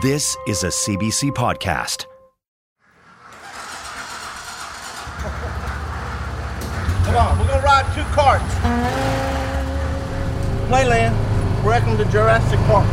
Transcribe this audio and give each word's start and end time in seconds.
This 0.00 0.36
is 0.46 0.62
a 0.62 0.68
CBC 0.68 1.32
podcast. 1.32 2.04
Come 7.04 7.16
on, 7.16 7.36
we're 7.36 7.48
gonna 7.48 7.62
ride 7.62 7.84
two 7.96 8.04
carts. 8.14 8.44
Playland, 10.68 11.16
welcome 11.64 11.96
to 11.96 12.04
Jurassic 12.12 12.60
Park. 12.68 12.86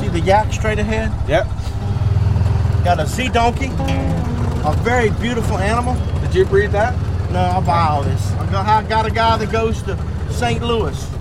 See 0.00 0.08
the 0.08 0.18
yak 0.18 0.52
straight 0.52 0.80
ahead? 0.80 1.12
Yep. 1.28 1.46
Got 2.84 2.98
a 2.98 3.06
sea 3.06 3.28
donkey, 3.28 3.70
a 4.64 4.74
very 4.80 5.10
beautiful 5.10 5.58
animal. 5.58 5.94
Did 6.22 6.34
you 6.34 6.44
breed 6.44 6.72
that? 6.72 6.92
No, 7.30 7.40
I 7.40 7.60
buy 7.60 7.86
all 7.86 8.02
this. 8.02 8.32
I 8.32 8.50
got, 8.50 8.66
I 8.66 8.88
got 8.88 9.06
a 9.06 9.12
guy 9.12 9.36
that 9.36 9.52
goes 9.52 9.80
to 9.82 9.96
St. 10.32 10.60
Louis. 10.60 11.15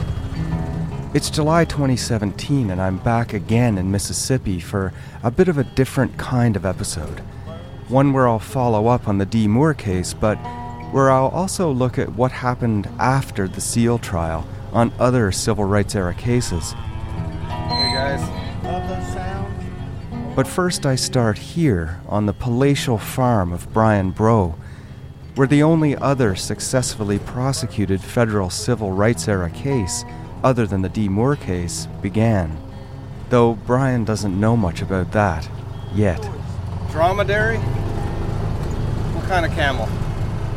It's 1.16 1.30
July 1.30 1.64
2017, 1.64 2.70
and 2.70 2.82
I'm 2.82 2.98
back 2.98 3.32
again 3.32 3.78
in 3.78 3.90
Mississippi 3.90 4.60
for 4.60 4.92
a 5.24 5.32
bit 5.32 5.48
of 5.48 5.58
a 5.58 5.64
different 5.64 6.18
kind 6.18 6.58
of 6.58 6.66
episode. 6.66 7.20
One 7.88 8.12
where 8.12 8.28
I'll 8.28 8.38
follow 8.38 8.88
up 8.88 9.08
on 9.08 9.18
the 9.18 9.26
Dee 9.26 9.48
Moore 9.48 9.74
case, 9.74 10.14
but 10.14 10.36
where 10.92 11.10
I'll 11.10 11.30
also 11.30 11.72
look 11.72 11.98
at 11.98 12.14
what 12.16 12.34
happened 12.34 12.90
after 13.00 13.48
the 13.48 13.62
Seale 13.62 13.98
trial 13.98 14.46
on 14.74 14.92
other 15.00 15.32
civil 15.32 15.64
rights 15.64 15.96
era 15.96 16.14
cases. 16.14 16.74
Hey 16.74 17.94
guys. 17.94 18.20
Love 18.66 18.86
those 18.90 19.14
sounds. 19.14 20.36
But 20.36 20.48
first, 20.48 20.86
I 20.86 20.96
start 20.96 21.38
here 21.38 22.02
on 22.10 22.26
the 22.26 22.34
palatial 22.34 22.98
farm 22.98 23.54
of 23.54 23.72
Brian 23.72 24.12
Bro, 24.12 24.56
where 25.36 25.48
the 25.48 25.64
only 25.64 25.96
other 25.96 26.36
successfully 26.36 27.20
prosecuted 27.20 28.02
federal 28.02 28.50
civil 28.50 28.92
rights 28.92 29.30
era 29.30 29.50
case, 29.50 30.04
other 30.46 30.68
than 30.68 30.84
the 30.84 30.90
Dee 30.90 31.10
Moore 31.10 31.36
case, 31.36 31.88
began. 32.04 32.56
Though 33.30 33.56
Brian 33.56 34.06
doesn't 34.06 34.40
know 34.40 34.56
much 34.56 34.84
about 34.84 35.12
that 35.12 35.50
yet. 35.92 36.22
Dromedary? 36.92 37.58
What 39.18 39.26
kind 39.26 39.44
of 39.44 39.52
camel? 39.54 39.88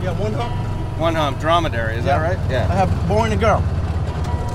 Yeah, 0.03 0.13
one 0.21 0.35
hump. 0.35 1.01
One 1.01 1.15
hump, 1.15 1.41
dromedary, 1.41 1.97
is 1.97 2.05
that 2.05 2.19
right? 2.19 2.39
Yeah. 2.51 2.69
I 2.71 2.75
have 2.75 2.93
a 2.93 3.09
boy 3.09 3.25
and 3.25 3.33
a 3.33 3.37
girl. 3.37 3.61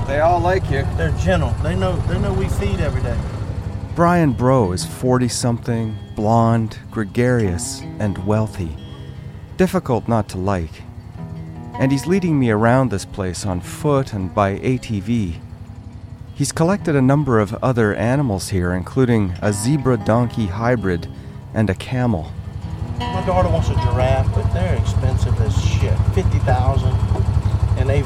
They 0.06 0.20
all 0.20 0.38
like 0.38 0.70
you. 0.70 0.86
They're 0.96 1.16
gentle. 1.18 1.50
They 1.64 1.74
know 1.74 1.96
they 2.06 2.18
know 2.18 2.32
we 2.32 2.48
feed 2.48 2.78
every 2.78 3.02
day. 3.02 3.18
Brian 3.96 4.34
Brough 4.34 4.72
is 4.72 4.84
40 4.84 5.28
something, 5.28 5.96
blonde, 6.14 6.78
gregarious, 6.90 7.80
and 7.98 8.24
wealthy. 8.26 8.76
Difficult 9.56 10.06
not 10.06 10.28
to 10.28 10.38
like. 10.38 10.82
And 11.78 11.90
he's 11.90 12.06
leading 12.06 12.38
me 12.38 12.50
around 12.50 12.90
this 12.90 13.04
place 13.04 13.44
on 13.44 13.60
foot 13.60 14.12
and 14.12 14.32
by 14.32 14.58
ATV. 14.58 15.40
He's 16.34 16.52
collected 16.52 16.94
a 16.96 17.02
number 17.02 17.40
of 17.40 17.54
other 17.62 17.94
animals 17.94 18.50
here, 18.50 18.72
including 18.72 19.34
a 19.42 19.52
zebra 19.52 19.96
donkey 19.98 20.46
hybrid 20.46 21.08
and 21.52 21.68
a 21.68 21.74
camel. 21.74 22.30
My 22.98 23.24
daughter 23.26 23.48
wants 23.48 23.68
a 23.70 23.74
giraffe, 23.74 24.32
but 24.34 24.52
they're 24.52 24.76
expensive 24.76 25.40
as 25.40 25.60
shit. 25.64 25.96
Fifty 26.14 26.38
thousand, 26.40 26.92
and 27.78 27.88
they 27.88 28.02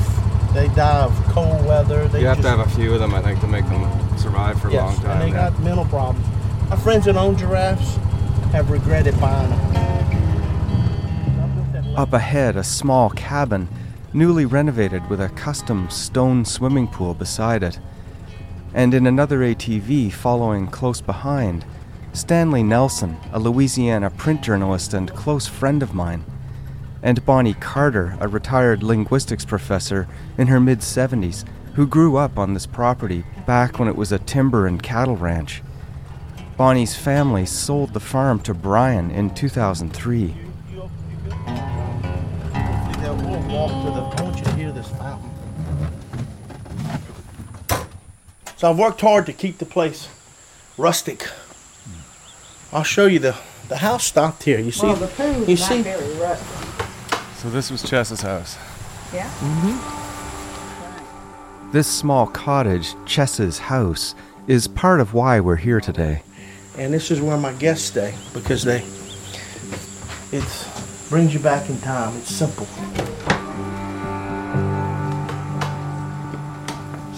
they 0.55 0.69
die 0.75 1.03
of 1.03 1.15
cold 1.29 1.65
weather. 1.67 2.09
They 2.09 2.21
You 2.21 2.27
have 2.27 2.39
just, 2.39 2.49
to 2.49 2.57
have 2.57 2.67
a 2.67 2.71
few 2.77 2.95
of 2.95 3.01
them, 3.01 3.15
I 3.15 3.21
think, 3.23 3.41
to 3.41 3.47
make 3.47 3.67
them 3.67 4.19
survive 4.19 4.61
for 4.61 4.69
a 4.69 4.73
long 4.73 4.97
time. 4.97 5.11
and 5.11 5.21
they 5.23 5.29
yeah. 5.29 5.51
got 5.51 5.61
mental 5.61 5.85
problems. 5.87 6.27
My 6.71 6.77
friends 6.77 7.05
that 7.05 7.17
own 7.17 7.37
giraffes 7.37 7.97
have 8.53 8.71
regretted 8.71 9.19
buying 9.21 9.51
them. 9.51 9.89
Up 11.99 12.13
ahead, 12.13 12.57
a 12.57 12.63
small 12.63 13.11
cabin, 13.11 13.67
newly 14.13 14.47
renovated 14.47 15.11
with 15.11 15.21
a 15.21 15.31
custom 15.31 15.91
stone 15.91 16.45
swimming 16.45 16.87
pool 16.87 17.13
beside 17.13 17.65
it. 17.65 17.81
And 18.73 18.95
in 18.95 19.05
another 19.05 19.41
ATV 19.41 20.13
following 20.13 20.69
close 20.69 21.01
behind, 21.01 21.65
Stanley 22.13 22.63
Nelson, 22.63 23.17
a 23.33 23.41
Louisiana 23.41 24.11
print 24.11 24.43
journalist 24.43 24.95
and 24.95 25.13
close 25.13 25.49
friend 25.49 25.83
of 25.83 25.93
mine, 25.93 26.25
and 27.03 27.27
Bonnie 27.27 27.55
Carter, 27.55 28.17
a 28.21 28.29
retired 28.29 28.85
linguistics 28.85 29.45
professor 29.45 30.07
in 30.39 30.47
her 30.47 30.61
mid 30.61 30.79
70s, 30.79 31.45
who 31.75 31.85
grew 31.85 32.17
up 32.17 32.39
on 32.39 32.55
this 32.55 32.65
property 32.67 33.25
back 33.45 33.81
when 33.81 33.89
it 33.89 33.97
was 33.97 34.13
a 34.13 34.21
timber 34.21 34.69
and 34.69 34.85
cattle 34.85 35.17
ranch. 35.17 35.65
Bonnie's 36.57 36.95
family 36.95 37.45
sold 37.45 37.93
the 37.93 37.99
farm 37.99 38.39
to 38.43 38.55
Brian 38.55 39.11
in 39.11 39.35
2003. 39.35 40.48
So 48.57 48.71
I've 48.71 48.79
worked 48.79 49.01
hard 49.01 49.27
to 49.27 49.33
keep 49.33 49.59
the 49.59 49.65
place 49.65 50.09
rustic. 50.77 51.29
I'll 52.73 52.83
show 52.85 53.07
you 53.07 53.19
the 53.21 53.37
the 53.69 53.77
house 53.77 54.05
stopped 54.05 54.43
here. 54.45 54.59
You 54.59 54.73
see? 54.73 54.89
you 55.47 55.57
see? 55.57 55.83
So 57.37 57.51
this 57.51 57.71
was 57.71 57.83
Chess's 57.89 58.23
house. 58.23 58.57
Yeah. 59.13 59.29
Mm-hmm. 59.41 59.79
This 61.73 61.87
small 61.87 62.27
cottage, 62.27 62.95
Chess's 63.05 63.59
house, 63.59 64.15
is 64.47 64.67
part 64.67 65.01
of 65.01 65.13
why 65.13 65.39
we're 65.39 65.57
here 65.57 65.81
today. 65.81 66.23
and 66.79 66.93
this 66.95 67.11
is 67.11 67.21
where 67.21 67.37
my 67.37 67.53
guests 67.55 67.87
stay 67.89 68.15
because 68.33 68.63
they 68.65 68.83
it 70.33 70.45
brings 71.11 71.35
you 71.35 71.41
back 71.41 71.69
in 71.69 71.79
time 71.81 72.17
it's 72.17 72.31
simple 72.35 72.67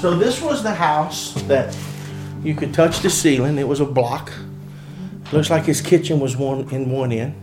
so 0.00 0.14
this 0.14 0.40
was 0.40 0.62
the 0.62 0.72
house 0.72 1.34
that 1.42 1.76
you 2.42 2.54
could 2.54 2.72
touch 2.72 3.00
the 3.00 3.10
ceiling 3.10 3.58
it 3.58 3.68
was 3.68 3.80
a 3.80 3.84
block 3.84 4.32
looks 5.30 5.50
like 5.50 5.64
his 5.64 5.82
kitchen 5.82 6.18
was 6.18 6.38
one 6.38 6.68
in 6.70 6.90
one 6.90 7.12
end 7.12 7.34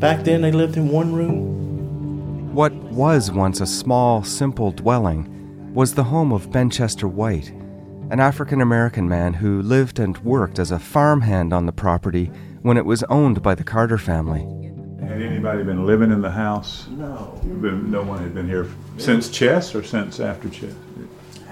back 0.00 0.24
then 0.24 0.42
they 0.42 0.50
lived 0.50 0.76
in 0.76 0.88
one 0.88 1.12
room 1.12 2.52
What 2.52 2.72
was 2.72 3.30
once 3.30 3.60
a 3.60 3.66
small, 3.66 4.24
simple 4.24 4.72
dwelling 4.72 5.72
was 5.72 5.94
the 5.94 6.04
home 6.04 6.32
of 6.32 6.50
Ben 6.50 6.68
Chester 6.68 7.08
White, 7.08 7.50
an 8.10 8.20
African 8.20 8.60
American 8.60 9.08
man 9.08 9.32
who 9.32 9.62
lived 9.62 9.98
and 9.98 10.18
worked 10.18 10.58
as 10.58 10.70
a 10.70 10.78
farmhand 10.78 11.52
on 11.54 11.66
the 11.66 11.72
property 11.72 12.30
when 12.62 12.76
it 12.76 12.84
was 12.84 13.04
owned 13.04 13.42
by 13.42 13.54
the 13.54 13.64
Carter 13.64 13.96
family. 13.96 14.42
Had 15.00 15.22
anybody 15.22 15.62
been 15.62 15.86
living 15.86 16.10
in 16.10 16.20
the 16.20 16.30
house? 16.30 16.88
no 16.90 17.40
no 17.44 18.02
one 18.02 18.18
had 18.22 18.34
been 18.34 18.48
here 18.48 18.66
since 18.98 19.30
Chess 19.30 19.74
or 19.74 19.82
since 19.82 20.20
after 20.20 20.50
Chess? 20.50 20.74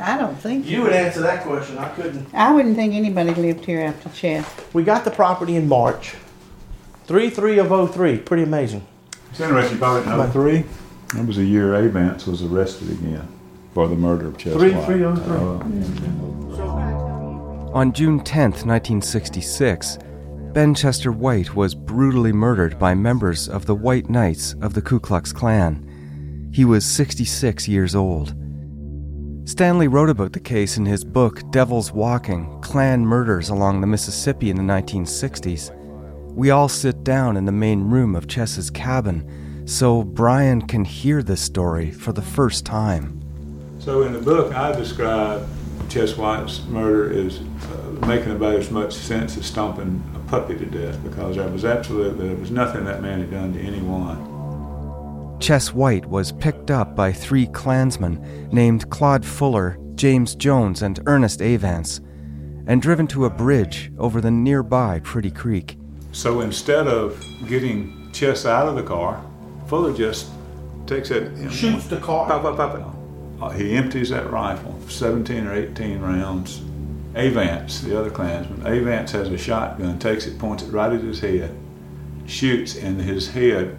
I 0.01 0.17
don't 0.19 0.37
think 0.37 0.67
you 0.67 0.83
would 0.83 0.93
answer 0.93 1.21
that 1.21 1.43
question 1.45 1.79
i 1.79 1.89
couldn't 1.91 2.27
I 2.35 2.53
wouldn't 2.53 2.77
think 2.77 2.95
anybody 2.95 3.35
lived 3.35 3.65
here 3.65 3.81
after 3.83 4.09
Chess. 4.11 4.47
we 4.73 4.83
got 4.83 5.05
the 5.05 5.11
property 5.11 5.57
in 5.57 5.69
march 5.69 6.15
3 7.07 7.31
3 7.31 7.59
of 7.59 7.95
03 7.95 8.19
pretty 8.19 8.43
amazing 8.45 8.87
It's 9.31 9.41
interesting, 9.41 9.75
you 9.75 9.81
bought 9.81 10.07
it 10.07 10.09
in 10.09 10.31
03? 10.33 10.65
That 11.15 11.27
was 11.27 11.39
a 11.39 11.45
year 11.45 11.73
Avants 11.73 12.27
was 12.27 12.43
arrested 12.43 12.91
again 12.91 13.27
for 13.75 13.89
the 13.89 13.97
murder 13.97 14.29
of 14.29 14.39
Chess 14.39 14.55
Three, 14.55 14.73
White. 14.73 14.85
three, 14.87 14.99
three. 14.99 15.37
Oh. 15.37 15.61
On 17.73 17.93
June 17.93 18.19
10, 18.21 18.43
1966, 18.51 19.99
Ben 20.53 20.75
Chester 20.75 21.13
White 21.13 21.55
was 21.55 21.75
brutally 21.77 22.33
murdered 22.33 22.79
by 22.81 22.95
members 22.95 23.49
of 23.49 23.67
the 23.67 23.75
White 23.77 24.11
Knights 24.11 24.55
of 24.61 24.75
the 24.75 24.83
Ku 24.83 24.99
Klux 24.99 25.33
Klan. 25.33 26.51
He 26.53 26.65
was 26.65 26.85
66 26.85 27.69
years 27.69 27.95
old. 27.95 28.35
Stanley 29.51 29.89
wrote 29.89 30.09
about 30.09 30.33
the 30.33 30.39
case 30.39 30.77
in 30.77 30.87
his 30.87 31.03
book 31.03 31.43
Devil's 31.51 31.91
Walking 31.91 32.61
Klan 32.61 33.05
Murders 33.05 33.49
Along 33.49 33.81
the 33.81 33.87
Mississippi 33.89 34.49
in 34.49 34.57
the 34.57 34.63
1960s. 34.63 35.75
We 36.37 36.51
all 36.51 36.69
sit 36.69 37.03
down 37.03 37.37
in 37.37 37.47
the 37.47 37.53
main 37.53 37.91
room 37.91 38.15
of 38.15 38.29
Chess's 38.29 38.71
cabin 38.71 39.67
so 39.67 40.05
Brian 40.05 40.63
can 40.63 40.85
hear 40.85 41.21
this 41.21 41.41
story 41.41 41.91
for 41.91 42.13
the 42.13 42.23
first 42.23 42.65
time. 42.65 43.21
So 43.81 44.03
in 44.03 44.13
the 44.13 44.21
book, 44.21 44.55
I 44.55 44.71
describe 44.71 45.49
Chess 45.89 46.17
White's 46.17 46.65
murder 46.67 47.13
as 47.13 47.41
uh, 47.41 48.07
making 48.07 48.31
about 48.31 48.55
as 48.55 48.71
much 48.71 48.95
sense 48.95 49.37
as 49.37 49.47
stomping 49.47 50.01
a 50.15 50.21
puppy 50.31 50.57
to 50.59 50.65
death 50.65 51.03
because 51.03 51.35
there 51.35 51.49
was 51.49 51.65
absolutely 51.65 52.29
there 52.29 52.37
was 52.37 52.53
nothing 52.53 52.85
that 52.85 53.03
man 53.03 53.19
had 53.19 53.33
done 53.33 53.53
to 53.55 53.61
anyone. 53.61 54.30
Chess 55.41 55.73
White 55.73 56.05
was 56.05 56.33
picked 56.33 56.71
up 56.71 56.95
by 56.95 57.11
three 57.11 57.47
Klansmen 57.47 58.49
named 58.53 58.91
Claude 58.91 59.25
Fuller, 59.25 59.79
James 59.95 60.35
Jones, 60.35 60.83
and 60.83 61.01
Ernest 61.07 61.41
Avants, 61.41 62.01
and 62.67 62.83
driven 62.83 63.07
to 63.07 63.25
a 63.25 63.31
bridge 63.31 63.91
over 63.99 64.21
the 64.21 64.31
nearby 64.31 65.01
Pretty 65.01 65.31
Creek. 65.31 65.79
So 66.13 66.43
instead 66.43 66.87
of 66.87 67.25
getting 67.49 68.11
Chess 68.13 68.45
out 68.45 68.69
of 68.69 68.77
the 68.77 68.83
car, 68.83 69.25
Fuller 69.67 69.95
just 69.95 70.29
takes 70.87 71.11
it, 71.11 71.51
Shoots 71.51 71.87
the 71.87 71.97
car. 71.97 72.29
Pop, 72.29 72.43
pop, 72.43 72.57
pop. 72.57 72.97
Uh, 73.41 73.49
he 73.49 73.75
empties 73.75 74.11
that 74.11 74.31
rifle, 74.31 74.79
17 74.89 75.47
or 75.47 75.55
18 75.55 76.01
rounds. 76.01 76.61
Avants, 77.15 77.81
the 77.81 77.99
other 77.99 78.11
Klansman, 78.11 78.61
Avants 78.61 79.11
has 79.11 79.29
a 79.29 79.39
shotgun, 79.39 79.99
takes 79.99 80.27
it, 80.27 80.39
points 80.39 80.63
it 80.63 80.71
right 80.71 80.93
at 80.93 81.01
his 81.01 81.19
head, 81.19 81.57
shoots, 82.27 82.77
and 82.77 83.01
his 83.01 83.31
head, 83.31 83.79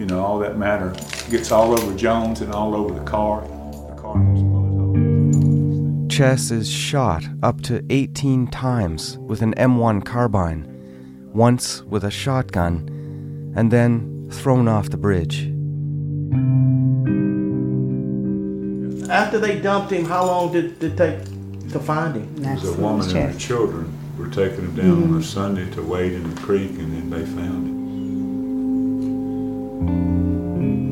you 0.00 0.06
know, 0.06 0.24
all 0.24 0.38
that 0.38 0.56
matter, 0.56 0.94
gets 1.30 1.52
all 1.52 1.78
over 1.78 1.94
Jones 1.94 2.40
and 2.40 2.54
all 2.54 2.74
over 2.74 2.94
the 2.94 3.04
car. 3.04 3.42
The 3.42 4.00
car 4.00 4.16
has 4.16 4.42
bullet 4.42 4.70
holes. 4.70 6.10
Chess 6.10 6.50
is 6.50 6.70
shot 6.70 7.24
up 7.42 7.60
to 7.64 7.84
18 7.90 8.46
times 8.46 9.18
with 9.18 9.42
an 9.42 9.52
M1 9.58 10.02
carbine, 10.06 10.66
once 11.34 11.82
with 11.82 12.02
a 12.04 12.10
shotgun, 12.10 13.52
and 13.54 13.70
then 13.70 14.30
thrown 14.32 14.68
off 14.68 14.88
the 14.88 14.96
bridge. 14.96 15.48
After 19.10 19.38
they 19.38 19.60
dumped 19.60 19.92
him, 19.92 20.06
how 20.06 20.24
long 20.24 20.50
did 20.50 20.82
it 20.82 20.96
take 20.96 21.22
to 21.72 21.78
find 21.78 22.14
him? 22.16 22.36
There 22.36 22.54
was 22.54 22.64
a 22.70 22.80
woman 22.80 23.06
and 23.14 23.34
her 23.34 23.38
children 23.38 23.92
were 24.16 24.28
taking 24.28 24.64
him 24.64 24.74
down 24.74 25.02
on 25.02 25.20
a 25.20 25.22
Sunday 25.22 25.70
to 25.72 25.82
wade 25.82 26.12
in 26.12 26.34
the 26.34 26.40
creek, 26.40 26.70
and 26.70 26.90
then 26.90 27.10
they 27.10 27.26
found 27.26 27.68
him. 27.68 27.79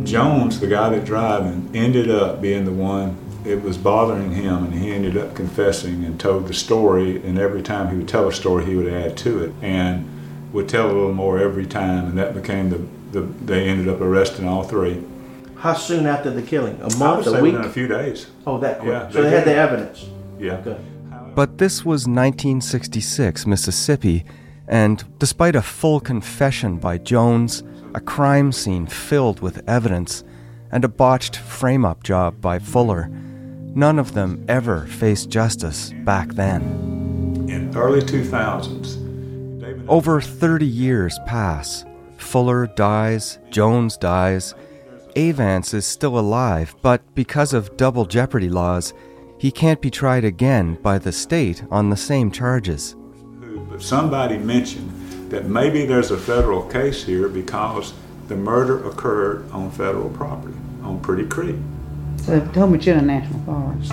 Jones, 0.04 0.58
the 0.60 0.66
guy 0.66 0.88
that 0.90 1.04
driving, 1.04 1.70
ended 1.74 2.10
up 2.10 2.40
being 2.40 2.64
the 2.64 2.72
one. 2.72 3.16
It 3.44 3.62
was 3.62 3.76
bothering 3.76 4.32
him, 4.32 4.64
and 4.64 4.74
he 4.74 4.90
ended 4.90 5.16
up 5.16 5.34
confessing 5.34 6.04
and 6.04 6.18
told 6.18 6.48
the 6.48 6.54
story. 6.54 7.22
And 7.22 7.38
every 7.38 7.62
time 7.62 7.90
he 7.90 7.96
would 7.98 8.08
tell 8.08 8.26
a 8.26 8.32
story, 8.32 8.64
he 8.64 8.74
would 8.74 8.92
add 8.92 9.16
to 9.18 9.44
it, 9.44 9.52
and 9.62 10.08
would 10.52 10.68
tell 10.68 10.86
a 10.86 10.92
little 10.92 11.12
more 11.14 11.38
every 11.38 11.66
time. 11.66 12.06
And 12.06 12.18
that 12.18 12.34
became 12.34 12.70
the. 12.70 12.78
the 13.12 13.20
they 13.44 13.68
ended 13.68 13.88
up 13.88 14.00
arresting 14.00 14.48
all 14.48 14.64
three. 14.64 15.04
How 15.56 15.74
soon 15.74 16.06
after 16.06 16.30
the 16.30 16.42
killing? 16.42 16.76
A 16.80 16.84
I 16.84 16.84
would 16.84 16.98
month, 16.98 17.24
say 17.26 17.38
a 17.38 17.42
week? 17.42 17.54
a 17.54 17.68
few 17.68 17.86
days. 17.88 18.26
Oh, 18.46 18.58
that 18.58 18.78
quick. 18.80 18.90
Yeah, 18.90 19.10
so 19.10 19.22
they 19.22 19.30
they 19.30 19.36
had 19.36 19.44
the 19.44 19.54
evidence. 19.54 20.06
Yeah. 20.38 20.60
Good. 20.62 20.80
But 21.34 21.58
this 21.58 21.84
was 21.84 22.06
1966 22.06 23.46
Mississippi, 23.46 24.24
and 24.66 25.04
despite 25.18 25.54
a 25.54 25.62
full 25.62 26.00
confession 26.00 26.78
by 26.78 26.98
Jones, 26.98 27.62
a 27.94 28.00
crime 28.00 28.52
scene 28.52 28.86
filled 28.86 29.40
with 29.40 29.68
evidence, 29.68 30.24
and 30.70 30.84
a 30.84 30.88
botched 30.88 31.36
frame 31.36 31.84
up 31.84 32.02
job 32.02 32.40
by 32.40 32.58
Fuller, 32.58 33.08
none 33.08 33.98
of 33.98 34.14
them 34.14 34.44
ever 34.48 34.86
faced 34.86 35.30
justice 35.30 35.92
back 36.04 36.34
then. 36.34 36.62
In 37.48 37.74
early 37.76 38.00
2000s, 38.00 39.60
David 39.60 39.84
Over 39.88 40.20
30 40.20 40.66
years 40.66 41.18
pass. 41.26 41.84
Fuller 42.16 42.66
dies, 42.66 43.38
Jones 43.50 43.96
dies. 43.96 44.54
Avants 45.16 45.72
is 45.72 45.86
still 45.86 46.18
alive, 46.18 46.74
but 46.82 47.02
because 47.14 47.52
of 47.52 47.76
double 47.76 48.04
jeopardy 48.04 48.48
laws, 48.48 48.92
he 49.38 49.50
can't 49.50 49.80
be 49.80 49.90
tried 49.90 50.24
again 50.24 50.74
by 50.82 50.98
the 50.98 51.12
state 51.12 51.62
on 51.70 51.90
the 51.90 51.96
same 51.96 52.30
charges. 52.30 52.96
But 53.70 53.82
somebody 53.82 54.36
mentioned 54.36 54.97
that 55.30 55.46
maybe 55.46 55.84
there's 55.86 56.10
a 56.10 56.18
federal 56.18 56.62
case 56.62 57.04
here 57.04 57.28
because 57.28 57.92
the 58.28 58.36
murder 58.36 58.86
occurred 58.88 59.50
on 59.50 59.70
federal 59.70 60.10
property, 60.10 60.54
on 60.82 61.00
Pretty 61.00 61.26
Creek. 61.26 61.56
So 62.22 62.40
Homochitto 62.40 63.04
National 63.04 63.40
Forest. 63.40 63.92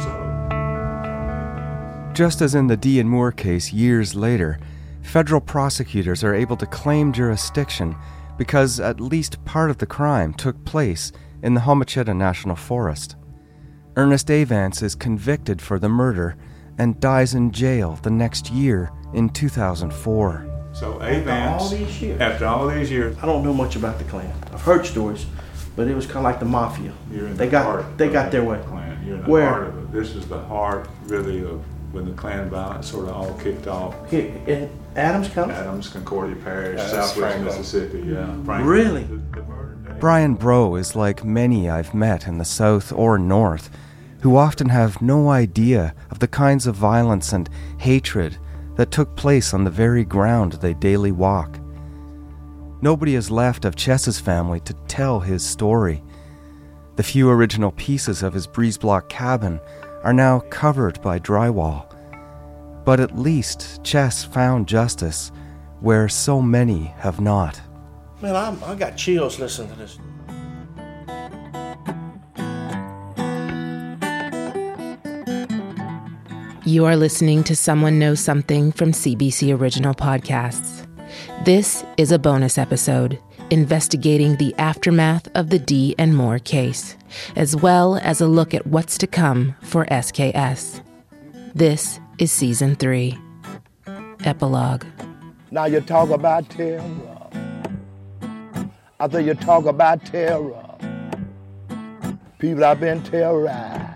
Just 2.16 2.42
as 2.42 2.56
in 2.56 2.68
the 2.68 2.78
Dee 2.78 3.00
and 3.00 3.10
Moore 3.10 3.32
case 3.32 3.74
years 3.74 4.16
later, 4.16 4.60
federal 5.04 5.42
prosecutors 5.42 6.24
are 6.24 6.34
able 6.34 6.58
to 6.58 6.66
claim 6.66 7.12
jurisdiction 7.14 7.96
because 8.38 8.80
at 8.80 9.00
least 9.00 9.44
part 9.46 9.70
of 9.70 9.78
the 9.78 9.86
crime 9.86 10.34
took 10.34 10.64
place 10.66 11.12
in 11.44 11.54
the 11.54 11.62
Homochitto 11.62 12.16
National 12.16 12.56
Forest. 12.56 13.16
Ernest 13.98 14.28
Avants 14.28 14.84
is 14.84 14.96
convicted 14.96 15.62
for 15.62 15.80
the 15.80 15.90
murder 15.90 16.36
and 16.78 17.00
dies 17.00 17.34
in 17.34 17.52
jail 17.52 17.98
the 18.04 18.10
next 18.10 18.50
year 18.50 18.92
in 19.14 19.30
2004. 19.30 20.55
So 20.76 20.94
all 20.94 21.04
Avance, 21.04 21.70
these 21.72 22.02
years. 22.02 22.20
after 22.20 22.46
all 22.46 22.68
these 22.68 22.92
years, 22.92 23.16
I 23.22 23.26
don't 23.26 23.44
know 23.46 23.54
much 23.54 23.76
about 23.78 23.98
the 23.98 24.04
Klan. 24.04 24.32
I've 24.54 24.62
heard 24.62 24.86
stories, 24.86 25.26
but 25.76 25.88
it 25.88 25.96
was 25.96 26.06
kind 26.06 26.18
of 26.18 26.24
like 26.24 26.40
the 26.40 26.46
mafia. 26.46 26.92
you're 27.10 27.28
in 27.28 27.38
they 27.38 27.46
the 27.46 27.52
got 27.52 27.64
heart 27.66 27.98
they 27.98 28.08
of 28.08 28.14
got 28.14 28.26
the 28.26 28.38
their 28.40 28.44
way. 28.44 28.62
Klan. 28.68 29.02
You're 29.06 29.16
in 29.16 29.24
the 29.24 29.30
Where? 29.30 29.48
heart 29.50 29.68
of 29.68 29.78
it. 29.78 29.92
This 29.94 30.16
is 30.16 30.28
the 30.28 30.40
heart, 30.40 30.90
really, 31.06 31.44
of 31.46 31.62
when 31.94 32.06
the 32.06 32.12
Klan 32.14 32.50
violence 32.50 32.90
sort 32.92 33.08
of 33.08 33.16
all 33.16 33.34
kicked 33.36 33.68
off. 33.68 33.96
Here 34.12 34.34
eh, 34.48 34.52
in 34.54 34.70
Adams 34.98 35.30
County. 35.30 35.54
Adams, 35.54 35.88
Concordia 35.88 36.36
Parish, 36.44 36.78
Yeah, 36.78 36.88
Southwest 36.88 37.16
Franklin. 37.18 37.46
Mississippi, 37.46 37.98
yeah. 38.00 38.16
Mm-hmm. 38.18 38.46
Franklin. 38.46 38.68
Really? 38.70 39.04
The- 39.04 39.16
the. 39.42 39.94
Brian 40.02 40.34
Bro 40.34 40.76
is 40.76 40.94
like 40.94 41.24
many 41.24 41.70
I've 41.70 41.94
met 41.94 42.28
in 42.28 42.38
the 42.38 42.44
South 42.44 42.92
or 42.92 43.18
North, 43.18 43.70
who 44.22 44.36
often 44.36 44.68
have 44.70 45.02
no 45.02 45.30
idea 45.30 45.96
of 46.12 46.20
the 46.20 46.28
kinds 46.28 46.68
of 46.68 46.76
violence 46.76 47.32
and 47.32 47.50
hatred 47.78 48.38
that 48.76 48.92
took 48.92 49.16
place 49.16 49.54
on 49.54 49.64
the 49.64 49.72
very 49.72 50.04
ground 50.04 50.54
they 50.54 50.74
daily 50.74 51.12
walk. 51.12 51.60
Nobody 52.82 53.16
is 53.16 53.32
left 53.32 53.66
of 53.66 53.76
Chess's 53.76 54.20
family 54.20 54.60
to 54.62 54.74
tell 54.88 55.20
his 55.20 55.46
story. 55.46 56.04
The 56.98 57.04
few 57.04 57.30
original 57.30 57.72
pieces 57.72 58.22
of 58.22 58.34
his 58.34 58.48
breeze 58.48 58.78
block 58.78 59.10
cabin 59.10 59.60
are 60.04 60.14
now 60.14 60.42
covered 60.50 61.02
by 61.02 61.20
drywall. 61.20 61.86
But 62.86 63.00
at 63.00 63.18
least 63.18 63.84
Chess 63.84 64.24
found 64.24 64.68
justice 64.68 65.32
where 65.80 66.08
so 66.08 66.42
many 66.42 66.94
have 66.98 67.20
not. 67.20 67.60
Man, 68.22 68.36
I'm, 68.36 68.64
I 68.64 68.76
got 68.76 68.98
chills 68.98 69.40
listening 69.40 69.72
to 69.72 69.76
this. 69.78 69.98
You 76.68 76.86
are 76.86 76.96
listening 76.96 77.44
to 77.44 77.56
Someone 77.56 78.00
Knows 78.00 78.20
Something 78.20 78.72
from 78.72 78.92
CBC 78.92 79.56
Original 79.56 79.94
Podcasts. 79.94 80.88
This 81.46 81.86
is 81.96 82.12
a 82.12 82.18
bonus 82.18 82.58
episode 82.58 83.20
investigating 83.52 84.38
the 84.38 84.52
aftermath 84.56 85.28
of 85.36 85.52
the 85.52 85.60
Dee 85.60 85.94
and 86.00 86.18
Moore 86.18 86.40
case, 86.40 86.98
as 87.36 87.56
well 87.56 87.98
as 87.98 88.20
a 88.20 88.26
look 88.26 88.56
at 88.56 88.66
what's 88.66 88.98
to 88.98 89.06
come 89.06 89.56
for 89.62 89.86
SKS. 89.86 90.82
This 91.54 92.00
is 92.18 92.32
season 92.32 92.76
three. 92.76 93.16
Epilogue. 94.24 94.86
Now 95.52 95.66
you 95.66 95.82
talk 95.82 96.10
about 96.10 96.50
terror. 96.50 96.82
After 99.00 99.20
you 99.20 99.36
talk 99.36 99.66
about 99.66 100.04
terror, 100.04 100.66
people 102.40 102.64
have 102.64 102.80
been 102.80 103.04
terrorized 103.04 103.95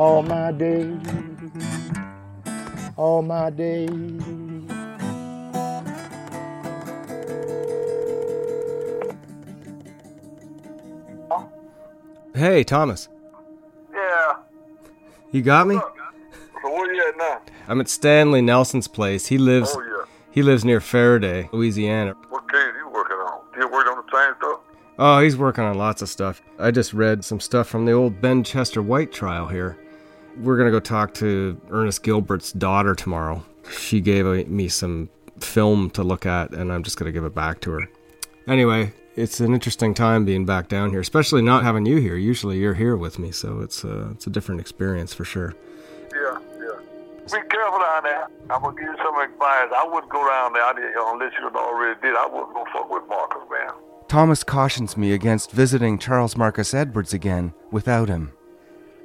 all 0.00 0.22
my 0.22 0.50
days, 0.52 0.98
all 2.96 3.20
my 3.20 3.50
days. 3.50 3.90
Hey, 12.34 12.64
Thomas. 12.64 13.08
Yeah. 13.92 14.36
You 15.32 15.42
got 15.42 15.66
me? 15.66 15.74
So 15.74 16.70
where 16.72 16.92
you 16.94 17.08
at 17.08 17.16
now? 17.18 17.40
I'm 17.68 17.80
at 17.80 17.88
Stanley 17.88 18.40
Nelson's 18.40 18.88
place. 18.88 19.26
He 19.26 19.38
lives 19.38 19.70
Oh, 19.74 19.80
yeah. 19.82 20.04
he 20.30 20.42
lives 20.42 20.64
near 20.64 20.80
Ferriday, 20.80 21.52
Louisiana. 21.52 22.14
What 22.28 22.48
case 22.50 22.60
are 22.60 22.78
you 22.78 22.88
working 22.88 23.16
on? 23.16 23.40
You 23.58 23.68
working 23.68 23.92
on 23.92 24.04
the 24.06 24.12
same 24.26 24.34
stuff? 24.38 24.60
Oh, 24.98 25.20
he's 25.20 25.36
working 25.36 25.64
on 25.64 25.76
lots 25.76 26.02
of 26.02 26.08
stuff. 26.08 26.42
I 26.58 26.70
just 26.70 26.92
read 26.92 27.24
some 27.24 27.40
stuff 27.40 27.68
from 27.68 27.84
the 27.86 27.92
old 27.92 28.20
Ben 28.20 28.44
Chester 28.44 28.82
White 28.82 29.12
trial 29.12 29.48
here. 29.48 29.76
We're 30.38 30.56
going 30.56 30.66
to 30.66 30.72
go 30.72 30.80
talk 30.80 31.14
to 31.14 31.60
Ernest 31.70 32.02
Gilbert's 32.02 32.52
daughter 32.52 32.94
tomorrow. 32.94 33.44
She 33.70 34.00
gave 34.00 34.26
a- 34.26 34.44
me 34.44 34.68
some 34.68 35.08
film 35.40 35.90
to 35.90 36.02
look 36.02 36.26
at, 36.26 36.52
and 36.52 36.72
I'm 36.72 36.82
just 36.82 36.96
going 36.98 37.06
to 37.06 37.12
give 37.12 37.24
it 37.24 37.34
back 37.34 37.60
to 37.62 37.72
her. 37.72 37.88
Anyway, 38.46 38.92
it's 39.16 39.40
an 39.40 39.52
interesting 39.52 39.92
time 39.94 40.24
being 40.24 40.46
back 40.46 40.68
down 40.68 40.90
here, 40.90 41.00
especially 41.00 41.42
not 41.42 41.62
having 41.62 41.84
you 41.86 41.96
here. 41.98 42.16
Usually 42.16 42.58
you're 42.58 42.74
here 42.74 42.96
with 42.96 43.18
me, 43.18 43.32
so 43.32 43.60
it's 43.60 43.84
a, 43.84 44.10
it's 44.12 44.26
a 44.26 44.30
different 44.30 44.60
experience 44.60 45.12
for 45.12 45.24
sure. 45.24 45.54
Yeah, 46.14 46.38
yeah. 46.58 46.78
Be 47.26 47.48
careful 47.48 47.78
down 47.80 48.02
there. 48.04 48.26
I'm 48.50 48.62
gonna 48.62 48.74
give 48.74 48.84
you 48.88 48.96
some 49.04 49.16
advice. 49.20 49.68
I 49.76 49.88
wouldn't 49.92 50.10
go 50.10 50.26
down 50.26 50.52
there 50.54 50.64
I 50.64 50.72
did- 50.72 50.96
uh, 50.96 51.12
unless 51.12 51.32
you 51.38 51.46
already 51.54 52.00
did. 52.00 52.16
I 52.16 52.26
wouldn't 52.26 52.54
go 52.54 52.64
fuck 52.72 52.90
with 52.90 53.02
Marcus, 53.08 53.42
man. 53.50 53.70
Thomas 54.08 54.42
cautions 54.42 54.96
me 54.96 55.12
against 55.12 55.52
visiting 55.52 55.98
Charles 55.98 56.36
Marcus 56.36 56.74
Edwards 56.74 57.12
again 57.14 57.52
without 57.70 58.08
him. 58.08 58.32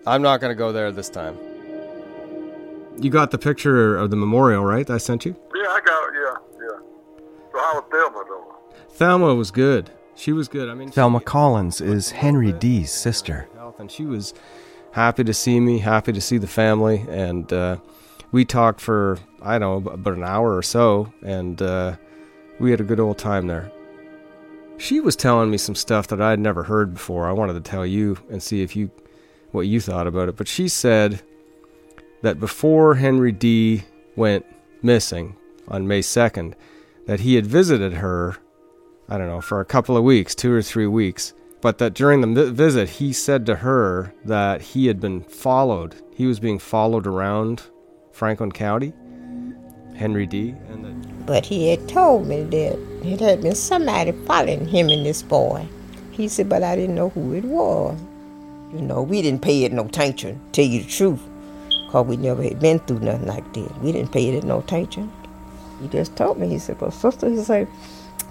I'm 0.07 0.21
not 0.21 0.39
going 0.39 0.51
to 0.51 0.55
go 0.55 0.71
there 0.71 0.91
this 0.91 1.09
time. 1.09 1.37
You 2.97 3.09
got 3.09 3.31
the 3.31 3.37
picture 3.37 3.97
of 3.97 4.09
the 4.09 4.15
memorial, 4.15 4.63
right? 4.63 4.85
that 4.87 4.93
I 4.93 4.97
sent 4.97 5.25
you? 5.25 5.35
Yeah, 5.53 5.67
I 5.69 5.81
got 5.81 6.09
it. 6.09 6.13
Yeah, 6.15 6.37
yeah. 6.61 6.79
So 7.51 7.59
how 7.59 7.73
was 7.75 7.83
Thelma 7.91 8.23
though? 8.27 8.55
Thelma 8.89 9.35
was 9.35 9.51
good. 9.51 9.89
She 10.15 10.31
was 10.31 10.47
good. 10.47 10.69
I 10.69 10.75
mean, 10.75 10.91
Thelma 10.91 11.19
Collins 11.19 11.81
is 11.81 12.11
Henry 12.11 12.53
Dee's 12.53 12.91
sister. 12.91 13.49
and 13.79 13.91
she 13.91 14.05
was 14.05 14.33
happy 14.91 15.25
to 15.25 15.33
see 15.33 15.59
me, 15.59 15.79
happy 15.79 16.13
to 16.13 16.21
see 16.21 16.37
the 16.37 16.47
family, 16.47 17.05
and 17.09 17.51
uh, 17.51 17.77
We 18.31 18.45
talked 18.45 18.79
for, 18.79 19.19
I 19.41 19.59
don't 19.59 19.83
know, 19.83 19.91
about 19.91 20.13
an 20.13 20.23
hour 20.23 20.55
or 20.55 20.63
so, 20.63 21.11
and 21.21 21.61
uh, 21.61 21.97
we 22.59 22.71
had 22.71 22.79
a 22.79 22.85
good 22.85 23.01
old 23.01 23.17
time 23.17 23.47
there. 23.47 23.69
She 24.77 25.01
was 25.01 25.17
telling 25.17 25.51
me 25.51 25.57
some 25.57 25.75
stuff 25.75 26.07
that 26.07 26.21
I'd 26.21 26.39
never 26.39 26.63
heard 26.63 26.93
before. 26.93 27.27
I 27.27 27.33
wanted 27.33 27.53
to 27.53 27.61
tell 27.61 27.85
you 27.85 28.17
and 28.29 28.41
see 28.41 28.61
if 28.61 28.75
you 28.75 28.89
what 29.55 29.67
you 29.67 29.79
thought 29.79 30.07
about 30.07 30.29
it. 30.29 30.35
But 30.35 30.47
she 30.47 30.67
said 30.67 31.21
that 32.21 32.39
before 32.39 32.95
Henry 32.95 33.31
Dee 33.31 33.83
went 34.15 34.45
missing 34.81 35.35
on 35.67 35.87
May 35.87 36.01
2nd, 36.01 36.53
that 37.07 37.21
he 37.21 37.35
had 37.35 37.45
visited 37.45 37.93
her, 37.93 38.37
I 39.09 39.17
don't 39.17 39.27
know, 39.27 39.41
for 39.41 39.59
a 39.59 39.65
couple 39.65 39.97
of 39.97 40.03
weeks, 40.03 40.35
two 40.35 40.51
or 40.51 40.61
three 40.61 40.87
weeks, 40.87 41.33
but 41.61 41.77
that 41.79 41.93
during 41.93 42.21
the 42.21 42.51
visit, 42.51 42.89
he 42.89 43.13
said 43.13 43.45
to 43.45 43.55
her 43.55 44.13
that 44.23 44.61
he 44.61 44.87
had 44.87 44.99
been 44.99 45.21
followed. 45.21 45.95
He 46.13 46.27
was 46.27 46.39
being 46.39 46.59
followed 46.59 47.07
around 47.07 47.63
Franklin 48.11 48.51
County, 48.51 48.93
Henry 49.95 50.27
Dee. 50.27 50.55
And 50.69 51.25
but 51.25 51.45
he 51.45 51.69
had 51.69 51.89
told 51.89 52.27
me 52.27 52.43
that 52.43 52.79
it 53.03 53.19
had 53.19 53.41
been 53.41 53.55
somebody 53.55 54.11
following 54.11 54.67
him 54.67 54.89
and 54.89 55.05
this 55.05 55.23
boy. 55.23 55.67
He 56.11 56.27
said, 56.27 56.47
but 56.47 56.63
I 56.63 56.75
didn't 56.75 56.95
know 56.95 57.09
who 57.09 57.33
it 57.33 57.43
was. 57.43 57.99
You 58.75 58.81
know, 58.81 59.01
we 59.01 59.21
didn't 59.21 59.41
pay 59.41 59.63
it 59.63 59.71
no 59.71 59.85
attention, 59.85 60.41
tell 60.51 60.65
you 60.65 60.83
the 60.83 60.89
truth, 60.89 61.21
because 61.69 62.05
we 62.05 62.17
never 62.17 62.43
had 62.43 62.59
been 62.59 62.79
through 62.79 62.99
nothing 62.99 63.25
like 63.25 63.53
that. 63.53 63.81
We 63.81 63.93
didn't 63.93 64.11
pay 64.11 64.27
it 64.27 64.43
no 64.43 64.59
attention. 64.59 65.09
He 65.81 65.87
just 65.87 66.17
told 66.17 66.37
me, 66.37 66.49
he 66.49 66.59
said, 66.59 66.77
but 66.79 66.91
sister, 66.91 67.29
he 67.29 67.37
said, 67.37 67.69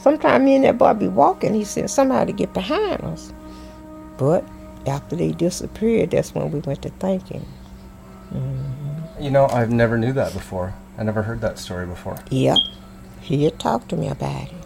sometime 0.01 0.45
me 0.45 0.57
and 0.57 0.65
that 0.65 0.77
boy 0.77 0.93
be 0.93 1.09
walking, 1.09 1.55
he 1.55 1.65
said, 1.65 1.89
somebody 1.89 2.35
get 2.35 2.53
behind 2.53 3.01
us. 3.03 3.33
But 4.19 4.45
after 4.87 5.17
they 5.17 5.33
disappeared, 5.33 6.11
that's 6.11 6.35
when 6.35 6.51
we 6.53 6.61
went 6.61 6.83
to 6.83 6.91
thinking. 6.91 7.47
Mm-hmm. 8.31 9.23
You 9.23 9.31
know, 9.31 9.47
I've 9.47 9.71
never 9.71 9.97
knew 9.97 10.13
that 10.13 10.35
before. 10.35 10.75
I 10.99 11.05
never 11.05 11.23
heard 11.23 11.41
that 11.41 11.59
story 11.59 11.87
before. 11.87 12.19
Yep. 12.31 12.59
He 13.23 13.45
had 13.45 13.59
talked 13.59 13.89
to 13.89 13.97
me 13.97 14.09
about 14.09 14.49
it. 14.49 14.64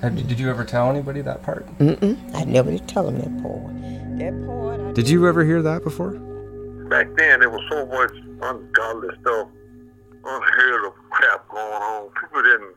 Did 0.00 0.40
you 0.40 0.48
ever 0.48 0.64
tell 0.64 0.88
anybody 0.88 1.20
that 1.20 1.42
part? 1.42 1.66
Mm-mm. 1.78 2.34
I 2.34 2.44
never 2.44 2.70
did 2.70 2.88
tell 2.88 3.04
them 3.04 3.18
that 3.18 3.42
part. 3.42 4.18
That 4.18 4.46
part. 4.46 4.80
I 4.80 4.92
did 4.92 5.08
you 5.10 5.28
ever 5.28 5.44
hear 5.44 5.60
that 5.60 5.84
before? 5.84 6.12
Back 6.88 7.08
then, 7.16 7.40
there 7.40 7.50
was 7.50 7.62
so 7.70 7.84
much 7.86 8.12
ungodly 8.42 9.10
stuff, 9.20 9.48
unheard 10.24 10.86
of 10.86 10.94
crap 11.10 11.48
going 11.50 11.82
on. 11.82 12.10
People 12.20 12.42
didn't. 12.42 12.74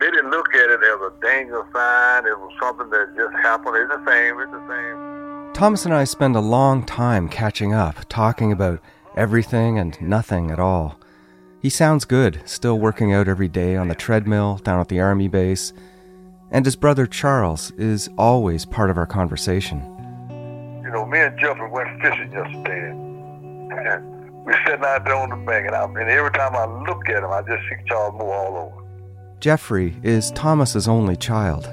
They 0.00 0.10
didn't 0.10 0.30
look 0.30 0.54
at 0.54 0.70
it 0.70 0.80
as 0.82 1.00
a 1.00 1.12
danger 1.22 1.62
sign. 1.72 2.26
It 2.26 2.38
was 2.38 2.52
something 2.60 2.88
that 2.90 3.14
just 3.14 3.34
happened. 3.44 3.76
It's 3.76 3.90
the 3.90 4.04
same. 4.10 4.40
It's 4.40 4.50
the 4.50 4.66
same. 4.68 5.52
Thomas 5.52 5.84
and 5.84 5.94
I 5.94 6.04
spend 6.04 6.34
a 6.34 6.40
long 6.40 6.84
time 6.84 7.28
catching 7.28 7.74
up, 7.74 8.08
talking 8.08 8.50
about 8.50 8.80
everything 9.16 9.78
and 9.78 10.00
nothing 10.00 10.50
at 10.50 10.58
all. 10.58 10.98
He 11.64 11.70
sounds 11.70 12.04
good, 12.04 12.42
still 12.44 12.78
working 12.78 13.14
out 13.14 13.26
every 13.26 13.48
day 13.48 13.74
on 13.74 13.88
the 13.88 13.94
treadmill 13.94 14.58
down 14.58 14.80
at 14.80 14.88
the 14.88 15.00
army 15.00 15.28
base. 15.28 15.72
And 16.50 16.62
his 16.62 16.76
brother 16.76 17.06
Charles 17.06 17.70
is 17.78 18.10
always 18.18 18.66
part 18.66 18.90
of 18.90 18.98
our 18.98 19.06
conversation. 19.06 19.80
You 20.84 20.90
know, 20.90 21.06
me 21.06 21.20
and 21.20 21.38
Jeffrey 21.38 21.70
went 21.70 22.02
fishing 22.02 22.30
yesterday. 22.30 22.90
And 22.90 24.44
we 24.44 24.52
sitting 24.66 24.84
out 24.84 25.06
there 25.06 25.14
on 25.14 25.30
the 25.30 25.36
bank, 25.36 25.66
and, 25.66 25.74
I, 25.74 25.84
and 25.84 26.10
every 26.10 26.32
time 26.32 26.54
I 26.54 26.66
look 26.66 27.08
at 27.08 27.22
him, 27.24 27.30
I 27.30 27.40
just 27.40 27.62
see 27.66 27.76
Charles 27.88 28.12
move 28.12 28.28
all 28.28 28.56
over. 28.58 28.86
Jeffrey 29.40 29.96
is 30.02 30.32
Thomas's 30.32 30.86
only 30.86 31.16
child. 31.16 31.64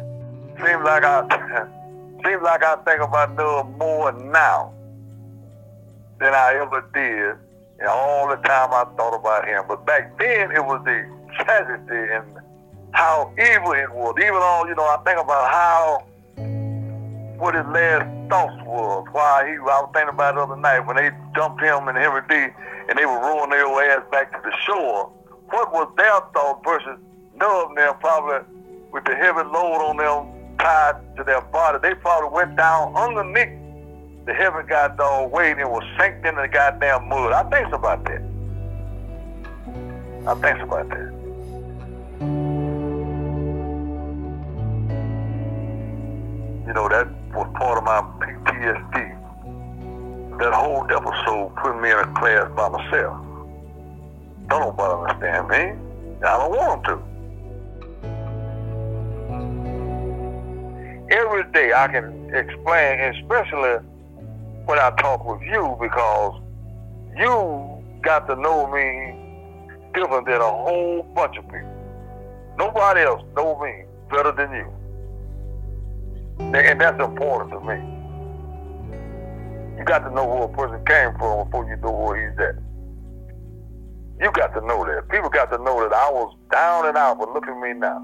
Seems 0.56 0.86
like 0.86 1.04
I 1.04 1.68
seems 2.26 2.42
like 2.42 2.64
I 2.64 2.78
think 2.86 3.02
about 3.02 3.36
Noah 3.36 3.66
more 3.66 4.14
now 4.14 4.74
than 6.22 6.34
I 6.34 6.54
ever 6.62 6.90
did 6.94 7.51
and 7.82 7.90
all 7.90 8.30
the 8.30 8.38
time 8.38 8.70
I 8.72 8.86
thought 8.96 9.18
about 9.18 9.48
him. 9.48 9.64
But 9.68 9.86
back 9.86 10.18
then, 10.20 10.52
it 10.52 10.64
was 10.64 10.82
the 10.86 11.04
tragedy 11.44 12.14
and 12.14 12.26
how 12.94 13.34
evil 13.34 13.74
it 13.74 13.92
was. 13.92 14.16
Even 14.22 14.36
on, 14.36 14.68
you 14.68 14.76
know, 14.76 14.86
I 14.86 14.98
think 15.04 15.20
about 15.20 15.50
how, 15.50 16.04
what 17.42 17.56
his 17.56 17.66
last 17.66 18.06
thoughts 18.30 18.62
was. 18.64 19.08
Why 19.12 19.50
he, 19.50 19.54
I 19.58 19.82
was 19.82 19.90
thinking 19.94 20.14
about 20.14 20.36
the 20.36 20.42
other 20.42 20.56
night 20.56 20.82
when 20.86 20.96
they 20.96 21.10
dumped 21.34 21.62
him 21.62 21.88
and 21.88 21.98
Henry 21.98 22.22
Dee. 22.30 22.54
and 22.88 22.98
they 22.98 23.06
were 23.06 23.20
rolling 23.20 23.50
their 23.50 23.66
ass 23.66 24.06
back 24.12 24.32
to 24.32 24.40
the 24.44 24.56
shore. 24.62 25.12
What 25.50 25.74
was 25.74 25.92
their 25.98 26.22
thought 26.34 26.64
versus 26.64 26.98
of 27.42 27.76
them 27.76 27.94
probably 28.00 28.46
with 28.92 29.04
the 29.06 29.16
heavy 29.16 29.42
load 29.50 29.82
on 29.82 29.98
them 29.98 30.58
tied 30.60 30.94
to 31.18 31.24
their 31.24 31.42
body. 31.42 31.80
They 31.82 31.96
probably 31.96 32.30
went 32.30 32.56
down 32.56 32.96
underneath 32.96 33.61
the 34.32 34.38
heaven 34.38 34.66
got 34.66 34.96
dog 34.98 35.32
weight 35.32 35.58
and 35.58 35.70
was 35.70 35.84
sank 35.98 36.26
into 36.26 36.42
the 36.42 36.48
goddamn 36.48 37.10
mud. 37.10 37.34
I 37.34 37.44
think 37.50 37.74
about 37.74 38.06
that. 38.06 38.22
I 40.26 40.34
think 40.36 40.62
about 40.64 40.88
that. 40.90 41.12
You 46.66 46.74
know, 46.74 46.88
that 46.88 47.08
was 47.34 47.50
part 47.56 47.78
of 47.78 47.84
my 47.84 48.02
PTSD. 48.22 49.18
That 50.40 50.54
whole 50.54 50.86
episode 50.86 51.54
put 51.58 51.82
me 51.82 51.92
in 51.92 51.98
a 51.98 52.06
class 52.18 52.50
by 52.56 52.70
myself. 52.70 53.18
Don't 54.48 54.78
nobody 54.78 54.94
understand 55.12 55.48
me. 55.50 55.74
I 56.26 56.38
don't 56.38 56.52
want 56.52 56.86
them 56.86 57.00
to. 57.00 57.12
Every 61.18 61.44
day 61.52 61.74
I 61.74 61.88
can 61.90 62.34
explain, 62.34 63.00
especially 63.14 63.91
when 64.72 64.80
I 64.80 64.90
talk 64.92 65.26
with 65.26 65.42
you 65.42 65.76
because 65.82 66.42
you 67.18 67.84
got 68.04 68.26
to 68.28 68.38
know 68.38 68.72
me 68.72 69.92
different 69.94 70.26
than 70.26 70.40
a 70.40 70.50
whole 70.50 71.04
bunch 71.14 71.36
of 71.36 71.44
people. 71.44 71.76
Nobody 72.58 73.02
else 73.02 73.22
know 73.36 73.60
me 73.60 73.84
better 74.10 74.32
than 74.32 74.54
you. 74.54 74.72
And 76.56 76.80
that's 76.80 77.04
important 77.04 77.52
to 77.52 77.60
me. 77.60 77.76
You 79.78 79.84
got 79.84 80.06
to 80.08 80.12
know 80.16 80.26
where 80.26 80.44
a 80.44 80.48
person 80.48 80.86
came 80.86 81.20
from 81.20 81.44
before 81.44 81.68
you 81.68 81.76
know 81.76 81.92
where 81.92 82.30
he's 82.30 82.40
at. 82.40 82.56
You 84.24 84.32
got 84.32 84.54
to 84.54 84.66
know 84.66 84.86
that. 84.86 85.10
People 85.10 85.30
got 85.30 85.52
to 85.52 85.58
know 85.58 85.82
that 85.84 85.94
I 85.94 86.10
was 86.12 86.34
down 86.50 86.88
and 86.88 86.96
out, 86.96 87.20
but 87.20 87.34
look 87.34 87.46
at 87.46 87.60
me 87.60 87.74
now. 87.74 87.98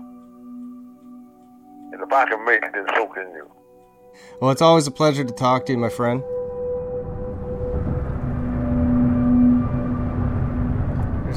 And 1.94 2.02
if 2.02 2.12
I 2.12 2.28
can 2.28 2.44
make 2.44 2.62
it, 2.62 2.72
then 2.74 2.88
so 2.94 3.08
can 3.08 3.32
you. 3.34 3.50
Well, 4.42 4.52
it's 4.52 4.62
always 4.62 4.86
a 4.86 4.92
pleasure 4.92 5.24
to 5.24 5.34
talk 5.34 5.66
to 5.68 5.72
you, 5.72 5.78
my 5.78 5.88
friend. 5.88 6.22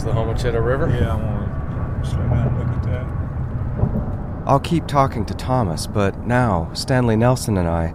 There's 0.03 0.15
the 0.15 0.19
Homochitto 0.19 0.65
River. 0.65 0.89
Yeah, 0.89 1.13
I 1.13 1.17
want 1.17 2.03
to 2.03 2.11
slow 2.11 2.21
down 2.21 2.49
and 2.49 2.59
look 2.59 2.69
at 2.69 2.83
that. 2.85 4.49
I'll 4.49 4.61
keep 4.61 4.87
talking 4.87 5.27
to 5.27 5.35
Thomas, 5.35 5.87
but 5.87 6.27
now 6.27 6.71
Stanley 6.73 7.17
Nelson 7.17 7.59
and 7.59 7.69
I 7.69 7.93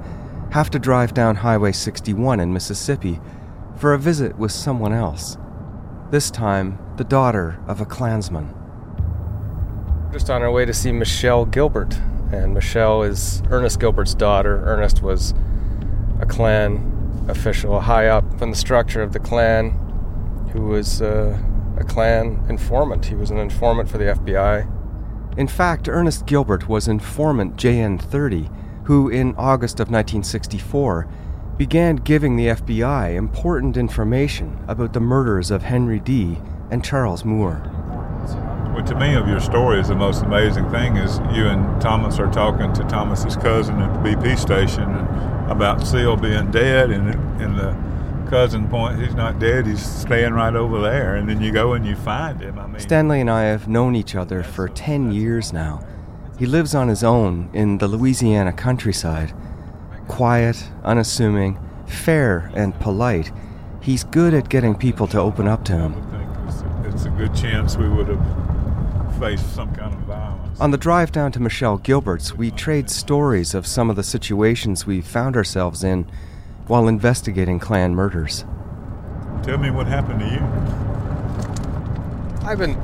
have 0.52 0.70
to 0.72 0.78
drive 0.80 1.16
down 1.16 1.38
Highway 1.38 1.72
61 1.72 2.40
in 2.40 2.54
Mississippi 2.54 3.20
for 3.76 3.96
a 3.96 3.98
visit 3.98 4.38
with 4.38 4.52
someone 4.52 4.94
else. 4.94 5.40
This 6.12 6.30
time, 6.30 6.78
the 6.98 7.04
daughter 7.04 7.60
of 7.68 7.82
a 7.82 7.86
Klansman. 7.86 8.54
Just 10.14 10.30
on 10.30 10.44
our 10.44 10.52
way 10.52 10.64
to 10.64 10.76
see 10.76 10.92
Michelle 10.92 11.46
Gilbert, 11.46 11.98
and 12.32 12.54
Michelle 12.54 13.02
is 13.02 13.42
Ernest 13.50 13.80
Gilbert's 13.80 14.14
daughter. 14.14 14.62
Ernest 14.64 15.02
was 15.02 15.34
a 16.22 16.28
Klan 16.28 17.26
official, 17.30 17.82
high 17.82 18.06
up 18.06 18.44
in 18.44 18.52
the 18.52 18.56
structure 18.56 19.02
of 19.02 19.12
the 19.12 19.20
Klan, 19.20 19.72
who 20.54 20.68
was 20.68 21.02
uh, 21.02 21.36
a 21.78 21.84
Klan 21.84 22.46
informant. 22.50 23.06
He 23.06 23.16
was 23.16 23.32
an 23.32 23.38
informant 23.38 23.90
for 23.90 23.98
the 23.98 24.06
FBI. 24.06 24.68
In 25.38 25.48
fact, 25.48 25.90
Ernest 25.90 26.26
Gilbert 26.26 26.70
was 26.70 26.88
informant 26.88 27.58
JN30, 27.58 28.86
who 28.86 29.10
in 29.10 29.36
August 29.36 29.80
of 29.80 29.90
1964 29.90 31.08
began 31.58 31.96
giving 31.98 32.36
the 32.36 32.48
FBI 32.48 33.16
important 33.16 33.78
information 33.78 34.64
about 34.68 34.94
the 34.94 35.00
murders 35.00 35.52
of 35.52 35.64
Henry 35.64 36.00
Dee. 36.00 36.38
and 36.70 36.84
Charles 36.84 37.24
Moore. 37.24 37.72
Well, 38.74 38.84
to 38.84 38.96
me, 38.96 39.16
of 39.16 39.28
your 39.28 39.40
story, 39.40 39.80
is 39.80 39.88
the 39.88 39.96
most 39.96 40.24
amazing 40.24 40.70
thing 40.70 40.98
is 40.98 41.20
you 41.34 41.48
and 41.48 41.82
Thomas 41.82 42.20
are 42.20 42.32
talking 42.32 42.74
to 42.74 42.84
Thomas's 42.84 43.38
cousin 43.38 43.80
at 43.80 43.94
the 43.94 44.10
BP 44.10 44.38
station 44.38 44.90
about 45.50 45.86
Seale 45.88 46.18
being 46.18 46.52
dead, 46.52 46.92
and 46.92 47.14
in 47.42 47.56
the 47.56 47.72
cousin 48.26 48.68
point, 48.68 49.02
he's 49.02 49.16
not 49.16 49.40
dead. 49.40 49.68
He's 49.68 49.86
staying 49.86 50.34
right 50.34 50.56
over 50.56 50.82
there. 50.82 51.16
And 51.16 51.30
then 51.30 51.42
you 51.42 51.52
go 51.52 51.74
and 51.74 51.86
you 51.86 51.96
find 51.96 52.40
him. 52.42 52.60
I 52.60 52.68
mean, 52.68 52.80
Stanley 52.80 53.22
and 53.22 53.30
I 53.30 53.44
have 53.44 53.68
known 53.68 53.96
each 53.96 54.16
other 54.16 54.44
for 54.44 54.68
10 54.68 55.12
years 55.12 55.54
now. 55.54 55.86
He 56.38 56.46
lives 56.46 56.76
on 56.76 56.88
his 56.88 57.04
own 57.04 57.50
in 57.54 57.78
the 57.78 57.88
Louisiana 57.88 58.52
countryside. 58.52 59.34
Quiet, 60.08 60.70
unassuming, 60.84 61.58
fair, 61.88 62.52
and 62.54 62.78
polite. 62.80 63.32
He's 63.82 64.04
good 64.04 64.34
at 64.34 64.50
getting 64.50 64.76
people 64.76 65.08
to 65.08 65.20
open 65.20 65.48
up 65.48 65.64
to 65.66 65.74
him. 65.74 65.94
It's 66.86 67.06
a 67.06 67.10
good 67.10 67.36
chance 67.36 67.78
we 67.78 67.88
would 67.88 68.08
have 68.08 69.20
faced 69.20 69.56
some 69.56 69.74
kind 69.76 69.94
of 69.94 70.00
violence. 70.02 70.60
On 70.60 70.72
the 70.72 70.78
drive 70.78 71.12
down 71.12 71.32
to 71.34 71.40
Michelle 71.40 71.78
Gilbert's, 71.78 72.34
we 72.34 72.52
trade 72.52 72.90
stories 72.90 73.54
of 73.54 73.66
some 73.68 73.90
of 73.90 73.96
the 73.96 74.04
situations 74.04 74.86
we 74.86 75.02
found 75.02 75.36
ourselves 75.36 75.84
in 75.84 76.10
while 76.68 76.88
investigating 76.88 77.60
Klan 77.60 77.96
murders. 77.96 78.46
Tell 79.44 79.58
me 79.58 79.70
what 79.70 79.88
happened 79.88 80.20
to 80.20 80.26
you. 80.26 80.42
I've 82.48 82.58
been 82.58 82.80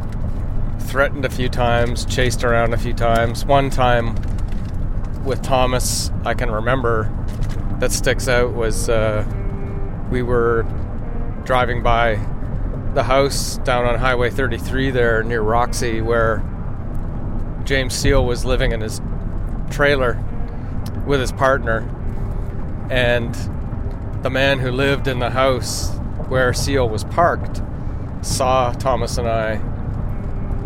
threatened 0.79 1.25
a 1.25 1.29
few 1.29 1.49
times, 1.49 2.05
chased 2.05 2.43
around 2.43 2.73
a 2.73 2.77
few 2.77 2.93
times. 2.93 3.45
One 3.45 3.69
time 3.69 4.15
with 5.23 5.41
Thomas, 5.41 6.11
I 6.25 6.33
can 6.33 6.51
remember 6.51 7.11
that 7.79 7.91
sticks 7.91 8.27
out 8.27 8.53
was 8.53 8.89
uh, 8.89 9.25
we 10.11 10.21
were 10.21 10.63
driving 11.45 11.81
by 11.81 12.15
the 12.93 13.03
house 13.03 13.57
down 13.59 13.85
on 13.85 13.97
Highway 13.97 14.29
33 14.29 14.91
there 14.91 15.23
near 15.23 15.41
Roxie 15.41 16.01
where 16.01 16.43
James 17.63 17.93
Seale 17.93 18.25
was 18.25 18.45
living 18.45 18.71
in 18.71 18.81
his 18.81 19.01
trailer 19.69 20.21
with 21.07 21.19
his 21.19 21.31
partner. 21.31 21.89
And 22.89 23.35
the 24.21 24.29
man 24.29 24.59
who 24.59 24.71
lived 24.71 25.07
in 25.07 25.19
the 25.19 25.31
house 25.31 25.89
where 26.27 26.53
Seale 26.53 26.87
was 26.87 27.03
parked 27.03 27.61
saw 28.21 28.71
Thomas 28.73 29.17
and 29.17 29.27
I 29.27 29.59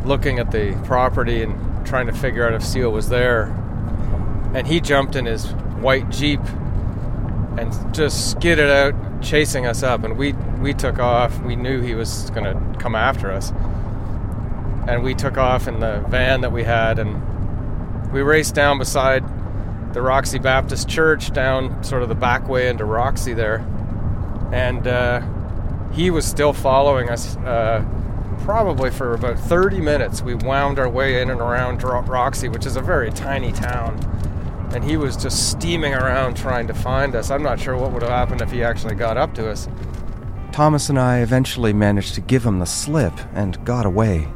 looking 0.06 0.40
at 0.40 0.52
the 0.52 0.80
property 0.86 1.42
and 1.42 1.86
trying 1.86 2.08
to 2.08 2.14
figure 2.14 2.46
out 2.46 2.54
if 2.54 2.64
Seale 2.64 2.92
was 2.92 3.10
there. 3.10 3.46
And 4.54 4.68
he 4.68 4.80
jumped 4.82 5.16
in 5.16 5.26
his 5.26 5.48
white 5.82 6.10
Jeep 6.10 6.42
and 7.58 7.96
just 7.96 8.32
skidded 8.32 8.70
out, 8.70 9.22
chasing 9.22 9.66
us 9.66 9.84
up. 9.84 10.04
And 10.04 10.18
we, 10.18 10.34
we 10.60 10.74
took 10.74 11.00
off. 11.00 11.42
We 11.42 11.56
knew 11.56 11.82
he 11.82 11.96
was 11.96 12.30
going 12.32 12.44
to 12.44 12.80
come 12.80 12.96
after 12.96 13.32
us. 13.32 13.52
And 14.88 15.04
we 15.04 15.16
took 15.16 15.38
off 15.38 15.68
in 15.68 15.80
the 15.80 16.04
van 16.10 16.42
that 16.42 16.52
we 16.52 16.64
had. 16.64 17.00
And 17.00 18.12
we 18.12 18.22
raced 18.22 18.54
down 18.54 18.78
beside 18.78 19.24
the 19.96 20.02
Roxie 20.02 20.40
Baptist 20.40 20.90
Church, 20.90 21.32
down 21.32 21.82
sort 21.82 22.04
of 22.04 22.10
the 22.10 22.16
back 22.16 22.50
way 22.50 22.68
into 22.68 22.84
Roxie 22.84 23.34
there. 23.34 23.66
And 24.52 24.86
uh, 24.86 25.22
he 25.94 26.12
was 26.12 26.26
still 26.26 26.52
following 26.52 27.10
us. 27.10 27.38
Uh, 27.38 27.84
probably 28.42 28.92
for 28.92 29.14
about 29.14 29.40
30 29.40 29.80
minutes, 29.80 30.22
we 30.22 30.36
wound 30.36 30.80
our 30.80 30.90
way 30.90 31.22
in 31.22 31.30
and 31.30 31.40
around 31.40 31.82
Roxie, 31.82 32.50
which 32.50 32.66
is 32.66 32.76
a 32.76 32.82
very 32.82 33.10
tiny 33.10 33.54
town. 33.54 33.98
And 34.74 34.84
he 34.84 34.98
was 34.98 35.16
just 35.16 35.50
steaming 35.50 35.94
around 35.94 36.36
trying 36.36 36.68
to 36.68 36.74
find 36.74 37.16
us. 37.16 37.32
I'm 37.32 37.42
not 37.42 37.58
sure 37.58 37.78
what 37.78 37.94
would 37.94 38.02
have 38.02 38.12
happened 38.12 38.42
if 38.42 38.52
he 38.52 38.64
actually 38.64 38.96
got 38.96 39.16
up 39.16 39.34
to 39.36 39.50
us. 39.50 39.70
Thomas 40.52 40.90
and 40.90 41.00
I 41.00 41.20
eventually 41.20 41.72
managed 41.72 42.16
to 42.16 42.22
give 42.22 42.46
him 42.46 42.60
the 42.60 42.66
slip 42.66 43.14
and 43.34 43.64
got 43.64 43.86
away. 43.86 44.28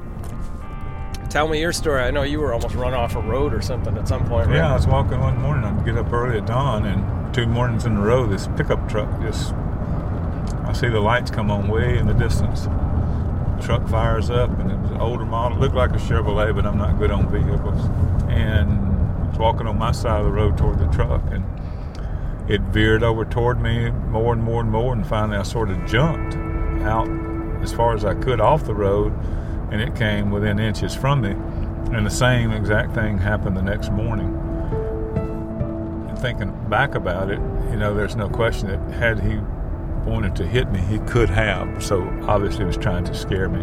Tell 1.29 1.47
me 1.47 1.59
your 1.59 1.71
story. 1.71 2.01
I 2.01 2.11
know 2.11 2.23
you 2.23 2.39
were 2.39 2.53
almost 2.53 2.75
run 2.75 2.93
off 2.93 3.15
a 3.15 3.21
road 3.21 3.53
or 3.53 3.61
something 3.61 3.97
at 3.97 4.07
some 4.07 4.27
point. 4.27 4.47
Right? 4.47 4.57
Yeah, 4.57 4.71
I 4.71 4.73
was 4.73 4.87
walking 4.87 5.19
one 5.19 5.39
morning. 5.39 5.63
I'd 5.63 5.85
get 5.85 5.97
up 5.97 6.11
early 6.11 6.39
at 6.39 6.47
dawn, 6.47 6.85
and 6.85 7.33
two 7.33 7.45
mornings 7.45 7.85
in 7.85 7.97
a 7.97 8.01
row, 8.01 8.25
this 8.25 8.47
pickup 8.57 8.89
truck 8.89 9.09
just. 9.21 9.53
I 9.53 10.73
see 10.73 10.87
the 10.87 10.99
lights 10.99 11.31
come 11.31 11.49
on 11.49 11.67
way 11.67 11.97
in 11.97 12.07
the 12.07 12.13
distance 12.13 12.67
truck 13.61 13.87
fires 13.87 14.29
up, 14.29 14.57
and 14.59 14.71
it 14.71 14.77
was 14.77 14.91
an 14.91 15.01
older 15.01 15.25
model. 15.25 15.57
It 15.57 15.61
looked 15.61 15.75
like 15.75 15.91
a 15.91 15.99
Chevrolet, 15.99 16.55
but 16.55 16.65
I'm 16.65 16.77
not 16.77 16.97
good 16.97 17.11
on 17.11 17.29
vehicles. 17.29 17.85
And 18.29 18.69
I 18.69 19.29
was 19.29 19.37
walking 19.37 19.67
on 19.67 19.77
my 19.77 19.91
side 19.91 20.19
of 20.19 20.25
the 20.25 20.31
road 20.31 20.57
toward 20.57 20.79
the 20.79 20.87
truck, 20.87 21.21
and 21.31 21.43
it 22.49 22.61
veered 22.61 23.03
over 23.03 23.25
toward 23.25 23.61
me 23.61 23.89
more 23.89 24.33
and 24.33 24.43
more 24.43 24.61
and 24.61 24.71
more, 24.71 24.93
and 24.93 25.05
finally 25.05 25.37
I 25.37 25.43
sort 25.43 25.69
of 25.69 25.85
jumped 25.85 26.35
out 26.83 27.09
as 27.61 27.73
far 27.73 27.93
as 27.93 28.05
I 28.05 28.15
could 28.15 28.39
off 28.41 28.65
the 28.65 28.73
road, 28.73 29.13
and 29.71 29.81
it 29.81 29.95
came 29.95 30.31
within 30.31 30.59
inches 30.59 30.95
from 30.95 31.21
me. 31.21 31.31
And 31.95 32.05
the 32.05 32.11
same 32.11 32.51
exact 32.51 32.93
thing 32.93 33.17
happened 33.17 33.57
the 33.57 33.61
next 33.61 33.91
morning. 33.91 34.35
And 36.09 36.19
thinking 36.19 36.51
back 36.69 36.95
about 36.95 37.31
it, 37.31 37.39
you 37.71 37.77
know, 37.77 37.93
there's 37.93 38.15
no 38.15 38.29
question 38.29 38.67
that 38.67 38.79
had 38.93 39.19
he 39.19 39.39
wanted 40.09 40.35
to 40.37 40.45
hit 40.45 40.71
me, 40.71 40.79
he 40.79 40.99
could 40.99 41.29
have. 41.29 41.83
So 41.83 42.01
obviously, 42.27 42.59
he 42.59 42.65
was 42.65 42.77
trying 42.77 43.05
to 43.05 43.13
scare 43.13 43.49
me. 43.49 43.61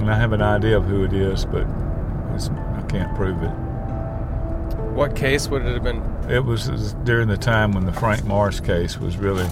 And 0.00 0.10
I 0.10 0.16
have 0.16 0.32
an 0.32 0.42
idea 0.42 0.76
of 0.76 0.84
who 0.84 1.04
it 1.04 1.12
is, 1.12 1.44
but 1.44 1.66
I 1.66 2.84
can't 2.88 3.14
prove 3.16 3.42
it. 3.42 3.50
What 4.94 5.16
case 5.16 5.48
would 5.48 5.62
it 5.62 5.74
have 5.74 5.84
been? 5.84 6.02
It 6.30 6.44
was, 6.44 6.68
it 6.68 6.72
was 6.72 6.94
during 7.04 7.28
the 7.28 7.36
time 7.36 7.72
when 7.72 7.84
the 7.86 7.92
Frank 7.92 8.24
Morris 8.24 8.60
case 8.60 8.98
was 8.98 9.16
really 9.16 9.46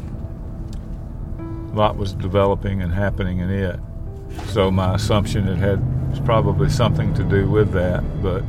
a 1.74 1.76
lot 1.76 1.96
was 1.96 2.14
developing 2.14 2.80
and 2.80 2.92
happening 2.94 3.38
in 3.38 3.50
it. 3.50 3.80
So 4.46 4.70
my 4.70 4.94
assumption 4.94 5.48
it 5.48 5.56
had 5.56 5.82
probably 6.24 6.70
something 6.70 7.12
to 7.14 7.24
do 7.24 7.48
with 7.50 7.72
that, 7.72 8.02
but 8.22 8.44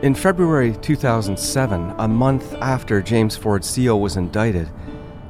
in 0.00 0.14
February 0.14 0.76
2007, 0.80 1.94
a 1.98 2.06
month 2.06 2.54
after 2.60 3.02
James 3.02 3.36
Ford 3.36 3.64
Seale 3.64 4.00
was 4.00 4.16
indicted, 4.16 4.70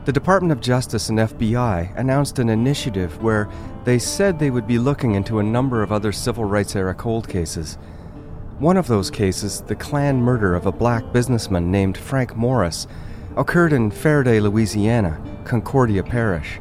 the 0.04 0.12
Department 0.12 0.52
of 0.52 0.60
Justice 0.60 1.08
and 1.08 1.18
FBI 1.18 1.96
announced 1.96 2.38
an 2.38 2.50
initiative 2.50 3.22
where 3.22 3.48
they 3.84 3.98
said 3.98 4.38
they 4.38 4.50
would 4.50 4.66
be 4.66 4.78
looking 4.78 5.14
into 5.14 5.38
a 5.38 5.42
number 5.42 5.82
of 5.82 5.90
other 5.90 6.12
civil 6.12 6.44
rights 6.44 6.76
era 6.76 6.94
cold 6.94 7.26
cases. 7.28 7.78
One 8.58 8.76
of 8.76 8.88
those 8.88 9.10
cases, 9.10 9.62
the 9.62 9.74
Klan 9.74 10.20
murder 10.20 10.54
of 10.54 10.66
a 10.66 10.72
black 10.72 11.14
businessman 11.14 11.70
named 11.70 11.96
Frank 11.96 12.36
Morris, 12.36 12.86
occurred 13.38 13.72
in 13.72 13.90
Ferriday, 13.90 14.42
Louisiana, 14.42 15.18
Concordia 15.44 16.02
Parish. 16.02 16.60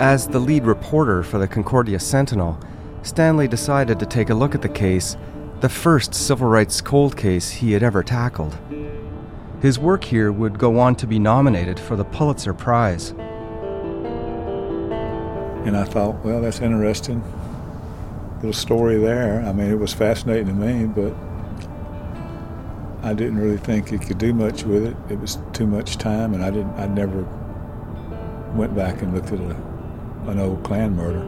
As 0.00 0.28
the 0.28 0.38
lead 0.38 0.64
reporter 0.64 1.24
for 1.24 1.38
the 1.38 1.48
Concordia 1.48 1.98
Sentinel, 1.98 2.56
Stanley 3.02 3.48
decided 3.48 3.98
to 3.98 4.06
take 4.06 4.30
a 4.30 4.34
look 4.34 4.54
at 4.54 4.62
the 4.62 4.68
case 4.68 5.16
the 5.60 5.68
first 5.68 6.14
civil 6.14 6.46
rights 6.46 6.80
cold 6.80 7.16
case 7.16 7.50
he 7.50 7.72
had 7.72 7.82
ever 7.82 8.04
tackled. 8.04 8.56
His 9.60 9.76
work 9.76 10.04
here 10.04 10.30
would 10.30 10.56
go 10.56 10.78
on 10.78 10.94
to 10.96 11.06
be 11.08 11.18
nominated 11.18 11.80
for 11.80 11.96
the 11.96 12.04
Pulitzer 12.04 12.54
Prize. 12.54 13.10
And 15.66 15.76
I 15.76 15.82
thought, 15.82 16.24
well, 16.24 16.40
that's 16.40 16.60
interesting. 16.60 17.24
Little 18.36 18.52
story 18.52 18.98
there. 18.98 19.42
I 19.44 19.52
mean, 19.52 19.68
it 19.68 19.80
was 19.80 19.92
fascinating 19.92 20.46
to 20.46 20.52
me, 20.52 20.86
but 20.86 21.12
I 23.02 23.14
didn't 23.14 23.38
really 23.38 23.58
think 23.58 23.88
he 23.88 23.98
could 23.98 24.18
do 24.18 24.32
much 24.32 24.62
with 24.62 24.86
it. 24.86 24.96
It 25.10 25.18
was 25.18 25.38
too 25.52 25.66
much 25.66 25.98
time, 25.98 26.34
and 26.34 26.44
I 26.44 26.50
didn't. 26.52 26.74
I 26.76 26.86
never 26.86 27.24
went 28.54 28.76
back 28.76 29.02
and 29.02 29.12
looked 29.12 29.32
at 29.32 29.40
a, 29.40 29.67
an 30.28 30.38
old 30.38 30.62
Klan 30.62 30.94
murder. 30.94 31.26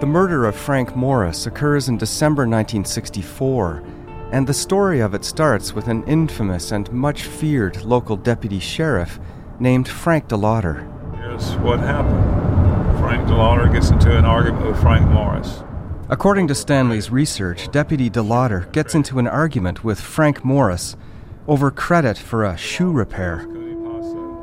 The 0.00 0.06
murder 0.06 0.44
of 0.44 0.54
Frank 0.54 0.94
Morris 0.94 1.46
occurs 1.46 1.88
in 1.88 1.96
December 1.96 2.42
1964, 2.42 3.82
and 4.30 4.46
the 4.46 4.52
story 4.52 5.00
of 5.00 5.14
it 5.14 5.24
starts 5.24 5.72
with 5.72 5.88
an 5.88 6.04
infamous 6.04 6.70
and 6.70 6.92
much 6.92 7.22
feared 7.22 7.82
local 7.82 8.16
deputy 8.16 8.58
sheriff 8.58 9.18
named 9.58 9.88
Frank 9.88 10.28
DeLaughter. 10.28 10.84
Here's 11.16 11.56
what 11.56 11.80
happened 11.80 13.00
Frank 13.00 13.26
DeLaughter 13.26 13.72
gets 13.72 13.88
into 13.88 14.16
an 14.16 14.26
argument 14.26 14.66
with 14.66 14.80
Frank 14.80 15.08
Morris. 15.08 15.62
According 16.10 16.48
to 16.48 16.54
Stanley's 16.54 17.10
research, 17.10 17.70
Deputy 17.70 18.10
DeLaughter 18.10 18.70
gets 18.72 18.94
into 18.94 19.18
an 19.18 19.26
argument 19.26 19.82
with 19.82 19.98
Frank 19.98 20.44
Morris 20.44 20.94
over 21.48 21.70
credit 21.70 22.18
for 22.18 22.44
a 22.44 22.56
shoe 22.56 22.92
repair. 22.92 23.48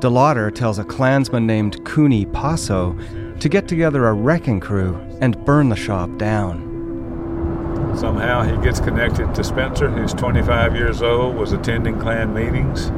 DeLaughter 0.03 0.53
tells 0.53 0.79
a 0.79 0.83
Klansman 0.83 1.47
named 1.47 1.81
Cooney 1.85 2.25
Passo 2.25 2.93
to 3.39 3.47
get 3.47 3.69
together 3.69 4.05
a 4.05 4.13
wrecking 4.13 4.59
crew 4.59 4.95
and 5.21 5.45
burn 5.45 5.69
the 5.69 5.77
shop 5.77 6.09
down. 6.17 7.95
Somehow 7.97 8.41
he 8.41 8.61
gets 8.61 8.81
connected 8.81 9.33
to 9.33 9.45
Spencer, 9.45 9.89
who's 9.89 10.13
25 10.13 10.75
years 10.75 11.01
old, 11.01 11.37
was 11.37 11.53
attending 11.53 11.97
Klan 12.01 12.33
meetings. 12.33 12.89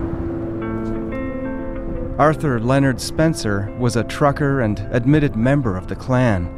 Arthur 2.19 2.59
Leonard 2.59 2.99
Spencer 2.99 3.71
was 3.77 3.95
a 3.95 4.03
trucker 4.03 4.61
and 4.61 4.79
admitted 4.89 5.35
member 5.35 5.77
of 5.77 5.87
the 5.87 5.95
Klan. 5.95 6.49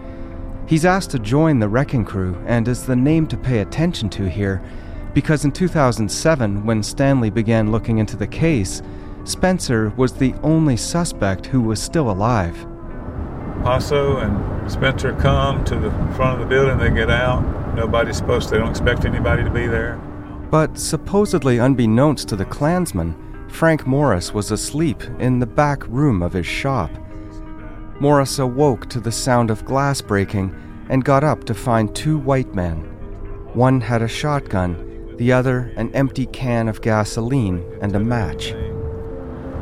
He's 0.65 0.85
asked 0.85 1.11
to 1.11 1.19
join 1.19 1.59
the 1.59 1.67
wrecking 1.67 2.05
crew 2.05 2.41
and 2.47 2.69
is 2.69 2.85
the 2.85 2.95
name 2.95 3.27
to 3.27 3.35
pay 3.35 3.59
attention 3.59 4.07
to 4.11 4.29
here 4.29 4.63
because 5.13 5.43
in 5.43 5.51
2007, 5.51 6.65
when 6.65 6.83
Stanley 6.83 7.31
began 7.31 7.69
looking 7.69 7.97
into 7.97 8.15
the 8.15 8.27
case, 8.27 8.81
Spencer 9.27 9.89
was 9.97 10.13
the 10.13 10.33
only 10.41 10.77
suspect 10.77 11.47
who 11.47 11.59
was 11.59 11.81
still 11.81 12.09
alive. 12.09 12.55
Passo 13.61 14.23
and 14.23 14.71
Spencer 14.71 15.11
come 15.15 15.65
to 15.65 15.75
the 15.75 15.91
front 16.15 16.39
of 16.39 16.39
the 16.39 16.45
building, 16.45 16.77
they 16.77 16.89
get 16.89 17.09
out. 17.09 17.75
Nobody's 17.75 18.15
supposed 18.15 18.47
to, 18.47 18.55
they 18.55 18.59
don't 18.59 18.69
expect 18.69 19.03
anybody 19.03 19.43
to 19.43 19.49
be 19.49 19.67
there. 19.67 19.97
But 20.49 20.79
supposedly 20.79 21.57
unbeknownst 21.57 22.29
to 22.29 22.37
the 22.37 22.45
Klansmen, 22.45 23.15
Frank 23.49 23.85
Morris 23.85 24.33
was 24.33 24.51
asleep 24.51 25.03
in 25.19 25.39
the 25.39 25.45
back 25.45 25.85
room 25.87 26.23
of 26.23 26.31
his 26.31 26.45
shop. 26.45 26.89
Morris 27.99 28.39
awoke 28.39 28.87
to 28.89 29.01
the 29.01 29.11
sound 29.11 29.51
of 29.51 29.65
glass 29.65 29.99
breaking 29.99 30.55
and 30.87 31.03
got 31.03 31.25
up 31.25 31.43
to 31.43 31.53
find 31.53 31.93
two 31.93 32.17
white 32.17 32.55
men. 32.55 32.77
One 33.53 33.81
had 33.81 34.01
a 34.01 34.07
shotgun, 34.07 35.15
the 35.17 35.33
other 35.33 35.73
an 35.75 35.93
empty 35.93 36.27
can 36.27 36.69
of 36.69 36.81
gasoline 36.81 37.65
and 37.81 37.93
a 37.93 37.99
match. 37.99 38.53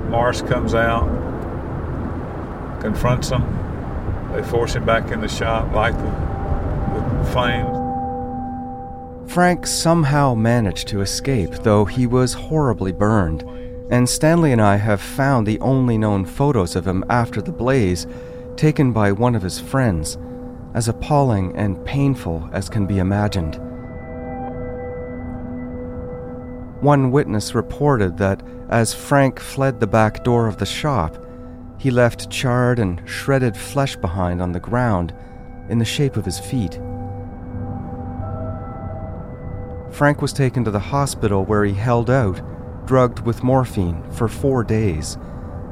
Morris 0.09 0.41
comes 0.41 0.73
out, 0.73 1.07
confronts 2.81 3.29
them, 3.29 3.43
they 4.33 4.43
force 4.43 4.73
him 4.75 4.85
back 4.85 5.11
in 5.11 5.21
the 5.21 5.27
shop, 5.27 5.73
light 5.73 5.93
the, 5.97 7.23
the 7.23 7.31
flames. 7.31 7.71
Frank 9.31 9.65
somehow 9.65 10.33
managed 10.35 10.87
to 10.89 11.01
escape, 11.01 11.51
though 11.63 11.85
he 11.85 12.07
was 12.07 12.33
horribly 12.33 12.91
burned. 12.91 13.43
and 13.91 14.09
Stanley 14.09 14.51
and 14.51 14.61
I 14.61 14.77
have 14.77 15.01
found 15.01 15.45
the 15.45 15.59
only 15.59 15.97
known 15.97 16.25
photos 16.25 16.75
of 16.75 16.87
him 16.87 17.03
after 17.09 17.41
the 17.41 17.51
blaze, 17.51 18.07
taken 18.55 18.91
by 18.93 19.11
one 19.11 19.35
of 19.35 19.41
his 19.41 19.59
friends, 19.59 20.17
as 20.73 20.87
appalling 20.87 21.55
and 21.55 21.83
painful 21.85 22.49
as 22.51 22.69
can 22.69 22.85
be 22.85 22.99
imagined. 22.99 23.59
One 26.81 27.11
witness 27.11 27.55
reported 27.55 28.17
that 28.17 28.41
as 28.69 28.93
Frank 28.93 29.39
fled 29.39 29.79
the 29.79 29.87
back 29.87 30.23
door 30.23 30.47
of 30.47 30.57
the 30.57 30.65
shop, 30.65 31.17
he 31.77 31.91
left 31.91 32.29
charred 32.29 32.79
and 32.79 33.01
shredded 33.07 33.55
flesh 33.55 33.95
behind 33.95 34.41
on 34.41 34.51
the 34.51 34.59
ground 34.59 35.13
in 35.69 35.77
the 35.77 35.85
shape 35.85 36.17
of 36.17 36.25
his 36.25 36.39
feet. 36.39 36.79
Frank 39.91 40.21
was 40.21 40.33
taken 40.33 40.63
to 40.63 40.71
the 40.71 40.79
hospital 40.79 41.45
where 41.45 41.63
he 41.63 41.73
held 41.73 42.09
out, 42.09 42.41
drugged 42.85 43.19
with 43.19 43.43
morphine, 43.43 44.03
for 44.11 44.27
four 44.27 44.63
days 44.63 45.17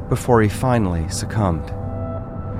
before 0.09 0.41
he 0.41 0.49
finally 0.49 1.07
succumbed. 1.09 1.73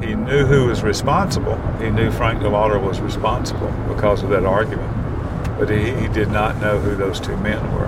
He 0.04 0.16
knew 0.16 0.46
who 0.46 0.68
was 0.68 0.84
responsible. 0.84 1.56
He 1.80 1.90
knew 1.90 2.12
Frank 2.12 2.42
DeLaughter 2.42 2.82
was 2.82 3.00
responsible 3.00 3.72
because 3.88 4.24
of 4.24 4.30
that 4.30 4.46
argument. 4.46 4.92
But 5.58 5.70
he, 5.70 5.92
he 5.92 6.08
did 6.10 6.30
not 6.30 6.60
know 6.60 6.80
who 6.80 6.96
those 6.96 7.20
two 7.20 7.38
men 7.38 7.62
were. 7.74 7.88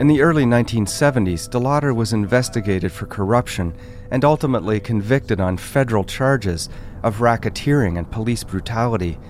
In 0.00 0.08
the 0.08 0.22
early 0.22 0.44
1970s, 0.44 1.48
DeLaughter 1.48 1.94
was 1.94 2.12
investigated 2.12 2.90
for 2.90 3.06
corruption 3.06 3.76
and 4.10 4.24
ultimately 4.24 4.80
convicted 4.80 5.40
on 5.40 5.56
federal 5.56 6.02
charges 6.02 6.68
of 7.04 7.18
racketeering 7.18 7.96
and 7.96 8.10
police 8.10 8.42
brutality. 8.42 9.20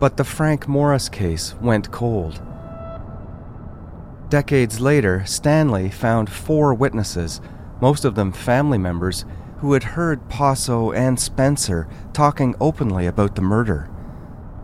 But 0.00 0.16
the 0.16 0.24
Frank 0.24 0.66
Morris 0.66 1.10
case 1.10 1.54
went 1.60 1.92
cold. 1.92 2.40
Decades 4.30 4.80
later, 4.80 5.22
Stanley 5.26 5.90
found 5.90 6.30
four 6.30 6.72
witnesses, 6.72 7.42
most 7.82 8.06
of 8.06 8.14
them 8.14 8.32
family 8.32 8.78
members, 8.78 9.26
who 9.58 9.74
had 9.74 9.84
heard 9.84 10.30
Paso 10.30 10.92
and 10.92 11.20
Spencer 11.20 11.86
talking 12.14 12.54
openly 12.58 13.06
about 13.06 13.34
the 13.34 13.42
murder. 13.42 13.90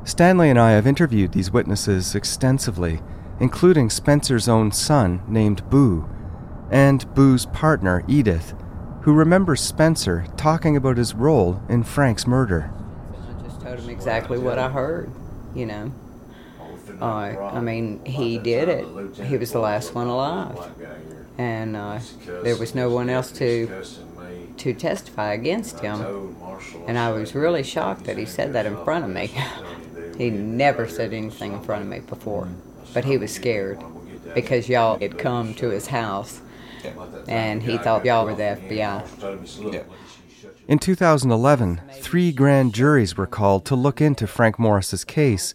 Stanley 0.04 0.48
and 0.48 0.58
I 0.58 0.70
have 0.70 0.86
interviewed 0.86 1.32
these 1.32 1.52
witnesses 1.52 2.14
extensively 2.14 3.00
including 3.40 3.88
Spencer's 3.88 4.48
own 4.48 4.70
son 4.70 5.22
named 5.26 5.68
Boo, 5.70 6.08
and 6.70 7.12
Boo's 7.14 7.46
partner, 7.46 8.04
Edith, 8.06 8.54
who 9.02 9.14
remembers 9.14 9.62
Spencer 9.62 10.26
talking 10.36 10.76
about 10.76 10.98
his 10.98 11.14
role 11.14 11.62
in 11.68 11.82
Frank's 11.82 12.26
murder. 12.26 12.70
I 13.12 13.42
just 13.42 13.60
told 13.60 13.78
him 13.78 13.88
exactly 13.88 14.38
what 14.38 14.58
I 14.58 14.68
heard, 14.68 15.10
you 15.54 15.66
know. 15.66 15.92
Uh, 17.00 17.50
I 17.52 17.60
mean, 17.60 18.04
he 18.04 18.36
did 18.38 18.68
it. 18.68 18.86
He 19.24 19.38
was 19.38 19.52
the 19.52 19.58
last 19.58 19.94
one 19.94 20.06
alive. 20.06 20.70
And 21.38 21.74
uh, 21.74 22.00
there 22.42 22.56
was 22.56 22.74
no 22.74 22.90
one 22.90 23.08
else 23.08 23.32
to 23.32 23.84
to 24.58 24.74
testify 24.74 25.32
against 25.32 25.80
him. 25.80 26.36
And 26.86 26.98
I 26.98 27.10
was 27.12 27.34
really 27.34 27.62
shocked 27.62 28.04
that 28.04 28.18
he 28.18 28.26
said 28.26 28.52
that 28.52 28.66
in 28.66 28.76
front 28.84 29.06
of 29.06 29.10
me. 29.10 29.32
he 30.18 30.28
never 30.28 30.86
said 30.86 31.14
anything 31.14 31.54
in 31.54 31.62
front 31.62 31.80
of 31.80 31.88
me 31.88 32.00
before 32.00 32.46
but 32.92 33.04
he 33.04 33.16
was 33.16 33.32
scared 33.32 33.82
because 34.34 34.68
y'all 34.68 34.98
had 34.98 35.18
come 35.18 35.54
to 35.54 35.70
his 35.70 35.88
house 35.88 36.40
and 37.28 37.62
he 37.62 37.78
thought 37.78 38.04
y'all 38.04 38.24
were 38.24 38.34
the 38.34 38.42
FBI. 38.42 39.84
In 40.68 40.78
2011, 40.78 41.80
three 41.94 42.32
grand 42.32 42.74
juries 42.74 43.16
were 43.16 43.26
called 43.26 43.64
to 43.66 43.74
look 43.74 44.00
into 44.00 44.26
Frank 44.26 44.58
Morris's 44.58 45.04
case, 45.04 45.52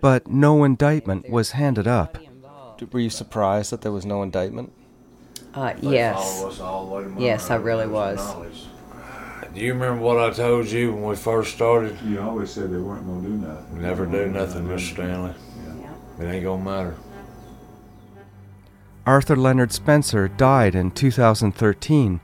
but 0.00 0.28
no 0.28 0.62
indictment 0.64 1.28
was 1.28 1.52
handed 1.52 1.86
up. 1.86 2.18
Were 2.92 3.00
you 3.00 3.10
surprised 3.10 3.72
that 3.72 3.80
there 3.80 3.92
was 3.92 4.06
no 4.06 4.22
indictment? 4.22 4.72
Uh, 5.54 5.74
yes. 5.80 6.60
Yes, 7.18 7.50
I 7.50 7.56
really 7.56 7.86
was. 7.86 8.20
Do 9.54 9.60
you 9.62 9.72
remember 9.72 10.02
what 10.02 10.18
I 10.18 10.30
told 10.34 10.66
you 10.66 10.92
when 10.92 11.04
we 11.04 11.16
first 11.16 11.54
started? 11.54 11.96
You 12.02 12.20
always 12.20 12.50
said 12.50 12.70
they 12.70 12.76
weren't 12.76 13.06
going 13.06 13.22
to 13.22 13.28
do 13.28 13.34
nothing. 13.34 13.80
Never 13.80 14.04
do 14.04 14.26
nothing, 14.26 14.64
Mr. 14.64 14.92
Stanley. 14.92 15.32
It 16.18 16.24
ain't 16.24 16.44
gonna 16.44 16.64
matter. 16.64 16.96
Arthur 19.04 19.36
Leonard 19.36 19.70
Spencer 19.70 20.28
died 20.28 20.74
in 20.74 20.90
2013, 20.90 22.20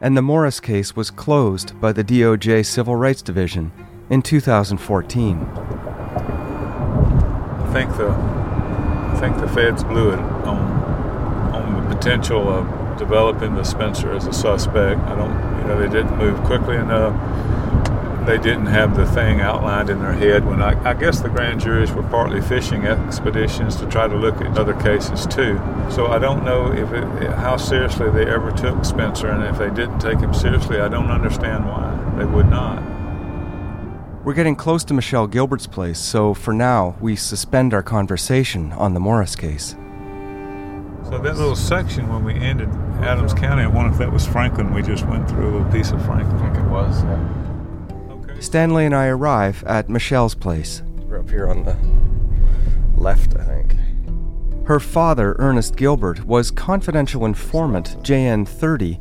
and 0.00 0.16
the 0.16 0.22
Morris 0.22 0.60
case 0.60 0.94
was 0.94 1.10
closed 1.10 1.78
by 1.80 1.92
the 1.92 2.04
DOJ 2.04 2.64
Civil 2.64 2.94
Rights 2.96 3.22
Division 3.22 3.72
in 4.08 4.22
2014. 4.22 5.40
I 7.58 7.72
think 7.72 7.96
the 7.96 8.10
I 8.10 9.16
think 9.20 9.38
the 9.38 9.48
feds 9.48 9.82
blew 9.82 10.10
it 10.10 10.20
on 10.20 10.58
on 11.52 11.88
the 11.88 11.94
potential 11.94 12.48
of 12.48 12.96
developing 12.96 13.56
the 13.56 13.64
Spencer 13.64 14.12
as 14.12 14.26
a 14.26 14.32
suspect. 14.32 15.00
I 15.00 15.16
don't, 15.16 15.58
you 15.58 15.64
know, 15.66 15.78
they 15.78 15.88
didn't 15.88 16.16
move 16.16 16.40
quickly 16.44 16.76
enough 16.76 17.14
they 18.26 18.38
didn't 18.38 18.66
have 18.66 18.96
the 18.96 19.06
thing 19.06 19.40
outlined 19.40 19.88
in 19.88 20.00
their 20.00 20.12
head 20.12 20.44
when 20.44 20.60
I, 20.60 20.90
I, 20.90 20.94
guess 20.94 21.20
the 21.20 21.28
grand 21.28 21.60
juries 21.60 21.92
were 21.92 22.02
partly 22.02 22.40
fishing 22.40 22.84
expeditions 22.84 23.76
to 23.76 23.86
try 23.86 24.08
to 24.08 24.16
look 24.16 24.40
at 24.40 24.58
other 24.58 24.74
cases 24.74 25.26
too. 25.26 25.60
So 25.90 26.08
I 26.08 26.18
don't 26.18 26.44
know 26.44 26.72
if 26.72 26.92
it, 26.92 27.04
how 27.34 27.56
seriously 27.56 28.10
they 28.10 28.26
ever 28.26 28.50
took 28.50 28.84
Spencer, 28.84 29.28
and 29.28 29.44
if 29.44 29.58
they 29.58 29.70
didn't 29.70 30.00
take 30.00 30.18
him 30.18 30.34
seriously, 30.34 30.80
I 30.80 30.88
don't 30.88 31.10
understand 31.10 31.66
why 31.66 32.14
they 32.18 32.24
would 32.24 32.48
not. 32.48 32.82
We're 34.24 34.34
getting 34.34 34.56
close 34.56 34.82
to 34.84 34.94
Michelle 34.94 35.28
Gilbert's 35.28 35.68
place, 35.68 36.00
so 36.00 36.34
for 36.34 36.52
now 36.52 36.96
we 37.00 37.14
suspend 37.14 37.72
our 37.72 37.82
conversation 37.82 38.72
on 38.72 38.92
the 38.92 39.00
Morris 39.00 39.36
case. 39.36 39.76
So 41.04 41.18
that 41.18 41.36
little 41.36 41.54
section 41.54 42.08
when 42.08 42.24
we 42.24 42.34
ended 42.34 42.68
Adams 43.00 43.32
County, 43.32 43.62
I 43.62 43.68
wonder 43.68 43.92
if 43.92 43.98
that 43.98 44.12
was 44.12 44.26
Franklin. 44.26 44.74
We 44.74 44.82
just 44.82 45.06
went 45.06 45.30
through 45.30 45.48
a 45.48 45.52
little 45.58 45.72
piece 45.72 45.92
of 45.92 46.04
Franklin. 46.04 46.36
I 46.38 46.52
think 46.52 46.66
it 46.66 46.68
was. 46.68 47.04
Yeah. 47.04 47.46
Stanley 48.40 48.86
and 48.86 48.94
I 48.94 49.06
arrive 49.06 49.64
at 49.64 49.88
Michelle's 49.88 50.34
place. 50.34 50.82
We're 51.08 51.20
up 51.20 51.30
here 51.30 51.48
on 51.48 51.64
the 51.64 51.76
left, 53.00 53.36
I 53.36 53.44
think. 53.44 53.76
Her 54.66 54.80
father, 54.80 55.36
Ernest 55.38 55.76
Gilbert, 55.76 56.24
was 56.26 56.50
confidential 56.50 57.24
informant 57.24 57.96
JN30, 58.02 59.00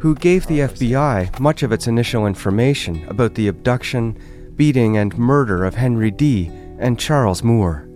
who 0.00 0.14
gave 0.14 0.46
the 0.46 0.62
oh, 0.62 0.68
FBI 0.68 1.40
much 1.40 1.62
of 1.62 1.72
its 1.72 1.86
initial 1.86 2.26
information 2.26 3.06
about 3.08 3.34
the 3.34 3.48
abduction, 3.48 4.18
beating, 4.56 4.96
and 4.96 5.16
murder 5.16 5.64
of 5.64 5.74
Henry 5.74 6.10
Dee. 6.10 6.50
and 6.78 6.98
Charles 6.98 7.42
Moore. 7.42 7.88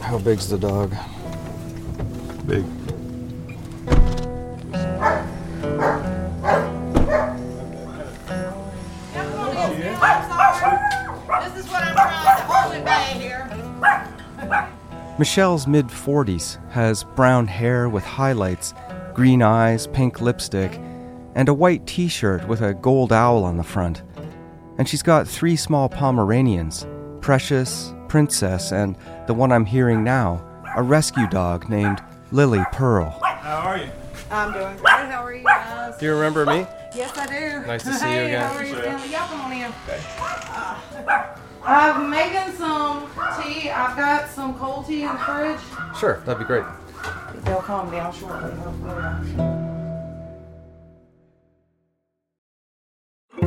How 0.00 0.18
big's 0.18 0.48
the 0.48 0.58
dog? 0.58 0.94
Big. 2.46 2.64
Michelle's 15.20 15.66
mid 15.66 15.86
40s 15.88 16.56
has 16.70 17.04
brown 17.04 17.46
hair 17.46 17.90
with 17.90 18.02
highlights, 18.02 18.72
green 19.12 19.42
eyes, 19.42 19.86
pink 19.88 20.22
lipstick, 20.22 20.80
and 21.34 21.46
a 21.46 21.52
white 21.52 21.86
t 21.86 22.08
shirt 22.08 22.48
with 22.48 22.62
a 22.62 22.72
gold 22.72 23.12
owl 23.12 23.44
on 23.44 23.58
the 23.58 23.62
front. 23.62 24.02
And 24.78 24.88
she's 24.88 25.02
got 25.02 25.28
three 25.28 25.56
small 25.56 25.90
Pomeranians 25.90 26.86
Precious, 27.20 27.92
Princess, 28.08 28.72
and 28.72 28.96
the 29.26 29.34
one 29.34 29.52
I'm 29.52 29.66
hearing 29.66 30.02
now, 30.02 30.42
a 30.74 30.82
rescue 30.82 31.28
dog 31.28 31.68
named 31.68 32.02
Lily 32.32 32.64
Pearl. 32.72 33.10
How 33.10 33.58
are 33.58 33.76
you? 33.76 33.90
I'm 34.30 34.54
doing 34.54 34.74
great. 34.78 34.88
How 34.88 35.22
are 35.22 35.34
you 35.34 35.44
guys? 35.44 35.98
Do 35.98 36.06
you 36.06 36.14
remember 36.14 36.46
me? 36.46 36.66
Yes, 36.96 37.14
I 37.18 37.26
do. 37.26 37.66
Nice 37.66 37.82
to 37.82 37.92
see 37.92 38.06
hey, 38.06 38.20
you 38.20 38.26
again. 38.28 38.50
How 38.50 38.56
are 38.56 38.64
you 38.64 38.74
doing? 38.74 39.12
Y'all 39.12 39.28
come 39.28 39.40
on 39.42 39.52
in. 39.52 39.70
Okay. 39.86 40.00
Uh, 41.06 41.36
I'm 41.64 42.10
making 42.10 42.54
some 42.56 43.06
tea. 43.40 43.70
I've 43.70 43.96
got 43.96 44.28
some 44.28 44.58
cold 44.58 44.86
tea 44.86 45.02
in 45.02 45.12
the 45.12 45.18
fridge. 45.18 45.60
Sure, 45.98 46.20
that'd 46.24 46.38
be 46.38 46.44
great. 46.44 46.64
They'll 47.44 47.62
calm 47.62 47.90
down 47.90 48.12
shortly, 48.14 48.52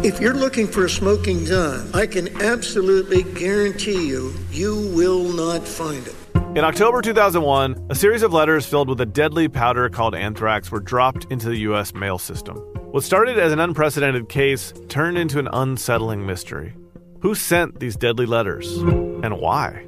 If 0.04 0.19
you're 0.19 0.34
looking 0.34 0.67
for 0.67 0.86
a 0.86 0.89
smoking 0.89 1.45
gun, 1.45 1.89
I 1.93 2.08
can 2.08 2.41
absolutely 2.41 3.23
guarantee 3.23 4.08
you, 4.08 4.34
you 4.52 4.91
will 4.93 5.32
not 5.32 5.65
find 5.65 6.06
it. 6.06 6.15
In 6.58 6.65
October 6.65 7.02
2001, 7.02 7.88
a 7.89 7.95
series 7.95 8.21
of 8.21 8.34
letters 8.34 8.65
filled 8.65 8.89
with 8.89 8.99
a 9.02 9.06
deadly 9.06 9.47
powder 9.47 9.89
called 9.89 10.13
anthrax 10.13 10.69
were 10.71 10.80
dropped 10.80 11.26
into 11.32 11.47
the 11.47 11.58
U.S. 11.60 11.93
mail 11.93 12.17
system. 12.17 12.58
What 12.91 13.04
started 13.04 13.39
as 13.39 13.54
an 13.54 13.60
unprecedented 13.60 14.30
case 14.30 14.73
turned 14.89 15.17
into 15.17 15.39
an 15.39 15.47
unsettling 15.52 16.26
mystery. 16.26 16.73
Who 17.23 17.36
sent 17.36 17.79
these 17.79 17.95
deadly 17.95 18.25
letters 18.25 18.75
and 18.79 19.39
why? 19.39 19.86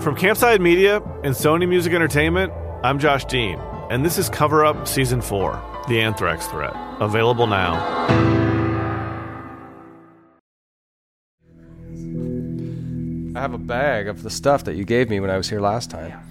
From 0.00 0.16
Campside 0.16 0.58
Media 0.58 0.96
and 1.22 1.36
Sony 1.36 1.68
Music 1.68 1.92
Entertainment, 1.92 2.52
I'm 2.82 2.98
Josh 2.98 3.24
Dean, 3.26 3.60
and 3.88 4.04
this 4.04 4.18
is 4.18 4.28
Cover 4.28 4.64
Up 4.64 4.88
Season 4.88 5.20
4 5.22 5.84
The 5.86 6.00
Anthrax 6.00 6.48
Threat. 6.48 6.74
Available 6.98 7.46
now. 7.46 7.74
I 13.36 13.40
have 13.40 13.54
a 13.54 13.58
bag 13.58 14.08
of 14.08 14.24
the 14.24 14.30
stuff 14.30 14.64
that 14.64 14.74
you 14.74 14.84
gave 14.84 15.08
me 15.08 15.20
when 15.20 15.30
I 15.30 15.36
was 15.36 15.48
here 15.48 15.60
last 15.60 15.90
time. 15.90 16.08
Yeah. 16.08 16.22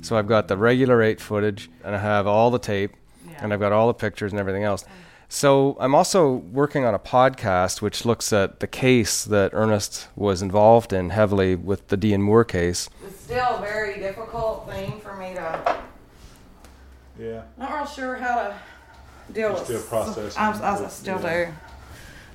So 0.00 0.16
I've 0.16 0.26
got 0.26 0.48
the 0.48 0.56
regular 0.56 1.00
eight 1.00 1.20
footage, 1.20 1.70
and 1.84 1.94
I 1.94 1.98
have 1.98 2.26
all 2.26 2.50
the 2.50 2.58
tape, 2.58 2.90
and 3.38 3.52
I've 3.52 3.60
got 3.60 3.70
all 3.70 3.86
the 3.86 3.94
pictures 3.94 4.32
and 4.32 4.40
everything 4.40 4.64
else. 4.64 4.84
So 5.28 5.76
I'm 5.80 5.94
also 5.94 6.34
working 6.34 6.84
on 6.84 6.94
a 6.94 6.98
podcast 6.98 7.82
which 7.82 8.04
looks 8.04 8.32
at 8.32 8.60
the 8.60 8.66
case 8.66 9.24
that 9.24 9.50
Ernest 9.52 10.08
was 10.14 10.40
involved 10.40 10.92
in 10.92 11.10
heavily 11.10 11.56
with 11.56 11.88
the 11.88 11.96
Dean 11.96 12.22
Moore 12.22 12.44
case. 12.44 12.88
It's 13.04 13.20
still 13.20 13.56
a 13.56 13.60
very 13.60 13.98
difficult 13.98 14.68
thing 14.70 15.00
for 15.00 15.16
me 15.16 15.34
to. 15.34 15.76
Yeah. 17.18 17.42
Not 17.58 17.74
real 17.74 17.86
sure 17.86 18.16
how 18.16 18.36
to 18.36 18.54
deal 19.32 19.48
You're 19.48 19.52
with. 19.54 19.64
still 19.64 19.82
processing 19.82 20.40
I, 20.40 20.58
I, 20.60 20.84
it, 20.84 20.90
still 20.90 21.20
yeah. 21.20 21.46
do. 21.46 21.52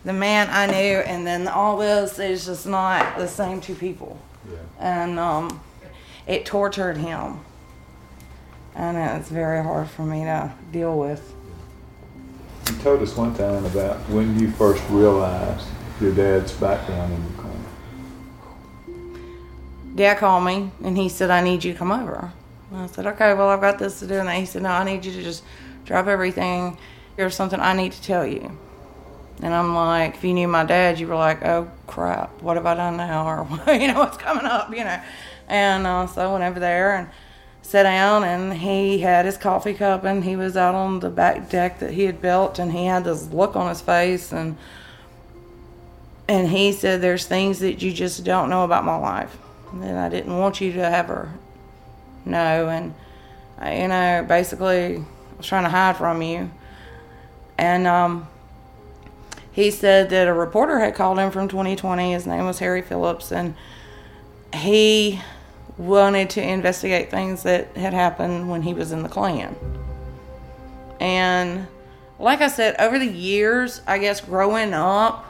The 0.03 0.13
man 0.13 0.49
I 0.49 0.65
knew, 0.65 0.97
and 0.97 1.25
then 1.25 1.47
all 1.47 1.77
this 1.77 2.17
is 2.19 2.45
just 2.45 2.65
not 2.65 3.17
the 3.17 3.27
same 3.27 3.61
two 3.61 3.75
people. 3.75 4.19
Yeah. 4.51 4.57
And 4.79 5.19
um, 5.19 5.61
it 6.25 6.45
tortured 6.45 6.97
him, 6.97 7.39
and 8.75 8.97
it's 8.97 9.29
very 9.29 9.63
hard 9.63 9.89
for 9.89 10.01
me 10.01 10.23
to 10.23 10.51
deal 10.71 10.97
with. 10.97 11.35
You 12.69 12.75
told 12.77 13.01
us 13.01 13.15
one 13.15 13.35
time 13.35 13.65
about 13.65 13.97
when 14.09 14.39
you 14.39 14.51
first 14.51 14.83
realized 14.89 15.67
your 15.99 16.13
dad's 16.13 16.51
background 16.53 17.13
in 17.13 17.23
the 17.23 17.41
crime. 17.41 17.65
Dad 19.95 20.17
called 20.17 20.45
me 20.45 20.71
and 20.83 20.97
he 20.97 21.09
said, 21.09 21.29
I 21.29 21.41
need 21.41 21.63
you 21.63 21.73
to 21.73 21.79
come 21.79 21.91
over. 21.91 22.31
And 22.71 22.81
I 22.81 22.87
said, 22.87 23.05
okay, 23.07 23.33
well, 23.33 23.49
I've 23.49 23.61
got 23.61 23.77
this 23.77 23.99
to 23.99 24.07
do. 24.07 24.15
And 24.15 24.29
he 24.29 24.45
said, 24.45 24.63
no, 24.63 24.69
I 24.69 24.83
need 24.83 25.03
you 25.03 25.11
to 25.11 25.21
just 25.21 25.43
drop 25.85 26.07
everything. 26.07 26.77
There's 27.17 27.35
something 27.35 27.59
I 27.59 27.73
need 27.73 27.91
to 27.91 28.01
tell 28.01 28.25
you. 28.25 28.57
And 29.41 29.53
I'm 29.53 29.73
like, 29.73 30.15
if 30.15 30.23
you 30.23 30.33
knew 30.33 30.47
my 30.47 30.63
dad, 30.63 30.99
you 30.99 31.07
were 31.07 31.15
like, 31.15 31.43
oh 31.43 31.69
crap, 31.87 32.41
what 32.41 32.57
have 32.57 32.65
I 32.65 32.75
done 32.75 32.97
now? 32.97 33.27
Or, 33.27 33.73
you 33.73 33.87
know, 33.87 33.99
what's 33.99 34.17
coming 34.17 34.45
up, 34.45 34.69
you 34.69 34.83
know. 34.83 35.01
And 35.47 35.85
uh, 35.85 36.07
so 36.07 36.21
I 36.21 36.31
went 36.31 36.43
over 36.43 36.59
there 36.59 36.95
and 36.95 37.09
sat 37.61 37.83
down 37.83 38.23
and 38.23 38.53
he 38.53 38.99
had 38.99 39.25
his 39.25 39.37
coffee 39.37 39.73
cup 39.73 40.03
and 40.03 40.23
he 40.23 40.35
was 40.35 40.57
out 40.57 40.75
on 40.75 40.99
the 40.99 41.09
back 41.09 41.49
deck 41.49 41.79
that 41.79 41.91
he 41.91 42.03
had 42.03 42.21
built 42.21 42.59
and 42.59 42.71
he 42.71 42.85
had 42.85 43.03
this 43.03 43.31
look 43.31 43.55
on 43.55 43.69
his 43.69 43.81
face 43.81 44.31
and 44.31 44.57
and 46.27 46.49
he 46.49 46.71
said 46.71 47.01
there's 47.01 47.25
things 47.25 47.59
that 47.59 47.81
you 47.81 47.91
just 47.91 48.23
don't 48.23 48.49
know 48.49 48.63
about 48.63 48.83
my 48.83 48.95
life 48.95 49.37
that 49.75 49.95
I 49.95 50.09
didn't 50.09 50.37
want 50.37 50.59
you 50.59 50.73
to 50.73 50.79
ever 50.79 51.33
know 52.25 52.67
and 52.67 52.93
I, 53.57 53.81
you 53.81 53.87
know 53.87 54.25
basically 54.27 54.97
I 54.97 55.03
was 55.37 55.45
trying 55.45 55.63
to 55.63 55.69
hide 55.69 55.97
from 55.97 56.21
you. 56.21 56.51
And 57.57 57.87
um 57.87 58.27
he 59.51 59.69
said 59.69 60.09
that 60.09 60.27
a 60.27 60.33
reporter 60.33 60.79
had 60.79 60.95
called 60.95 61.19
him 61.19 61.31
from 61.31 61.47
20/20 61.47 62.13
his 62.13 62.25
name 62.25 62.45
was 62.45 62.59
Harry 62.59 62.81
Phillips 62.81 63.31
and 63.31 63.53
he 64.53 65.21
wanted 65.81 66.29
to 66.29 66.41
investigate 66.41 67.09
things 67.09 67.43
that 67.43 67.75
had 67.75 67.93
happened 67.93 68.49
when 68.49 68.61
he 68.61 68.73
was 68.73 68.91
in 68.91 69.01
the 69.01 69.09
Klan. 69.09 69.55
And 70.99 71.67
like 72.19 72.41
I 72.41 72.47
said, 72.47 72.75
over 72.79 72.99
the 72.99 73.07
years, 73.07 73.81
I 73.87 73.97
guess 73.97 74.21
growing 74.21 74.73
up, 74.73 75.25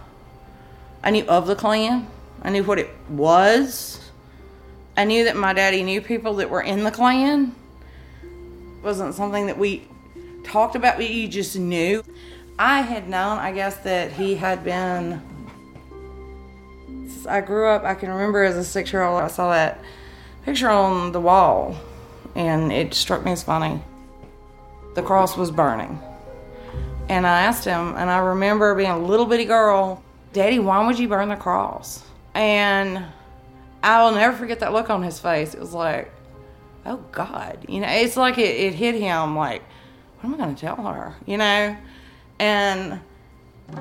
I 1.04 1.12
knew 1.12 1.26
of 1.26 1.48
the 1.48 1.56
Klan. 1.56 2.08
I 2.42 2.50
knew 2.50 2.64
what 2.64 2.80
it 2.80 2.90
was. 3.08 4.12
I 4.98 5.06
knew 5.06 5.24
that 5.24 5.38
my 5.38 5.54
daddy 5.54 5.84
knew 5.84 6.02
people 6.02 6.34
that 6.36 6.50
were 6.50 6.62
in 6.62 6.84
the 6.84 6.92
Klan. 6.92 7.56
It 8.22 8.84
wasn't 8.84 9.16
something 9.16 9.48
that 9.48 9.58
we 9.58 9.88
talked 10.44 10.76
about, 10.76 10.98
but 10.98 11.10
you 11.10 11.30
just 11.30 11.58
knew. 11.58 12.04
I 12.60 12.82
had 12.82 13.08
known, 13.08 13.38
I 13.38 13.54
guess, 13.54 13.78
that 13.78 14.12
he 14.12 14.36
had 14.36 14.66
been. 14.66 15.22
I 17.26 17.40
grew 17.40 17.68
up, 17.68 17.84
I 17.84 17.96
can 17.96 18.10
remember 18.10 18.44
as 18.44 18.58
a 18.58 18.64
six 18.64 18.92
year 18.92 19.04
old, 19.04 19.22
I 19.22 19.28
saw 19.28 19.52
that 19.52 19.80
picture 20.44 20.70
on 20.70 21.12
the 21.12 21.20
wall, 21.20 21.76
and 22.36 22.72
it 22.72 22.94
struck 22.94 23.24
me 23.24 23.32
as 23.32 23.44
funny. 23.44 23.82
The 24.96 25.02
cross 25.02 25.38
was 25.38 25.52
burning. 25.52 26.00
And 27.10 27.28
I 27.28 27.42
asked 27.42 27.66
him, 27.66 27.96
and 27.98 28.10
I 28.10 28.20
remember 28.20 28.74
being 28.76 28.90
a 28.90 29.00
little 29.00 29.26
bitty 29.26 29.46
girl, 29.46 30.04
Daddy, 30.34 30.60
why 30.60 30.86
would 30.86 30.98
you 30.98 31.08
burn 31.08 31.30
the 31.30 31.36
cross? 31.36 32.04
And 32.34 33.04
I 33.84 34.04
will 34.04 34.14
never 34.14 34.36
forget 34.36 34.60
that 34.62 34.72
look 34.72 34.90
on 34.90 35.04
his 35.04 35.20
face. 35.20 35.54
It 35.54 35.60
was 35.60 35.74
like, 35.74 36.12
oh 36.86 37.04
God. 37.12 37.66
You 37.68 37.82
know, 37.82 37.90
it's 37.90 38.16
like 38.16 38.38
it, 38.38 38.56
it 38.56 38.74
hit 38.74 38.96
him 38.96 39.36
like, 39.36 39.62
what 40.20 40.30
am 40.30 40.34
I 40.36 40.38
going 40.38 40.56
to 40.56 40.62
tell 40.62 40.76
her? 40.78 41.16
You 41.26 41.38
know? 41.38 41.76
And 42.40 43.00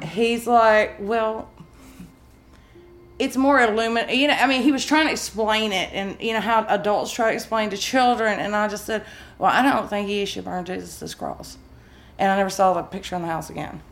he's 0.02 0.46
like, 0.46 0.96
well, 0.98 1.48
it's 3.20 3.36
more 3.36 3.60
illuminate. 3.60 4.16
You 4.16 4.28
know, 4.28 4.34
I 4.34 4.46
mean, 4.46 4.62
he 4.62 4.72
was 4.72 4.84
trying 4.84 5.06
to 5.06 5.12
explain 5.12 5.72
it, 5.72 5.90
and 5.92 6.16
you 6.20 6.32
know 6.32 6.40
how 6.40 6.64
adults 6.68 7.12
try 7.12 7.28
to 7.28 7.34
explain 7.34 7.68
to 7.70 7.76
children. 7.76 8.40
And 8.40 8.56
I 8.56 8.66
just 8.66 8.86
said, 8.86 9.04
"Well, 9.38 9.52
I 9.52 9.62
don't 9.62 9.88
think 9.88 10.08
you 10.08 10.24
should 10.24 10.46
burn 10.46 10.64
Jesus' 10.64 11.14
cross." 11.14 11.58
And 12.18 12.32
I 12.32 12.36
never 12.36 12.50
saw 12.50 12.72
the 12.72 12.82
picture 12.82 13.14
in 13.16 13.22
the 13.22 13.28
house 13.28 13.50
again. 13.50 13.82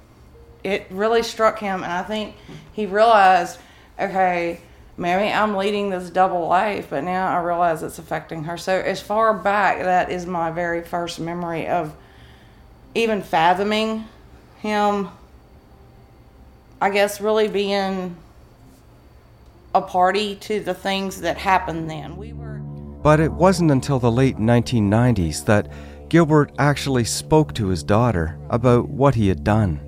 It 0.64 0.87
really 0.91 1.23
struck 1.23 1.59
him, 1.59 1.85
and 1.85 1.93
I 1.93 2.03
think 2.03 2.37
he 2.73 2.87
realized, 2.87 3.59
okay, 4.01 4.61
maybe 4.97 5.33
I'm 5.33 5.57
leading 5.57 5.91
this 5.91 6.11
double 6.11 6.49
life, 6.49 6.88
but 6.91 7.05
now 7.05 7.29
I 7.29 7.41
realize 7.43 7.83
it's 7.83 7.99
affecting 7.99 8.45
her. 8.45 8.57
So 8.57 8.73
as 8.73 9.01
far 9.01 9.35
back, 9.35 9.81
that 9.81 10.11
is 10.11 10.27
my 10.27 10.51
very 10.51 10.83
first 10.83 11.21
memory 11.21 11.69
of 11.69 11.95
even 12.95 13.23
fathoming 13.23 14.07
him. 14.61 15.11
I 16.81 16.91
guess 16.91 17.21
really 17.21 17.49
being 17.49 18.17
a 19.74 19.83
party 19.83 20.37
to 20.37 20.61
the 20.61 20.74
things 20.74 21.20
that 21.20 21.37
happened 21.37 21.90
then. 21.90 22.16
We 22.16 22.33
were 22.33 22.59
But 23.02 23.20
it 23.20 23.33
wasn't 23.33 23.70
until 23.70 23.98
the 23.98 24.11
late 24.11 24.38
1990s 24.38 25.44
that 25.44 25.70
Gilbert 26.09 26.52
actually 26.59 27.04
spoke 27.04 27.54
to 27.54 27.68
his 27.68 27.83
daughter 27.83 28.38
about 28.48 28.88
what 28.88 29.14
he 29.14 29.28
had 29.28 29.44
done. 29.44 29.81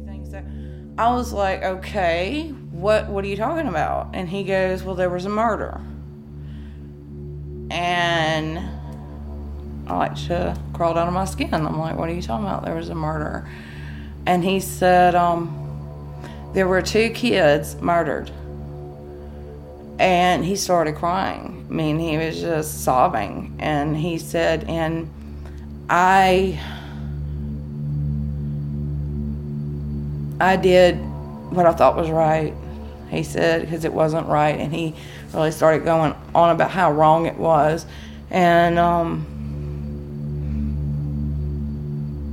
I 0.99 1.15
was 1.15 1.33
like, 1.33 1.63
"Okay, 1.63 2.49
what 2.73 3.09
what 3.09 3.25
are 3.25 3.29
you 3.29 3.37
talking 3.37 3.69
about?" 3.69 4.11
And 4.13 4.29
he 4.29 4.45
goes, 4.45 4.83
"Well, 4.83 4.95
there 4.95 5.09
was 5.09 5.25
a 5.25 5.31
murder." 5.31 5.81
And 7.71 8.59
I 9.87 9.97
like 9.97 10.15
to 10.27 10.57
crawled 10.75 10.99
out 10.99 11.09
of 11.09 11.15
my 11.15 11.25
skin. 11.25 11.55
I'm 11.55 11.79
like, 11.79 11.97
"What 11.97 12.11
are 12.11 12.13
you 12.13 12.21
talking 12.21 12.47
about? 12.47 12.67
There 12.67 12.75
was 12.75 12.91
a 12.91 12.95
murder." 12.95 13.49
And 14.27 14.45
he 14.45 14.61
said, 14.61 15.15
um, 15.15 15.57
there 16.53 16.69
were 16.69 16.83
two 16.83 17.11
kids 17.11 17.81
murdered 17.81 18.31
and 20.01 20.45
he 20.47 20.57
started 20.57 20.97
crying. 20.97 21.67
I 21.69 21.73
mean, 21.73 21.99
he 21.99 22.17
was 22.17 22.41
just 22.41 22.85
sobbing. 22.85 23.55
And 23.59 23.95
he 23.95 24.17
said, 24.17 24.65
and 24.65 25.11
I, 25.91 26.59
I 30.41 30.57
did 30.57 30.95
what 31.51 31.67
I 31.67 31.73
thought 31.73 31.97
was 31.97 32.11
right. 32.11 32.55
He 33.11 33.23
said 33.23 33.61
because 33.61 33.85
it 33.85 33.93
wasn't 33.93 34.27
right, 34.27 34.59
and 34.59 34.73
he 34.73 34.95
really 35.35 35.51
started 35.51 35.85
going 35.85 36.15
on 36.35 36.51
about 36.51 36.71
how 36.71 36.93
wrong 36.93 37.27
it 37.27 37.37
was. 37.37 37.85
And 38.31 38.79
um, 38.79 39.27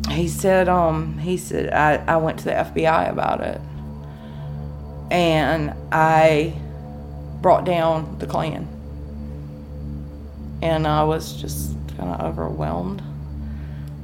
he 0.09 0.29
said, 0.29 0.69
um, 0.69 1.17
he 1.17 1.35
said 1.35 1.73
I, 1.73 1.95
I 2.07 2.15
went 2.17 2.39
to 2.39 2.45
the 2.45 2.51
FBI 2.51 3.09
about 3.09 3.41
it, 3.41 3.59
and 5.11 5.73
I 5.91 6.53
brought 7.41 7.65
down 7.65 8.17
the 8.19 8.27
Klan. 8.27 8.67
And 10.61 10.87
I 10.87 11.03
was 11.03 11.39
just 11.39 11.75
kind 11.97 12.09
of 12.09 12.21
overwhelmed. 12.21 13.01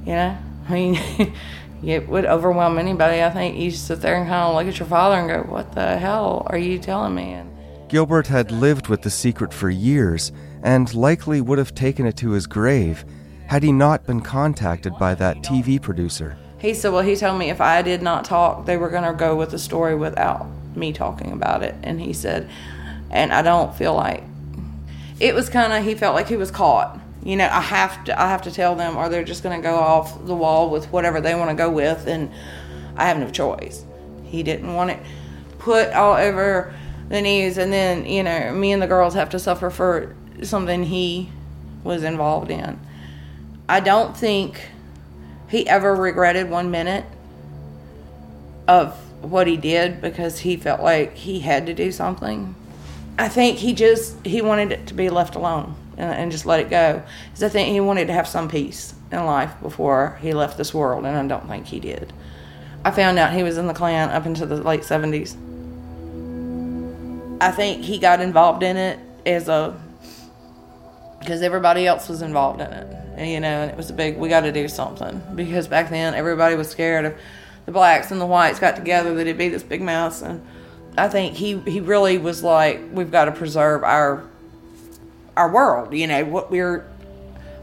You 0.06 0.13
know, 0.13 0.38
I 0.69 0.72
mean, 0.72 1.34
it 1.84 2.08
would 2.08 2.26
overwhelm 2.26 2.78
anybody. 2.78 3.22
I 3.24 3.30
think 3.30 3.58
you 3.58 3.72
sit 3.72 4.02
there 4.02 4.15
and 4.15 4.28
kind 4.28 4.43
of 4.43 4.56
look 4.56 4.67
at 4.67 4.80
your 4.80 4.88
father 4.88 5.15
and 5.17 5.28
go, 5.28 5.52
What 5.52 5.74
the 5.74 5.98
hell 5.98 6.46
are 6.48 6.58
you 6.58 6.80
telling 6.80 7.15
me? 7.15 7.34
And 7.34 7.50
Gilbert 7.89 8.28
had 8.28 8.52
lived 8.52 8.88
with 8.88 9.02
the 9.02 9.10
secret 9.10 9.54
for 9.54 9.69
years 9.69 10.32
and 10.63 10.93
likely 10.93 11.41
would 11.41 11.58
have 11.58 11.76
taken 11.76 12.06
it 12.06 12.17
to 12.17 12.32
his 12.32 12.48
grave 12.48 13.06
had 13.48 13.62
he 13.62 13.72
not 13.72 14.06
been 14.06 14.22
contacted 14.22 14.98
by 14.98 15.13
that 15.15 15.38
TV 15.38 15.80
producer. 15.80 16.38
he 16.60 16.74
said, 16.74 16.91
Well, 16.91 17.04
he 17.04 17.15
told 17.15 17.38
me 17.38 17.50
if 17.50 17.62
I 17.62 17.82
did 17.82 18.02
not 18.02 18.26
talk, 18.26 18.65
they 18.65 18.78
were 18.78 18.89
going 18.89 19.04
to 19.04 19.13
go 19.13 19.36
with 19.36 19.52
the 19.52 19.60
story 19.60 19.96
without 19.96 20.48
me 20.76 20.93
talking 20.93 21.32
about 21.32 21.62
it. 21.62 21.76
And 21.84 22.00
he 22.00 22.13
said, 22.13 22.50
And 23.13 23.32
I 23.32 23.43
don't 23.43 23.73
feel 23.76 23.93
like 23.93 24.23
it 25.19 25.36
was 25.36 25.47
kind 25.47 25.71
of, 25.71 25.86
he 25.86 25.93
felt 25.95 26.15
like 26.15 26.28
he 26.28 26.36
was 26.36 26.52
caught. 26.52 26.99
You 27.23 27.38
know, 27.38 27.47
I 27.49 27.62
have 27.62 28.04
to, 28.06 28.19
I 28.19 28.28
have 28.28 28.41
to 28.41 28.52
tell 28.52 28.76
them, 28.76 28.97
or 28.97 29.08
they're 29.08 29.23
just 29.23 29.43
going 29.43 29.56
to 29.56 29.63
go 29.63 29.76
off 29.76 30.26
the 30.26 30.36
wall 30.36 30.69
with 30.69 30.88
whatever 30.88 31.21
they 31.21 31.36
want 31.36 31.52
to 31.52 31.56
go 31.56 31.69
with, 31.69 32.08
and 32.08 32.30
I 32.97 33.06
have 33.06 33.17
no 33.17 33.30
choice. 33.30 33.86
He 34.26 34.43
didn't 34.43 34.73
want 34.73 34.89
it 34.89 34.99
put 35.60 35.93
all 35.93 36.15
over 36.15 36.73
the 37.08 37.21
news, 37.21 37.58
and 37.58 37.71
then 37.71 38.06
you 38.06 38.23
know, 38.23 38.52
me 38.52 38.73
and 38.73 38.82
the 38.82 38.88
girls 38.88 39.13
have 39.13 39.30
to 39.30 39.39
suffer 39.39 39.69
for 39.69 40.15
something 40.41 40.84
he 40.84 41.30
was 41.84 42.04
involved 42.04 42.52
in. 42.52 42.80
I 43.69 43.80
don't 43.80 44.17
think 44.17 44.69
he 45.49 45.67
ever 45.69 45.95
regretted 45.95 46.49
one 46.49 46.71
minute 46.71 47.06
of 48.67 48.93
what 49.23 49.47
he 49.47 49.56
did 49.56 50.02
because 50.02 50.39
he 50.39 50.58
felt 50.58 50.82
like 50.82 51.15
he 51.15 51.39
had 51.39 51.67
to 51.67 51.73
do 51.73 51.91
something. 51.91 52.56
I 53.17 53.30
think 53.30 53.58
he 53.58 53.73
just 53.73 54.26
he 54.26 54.41
wanted 54.41 54.71
it 54.71 54.88
to 54.88 54.93
be 54.93 55.10
left 55.10 55.36
alone 55.36 55.76
and, 55.97 56.13
and 56.13 56.32
just 56.32 56.45
let 56.45 56.60
it 56.60 56.69
go. 56.69 57.04
Because 57.26 57.43
I 57.43 57.49
think 57.49 57.69
he 57.69 57.80
wanted 57.80 58.08
to 58.08 58.13
have 58.13 58.28
some 58.28 58.49
peace 58.49 58.93
in 59.12 59.26
life 59.26 59.54
before 59.62 60.17
he 60.21 60.34
left 60.34 60.58
this 60.58 60.73
world, 60.73 61.06
and 61.06 61.15
I 61.15 61.28
don't 61.28 61.47
think 61.47 61.67
he 61.67 61.80
did. 61.80 62.12
I 62.84 62.91
found 62.91 63.19
out 63.19 63.34
he 63.34 63.43
was 63.43 63.58
in 63.58 63.67
the 63.67 63.73
Klan 63.73 64.10
up 64.10 64.26
into 64.26 64.45
the 64.45 64.58
late 64.58 64.84
seventies. 64.84 65.38
I 67.39 67.52
think 67.52 67.84
he 67.84 67.99
got 67.99 68.21
involved 68.21 68.63
in 68.63 68.78
it 68.78 68.99
as 69.26 69.47
a 69.47 69.80
because 71.19 71.41
everybody 71.41 71.88
else 71.88 72.10
was 72.10 72.21
involved 72.21 72.60
in 72.60 72.67
it, 72.67 72.97
and, 73.15 73.30
you 73.30 73.39
know, 73.39 73.62
and 73.62 73.71
it 73.71 73.78
was 73.78 73.89
a 73.89 73.93
big 73.93 74.17
we 74.17 74.28
got 74.28 74.41
to 74.41 74.52
do 74.52 74.67
something 74.67 75.21
because 75.36 75.67
back 75.67 75.89
then 75.89 76.13
everybody 76.15 76.56
was 76.56 76.69
scared 76.69 77.06
of 77.06 77.15
the 77.65 77.71
blacks 77.71 78.12
and 78.12 78.19
the 78.19 78.26
whites 78.26 78.60
got 78.60 78.76
together 78.76 79.13
that 79.15 79.21
it'd 79.21 79.38
be 79.38 79.49
this 79.49 79.63
big 79.63 79.82
mess 79.82 80.21
and 80.21 80.45
I 80.97 81.08
think 81.08 81.36
he 81.36 81.60
he 81.60 81.79
really 81.79 82.17
was 82.17 82.43
like 82.43 82.82
we've 82.91 83.12
got 83.12 83.25
to 83.25 83.32
preserve 83.32 83.84
our 83.84 84.23
our 85.36 85.51
world, 85.51 85.93
you 85.93 86.08
know, 86.08 86.25
what 86.25 86.51
we're 86.51 86.88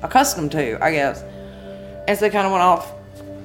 accustomed 0.02 0.52
to, 0.52 0.82
I 0.82 0.92
guess. 0.92 1.22
And 2.08 2.18
so 2.18 2.24
they 2.24 2.30
kind 2.30 2.46
of 2.46 2.52
went 2.52 2.62
off 2.62 2.92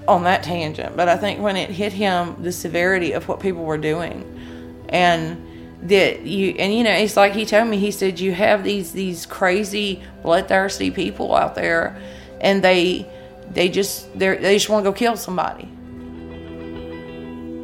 on 0.07 0.23
that 0.23 0.43
tangent, 0.43 0.95
but 0.95 1.09
I 1.09 1.17
think 1.17 1.39
when 1.39 1.55
it 1.55 1.69
hit 1.69 1.93
him 1.93 2.35
the 2.41 2.51
severity 2.51 3.11
of 3.13 3.27
what 3.27 3.39
people 3.39 3.63
were 3.63 3.77
doing 3.77 4.23
and 4.89 5.41
that 5.89 6.21
you 6.21 6.55
and 6.57 6.73
you 6.73 6.83
know 6.83 6.91
it's 6.91 7.17
like 7.17 7.33
he 7.33 7.45
told 7.45 7.67
me 7.67 7.77
he 7.77 7.91
said 7.91 8.19
you 8.19 8.33
have 8.33 8.63
these 8.63 8.91
these 8.91 9.25
crazy 9.25 10.01
bloodthirsty 10.23 10.89
people 10.89 11.35
out 11.35 11.55
there 11.55 11.99
and 12.41 12.63
they 12.63 13.07
they 13.51 13.69
just 13.69 14.11
they 14.17 14.35
they 14.37 14.55
just 14.55 14.69
want 14.69 14.83
to 14.83 14.91
go 14.91 14.93
kill 14.93 15.17
somebody 15.17 15.67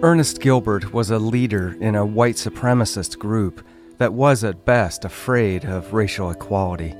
Ernest 0.03 0.41
Gilbert 0.41 0.93
was 0.93 1.11
a 1.11 1.19
leader 1.19 1.77
in 1.79 1.93
a 1.93 2.03
white 2.03 2.33
supremacist 2.33 3.19
group 3.19 3.63
that 3.99 4.11
was 4.11 4.43
at 4.43 4.65
best 4.65 5.05
afraid 5.05 5.63
of 5.63 5.93
racial 5.93 6.31
equality. 6.31 6.95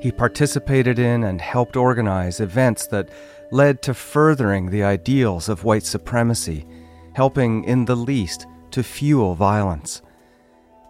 He 0.00 0.10
participated 0.10 0.98
in 0.98 1.24
and 1.24 1.42
helped 1.42 1.76
organize 1.76 2.40
events 2.40 2.86
that 2.86 3.10
led 3.50 3.82
to 3.82 3.92
furthering 3.92 4.70
the 4.70 4.82
ideals 4.82 5.50
of 5.50 5.64
white 5.64 5.82
supremacy, 5.82 6.64
helping 7.12 7.64
in 7.64 7.84
the 7.84 7.96
least 7.96 8.46
to 8.70 8.82
fuel 8.82 9.34
violence. 9.34 10.00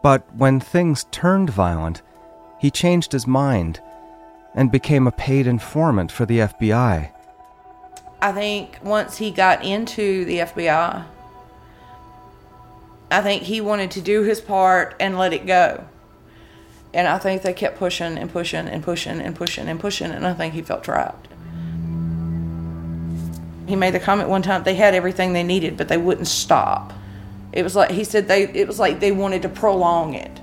But 0.01 0.33
when 0.37 0.61
things 0.61 1.07
turned 1.11 1.51
violent, 1.51 2.03
he 2.61 2.71
changed 2.71 3.11
his 3.11 3.27
mind 3.27 3.81
and 4.55 4.71
became 4.71 5.09
a 5.09 5.13
paid 5.13 5.49
informant 5.49 6.13
for 6.13 6.25
the 6.25 6.39
FBI. 6.39 7.11
I 8.23 8.33
think 8.33 8.79
once 8.85 9.17
he 9.17 9.33
got 9.33 9.65
into 9.65 10.25
the 10.25 10.39
FBI 10.39 11.05
I 13.11 13.23
think 13.23 13.45
he 13.45 13.61
wanted 13.61 13.91
to 13.93 14.01
do 14.01 14.23
his 14.23 14.41
part 14.41 14.95
and 15.01 15.19
let 15.19 15.33
it 15.33 15.47
go. 15.47 15.87
And 16.93 17.07
I 17.07 17.19
think 17.19 17.43
they 17.43 17.53
kept 17.53 17.79
pushing 17.79 18.19
and 18.19 18.31
pushing 18.31 18.69
and 18.69 18.83
pushing 18.83 19.21
and 19.21 19.35
pushing 19.35 19.69
and 19.69 19.79
pushing, 19.79 20.11
and 20.11 20.27
I 20.27 20.35
think 20.35 20.55
he 20.55 20.63
felt 20.63 20.85
trapped. 20.85 21.29
He 23.67 23.77
made 23.77 23.93
the 23.93 24.01
comment 24.01 24.31
one 24.31 24.43
time 24.43 24.63
they 24.63 24.75
had 24.75 24.95
everything 24.95 25.33
they 25.33 25.43
needed, 25.43 25.77
but 25.77 25.89
they 25.89 25.99
wouldn't 25.99 26.27
stop. 26.27 26.95
It 27.53 27.63
was 27.63 27.77
like 27.77 27.91
he 27.91 28.05
said 28.05 28.29
they 28.29 28.45
it 28.45 28.67
was 28.67 28.79
like 28.79 29.01
they 29.01 29.13
wanted 29.13 29.43
to 29.43 29.49
prolong 29.49 30.15
it. 30.15 30.41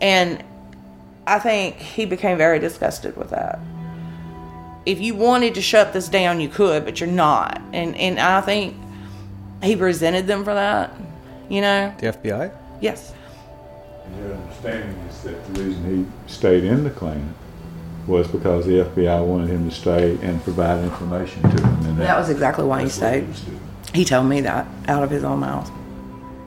And 0.00 0.42
I 1.26 1.38
think 1.38 1.76
he 1.76 2.06
became 2.06 2.38
very 2.38 2.58
disgusted 2.58 3.16
with 3.16 3.30
that. 3.30 3.58
If 4.86 5.00
you 5.00 5.14
wanted 5.14 5.54
to 5.54 5.62
shut 5.62 5.92
this 5.92 6.08
down, 6.08 6.40
you 6.40 6.48
could, 6.48 6.84
but 6.84 7.00
you're 7.00 7.08
not. 7.08 7.60
And 7.72 7.94
and 7.96 8.18
I 8.18 8.40
think 8.40 8.76
he 9.62 9.74
resented 9.74 10.26
them 10.26 10.44
for 10.44 10.54
that 10.54 10.94
you 11.48 11.60
know? 11.60 11.94
The 11.98 12.06
FBI? 12.06 12.52
Yes. 12.80 13.12
And 14.04 14.18
your 14.18 14.34
understanding 14.34 14.96
is 15.08 15.22
that 15.22 15.54
the 15.54 15.62
reason 15.62 16.06
he 16.06 16.32
stayed 16.32 16.64
in 16.64 16.84
the 16.84 16.90
Klan 16.90 17.34
was 18.06 18.28
because 18.28 18.66
the 18.66 18.84
FBI 18.84 19.26
wanted 19.26 19.50
him 19.50 19.68
to 19.68 19.74
stay 19.74 20.16
and 20.22 20.42
provide 20.44 20.84
information 20.84 21.42
to 21.42 21.56
them. 21.56 21.86
And 21.86 21.98
that, 21.98 22.04
that 22.04 22.18
was 22.18 22.30
exactly 22.30 22.64
why 22.64 22.82
he 22.82 22.88
stayed. 22.88 23.26
He 23.92 24.04
told 24.04 24.26
me 24.26 24.40
that 24.42 24.66
out 24.86 25.02
of 25.02 25.10
his 25.10 25.24
own 25.24 25.40
mouth. 25.40 25.70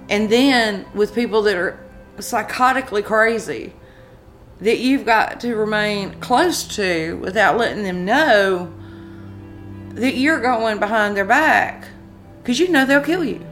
And 0.10 0.30
then 0.30 0.86
with 0.94 1.14
people 1.14 1.42
that 1.44 1.58
are 1.58 1.80
psychotically 2.18 3.04
crazy, 3.04 3.74
that 4.62 4.80
you've 4.80 5.06
got 5.06 5.40
to 5.42 5.56
remain 5.56 6.20
close 6.20 6.64
to 6.76 7.18
without 7.18 7.58
letting 7.58 7.84
them 7.84 8.06
know 8.06 8.74
that 9.92 10.16
you're 10.16 10.42
going 10.42 10.80
behind 10.80 11.16
their 11.16 11.26
back 11.26 11.88
because 12.42 12.60
you 12.60 12.68
know 12.70 12.86
they'll 12.86 13.02
kill 13.02 13.24
you 13.24 13.46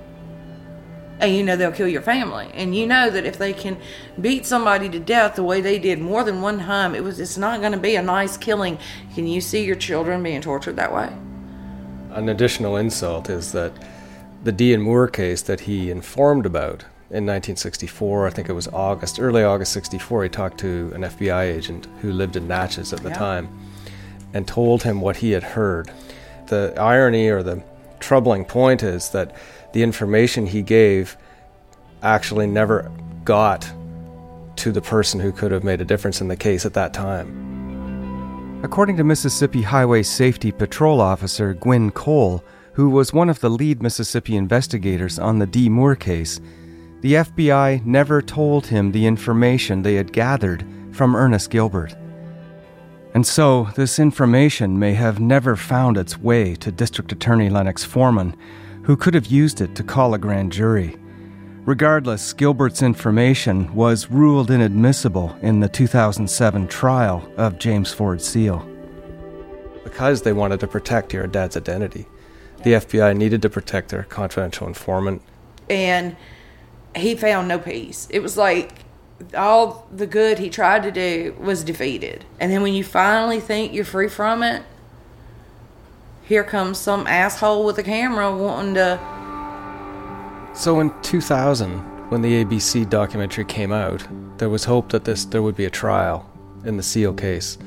and 1.20 1.36
you 1.36 1.44
know 1.44 1.56
they'll 1.56 1.72
kill 1.72 1.88
your 1.88 2.02
family. 2.02 2.50
And 2.54 2.76
you 2.76 2.86
know 2.86 3.10
that 3.10 3.26
if 3.26 3.38
they 3.38 3.54
can 3.54 3.78
beat 4.20 4.46
somebody 4.46 4.90
to 4.90 5.00
death 5.00 5.36
the 5.36 5.44
way 5.44 5.62
they 5.62 5.80
did 5.80 6.00
more 6.00 6.24
than 6.24 6.42
one 6.42 6.60
time 6.60 6.96
it 6.96 7.04
was 7.04 7.20
it's 7.20 7.38
not 7.38 7.60
going 7.60 7.72
to 7.74 7.80
be 7.80 7.96
a 7.96 8.02
nice 8.02 8.38
killing. 8.38 8.78
Can 9.16 9.28
you 9.28 9.42
see 9.42 9.64
your 9.64 9.76
children 9.76 10.24
being 10.24 10.42
tortured 10.42 10.76
that 10.76 10.94
way? 10.94 11.12
An 12.12 12.30
additional 12.30 12.78
insult 12.78 13.30
is 13.30 13.52
that 13.52 13.74
the 14.44 14.52
Dee 14.52 14.74
and 14.74 14.84
Moore 14.84 15.08
case 15.08 15.42
that 15.44 15.62
he 15.62 15.92
informed 15.92 16.46
about 16.46 16.86
in 17.10 17.26
1964 17.26 18.28
i 18.28 18.30
think 18.30 18.50
it 18.50 18.54
was 18.54 18.68
august 18.68 19.18
early 19.18 19.42
august 19.42 19.72
64 19.72 20.24
he 20.24 20.30
talked 20.30 20.58
to 20.58 20.92
an 20.94 21.04
fbi 21.04 21.44
agent 21.44 21.88
who 22.02 22.12
lived 22.12 22.36
in 22.36 22.50
natchez 22.50 22.92
at 22.92 23.00
the 23.00 23.08
yeah. 23.08 23.18
time 23.18 23.48
and 24.34 24.48
told 24.48 24.84
him 24.84 25.02
what 25.02 25.18
he 25.18 25.32
had 25.32 25.44
heard. 25.44 25.92
The 26.48 26.74
irony 26.78 27.28
or 27.30 27.44
the 27.44 27.64
troubling 28.00 28.46
point 28.46 28.84
is 28.84 29.10
that 29.10 29.36
the 29.74 29.84
information 29.84 30.46
he 30.46 30.62
gave 30.62 31.18
actually 32.02 32.48
never 32.48 32.92
got 33.24 33.70
to 34.58 34.72
the 34.72 34.82
person 34.82 35.20
who 35.20 35.32
could 35.32 35.52
have 35.52 35.64
made 35.64 35.82
a 35.82 35.86
difference 35.86 36.22
in 36.22 36.28
the 36.28 36.36
case 36.36 36.66
at 36.66 36.74
that 36.74 36.94
time. 36.94 38.62
According 38.64 38.98
to 38.98 39.04
Mississippi 39.04 39.62
Highway 39.62 40.04
Safety 40.04 40.52
Patrol 40.52 41.00
Officer 41.00 41.54
Gwynn 41.54 41.92
Cole, 41.92 42.44
who 42.74 42.90
was 42.90 43.14
one 43.14 43.30
of 43.30 43.40
the 43.40 43.50
lead 43.50 43.82
Mississippi 43.82 44.36
investigators 44.36 45.20
on 45.20 45.40
the 45.40 45.46
Dee 45.46 45.70
Moore 45.70 45.96
case, 45.96 46.42
the 47.02 47.14
FBI 47.14 47.86
never 47.86 48.22
told 48.22 48.68
him 48.68 48.92
the 48.92 49.06
information 49.06 49.82
they 49.82 49.96
had 49.96 50.12
gathered 50.12 50.66
from 50.92 51.16
Ernest 51.16 51.52
Gilbert. 51.52 51.96
And 53.14 53.26
so, 53.26 53.70
this 53.76 54.00
information 54.00 54.80
may 54.80 54.94
have 54.94 55.20
never 55.20 55.56
found 55.56 55.98
its 55.98 56.18
way 56.18 56.56
to 56.56 56.72
District 56.72 57.12
Attorney 57.12 57.50
Lennox 57.50 57.84
Foreman, 57.84 58.36
who 58.88 58.96
could 58.96 59.14
have 59.14 59.28
used 59.28 59.60
it 59.60 59.76
to 59.76 59.84
call 59.84 60.14
a 60.14 60.18
grand 60.18 60.50
jury. 60.50 60.96
Regardless, 61.66 62.32
Gilbert's 62.32 62.82
information 62.82 63.76
was 63.76 64.10
ruled 64.10 64.50
inadmissible 64.50 65.38
in 65.42 65.60
the 65.60 65.68
2007 65.68 66.70
trial 66.70 67.30
of 67.36 67.60
James 67.60 67.92
Ford 67.92 68.22
Seale. 68.22 68.66
Because 69.84 70.22
they 70.22 70.32
wanted 70.32 70.62
to 70.62 70.68
protect 70.68 71.12
your 71.12 71.28
dad's 71.28 71.58
identity, 71.58 72.08
the 72.64 72.76
FBI 72.76 73.18
needed 73.18 73.42
to 73.42 73.50
protect 73.50 73.90
their 73.90 74.04
confidential 74.04 74.68
informant. 74.68 75.22
And 75.70 76.16
he 76.96 77.14
found 77.16 77.50
no 77.50 77.60
peace. 77.60 78.08
It 78.10 78.20
was 78.20 78.38
like 78.38 78.86
all 79.36 79.86
the 79.92 80.08
good 80.08 80.40
he 80.40 80.50
tried 80.50 80.84
to 80.84 80.92
do 80.92 81.36
was 81.38 81.62
defeated. 81.66 82.24
And 82.40 82.54
then 82.54 82.62
when 82.62 82.74
you 82.74 82.86
finally 82.86 83.42
think 83.42 83.74
you're 83.74 83.84
free 83.84 84.08
from 84.08 84.44
it, 84.44 84.64
here 86.28 86.44
comes 86.44 86.78
some 86.78 87.08
asshole 87.08 87.64
with 87.64 87.78
a 87.78 87.84
camera 87.84 88.36
wanting 88.36 88.74
to. 88.74 89.00
So 90.54 90.82
in 90.82 90.92
2000, 91.02 91.80
when 92.10 92.22
the 92.22 92.44
ABC 92.44 92.90
documentary 92.90 93.46
came 93.46 93.72
out, 93.72 94.06
there 94.38 94.50
was 94.50 94.66
hope 94.66 94.90
that 94.90 95.06
this 95.06 95.24
there 95.24 95.42
would 95.42 95.56
be 95.56 95.66
a 95.66 95.70
trial 95.70 96.30
in 96.66 96.76
the 96.76 96.84
Seale 96.84 97.14
case. 97.14 97.58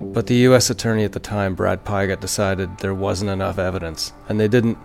But 0.00 0.26
the 0.26 0.34
U.S. 0.34 0.68
attorney 0.68 1.04
at 1.04 1.12
the 1.12 1.20
time, 1.20 1.54
Brad 1.54 1.84
Pigott, 1.84 2.20
decided 2.20 2.78
there 2.78 2.94
wasn't 2.94 3.30
enough 3.30 3.58
evidence, 3.58 4.12
and 4.28 4.38
they 4.38 4.48
didn't 4.48 4.78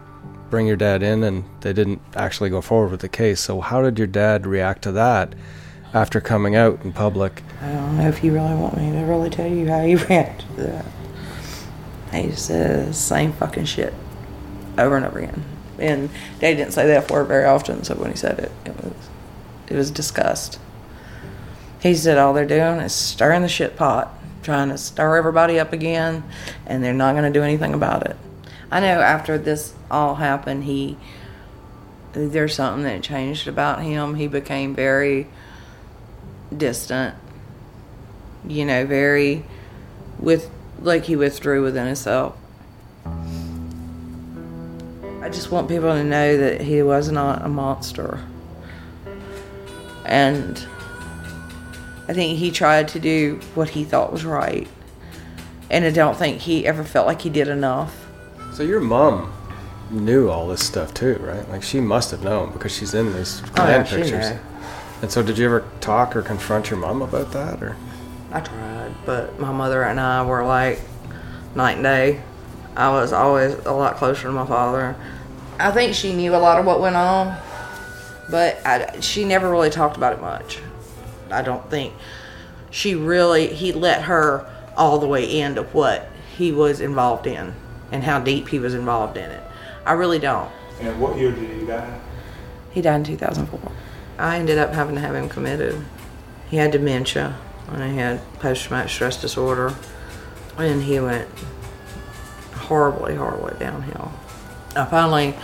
bring 0.50 0.67
your 0.67 0.76
dad 0.76 1.02
in, 1.02 1.24
and 1.24 1.43
they 1.62 1.74
didn't 1.74 2.02
actually 2.15 2.52
go 2.52 2.62
forward 2.62 2.91
with 2.91 3.02
the 3.02 3.10
case. 3.10 3.39
So 3.39 3.62
how 3.62 3.82
did 3.82 3.98
your 3.98 4.08
dad 4.08 4.46
react 4.46 4.84
to 4.84 4.91
that 4.91 5.34
after 5.93 6.22
coming 6.22 6.56
out 6.56 6.84
in 6.84 6.93
public? 6.93 7.41
I 7.62 7.72
don't 7.72 7.97
know 7.97 8.07
if 8.07 8.24
you 8.24 8.34
really 8.34 8.55
want 8.55 8.78
me 8.78 8.91
to 8.91 8.99
really 9.05 9.32
tell 9.32 9.47
you 9.47 9.68
how 9.68 9.82
he 9.84 9.95
reacted 10.07 10.47
to 10.55 10.62
that. 10.64 10.86
He 12.14 12.32
says 12.32 12.88
the 12.88 12.93
same 12.93 13.34
fucking 13.34 13.66
shit 13.66 13.93
over 14.78 14.95
and 14.95 15.05
over 15.05 15.20
again. 15.20 15.43
And 15.80 16.09
Daddy 16.39 16.55
didn't 16.55 16.74
say 16.74 16.88
that 16.88 17.09
word 17.09 17.26
very 17.26 17.45
often, 17.45 17.84
so 17.84 17.95
when 17.95 18.11
he 18.11 18.18
said 18.18 18.39
it, 18.39 18.51
it 18.66 18.76
was 18.84 18.93
it 19.68 19.76
was 19.76 19.91
disgust. 19.91 20.59
He 21.82 21.95
said 21.95 22.18
all 22.18 22.34
they're 22.34 22.45
doing 22.45 22.80
is 22.80 22.93
stirring 22.93 23.41
the 23.41 23.49
shit 23.49 23.76
pot, 23.76 24.14
trying 24.43 24.70
to 24.70 24.78
stir 24.78 25.18
everybody 25.18 25.59
up 25.59 25.74
again, 25.74 26.24
and 26.66 26.84
they're 26.84 26.93
not 26.93 27.14
going 27.14 27.32
to 27.32 27.38
do 27.38 27.43
anything 27.43 27.74
about 27.74 28.05
it. 28.07 28.16
I 28.72 28.80
know 28.80 29.01
after 29.01 29.38
this 29.38 29.74
all 29.89 30.16
happened, 30.16 30.64
he 30.64 30.97
there's 32.14 32.53
something 32.53 32.84
that 32.84 33.01
changed 33.01 33.47
about 33.47 33.82
him. 33.82 34.16
He 34.16 34.28
became 34.28 34.76
very 34.76 35.28
distant, 36.55 37.16
you 38.47 38.66
know, 38.66 38.86
very 38.86 39.43
with 40.20 40.49
like 40.84 41.05
he 41.05 41.15
withdrew 41.15 41.63
within 41.63 41.86
himself. 41.88 42.36
I 45.21 45.29
just 45.29 45.51
want 45.51 45.69
people 45.69 45.89
to 45.93 46.03
know 46.03 46.38
that 46.38 46.61
he 46.61 46.81
was 46.84 47.09
not 47.11 47.43
a 47.45 47.47
monster. 47.47 48.19
And 50.05 50.65
I 52.07 52.13
think 52.13 52.38
he 52.38 52.51
tried 52.51 52.89
to 52.89 52.99
do 52.99 53.39
what 53.55 53.69
he 53.69 53.84
thought 53.86 54.11
was 54.11 54.25
right. 54.25 54.67
And 55.69 55.86
I 55.86 55.91
don't 55.91 56.17
think 56.17 56.39
he 56.41 56.67
ever 56.67 56.84
felt 56.84 57.07
like 57.07 57.21
he 57.21 57.29
did 57.29 57.47
enough. 57.47 58.05
So 58.53 58.63
your 58.63 58.81
mom 58.81 59.31
knew 59.89 60.29
all 60.29 60.47
this 60.47 60.65
stuff 60.65 60.93
too, 60.93 61.15
right? 61.21 61.47
Like 61.49 61.63
she 61.63 61.79
must 61.79 62.11
have 62.11 62.23
known 62.23 62.51
because 62.51 62.75
she's 62.75 62.93
in 62.93 63.13
these 63.13 63.41
Oh, 63.43 63.47
Klan 63.53 63.67
yeah, 63.69 63.84
she 63.86 63.95
pictures. 63.95 64.29
knew. 64.31 64.39
And 65.01 65.11
so, 65.11 65.21
did 65.21 65.38
you 65.38 65.45
ever 65.45 65.65
talk 65.81 66.15
or 66.15 66.21
confront 66.21 66.69
your 66.69 66.79
mom 66.79 67.01
about 67.01 67.31
that, 67.34 67.61
or? 67.61 67.75
I 68.34 68.39
tried, 68.39 68.95
but 69.05 69.39
my 69.39 69.51
mother 69.51 69.84
and 69.84 69.99
I 69.99 70.25
were 70.25 70.43
like 70.43 70.81
night 71.53 71.73
and 71.73 71.84
day. 71.84 72.21
I 72.75 72.89
was 72.89 73.13
always 73.13 73.53
a 73.53 73.71
lot 73.71 73.97
closer 73.97 74.23
to 74.23 74.31
my 74.31 74.47
father. 74.47 74.95
I 75.59 75.69
think 75.69 75.93
she 75.93 76.13
knew 76.13 76.36
a 76.36 76.38
lot 76.38 76.59
of 76.59 76.65
what 76.65 76.81
went 76.81 76.95
on, 76.95 77.38
but 78.31 78.59
I, 78.65 78.99
she 79.01 79.23
never 79.23 79.51
really 79.51 79.69
talked 79.69 79.97
about 79.97 80.13
it 80.13 80.19
much. 80.19 80.57
I 81.29 81.43
don't 81.43 81.69
think 81.69 81.93
she 82.71 82.95
really, 82.95 83.53
he 83.53 83.71
let 83.71 84.01
her 84.03 84.49
all 84.75 84.97
the 84.97 85.07
way 85.07 85.39
into 85.39 85.61
what 85.65 86.09
he 86.36 86.51
was 86.51 86.81
involved 86.81 87.27
in 87.27 87.53
and 87.91 88.03
how 88.03 88.19
deep 88.19 88.47
he 88.47 88.57
was 88.57 88.73
involved 88.73 89.15
in 89.15 89.29
it. 89.29 89.43
I 89.86 89.93
really 89.93 90.17
don't. 90.17 90.51
And 90.81 90.99
what 90.99 91.17
year 91.17 91.31
did 91.31 91.51
he 91.51 91.67
die? 91.67 91.99
He 92.71 92.81
died 92.81 92.95
in 92.95 93.03
2004. 93.03 93.71
I 94.17 94.39
ended 94.39 94.57
up 94.57 94.73
having 94.73 94.95
to 94.95 95.01
have 95.01 95.13
him 95.13 95.29
committed. 95.29 95.86
He 96.49 96.57
had 96.57 96.71
dementia 96.71 97.38
and 97.74 97.91
he 97.91 97.97
had 97.97 98.21
post 98.39 98.63
traumatic 98.63 98.91
stress 98.91 99.19
disorder, 99.19 99.74
and 100.57 100.84
he 100.84 100.99
went 100.99 101.28
horribly, 102.53 103.15
horribly 103.15 103.57
downhill. 103.59 104.11
I 104.76 104.86
finally 104.86 105.36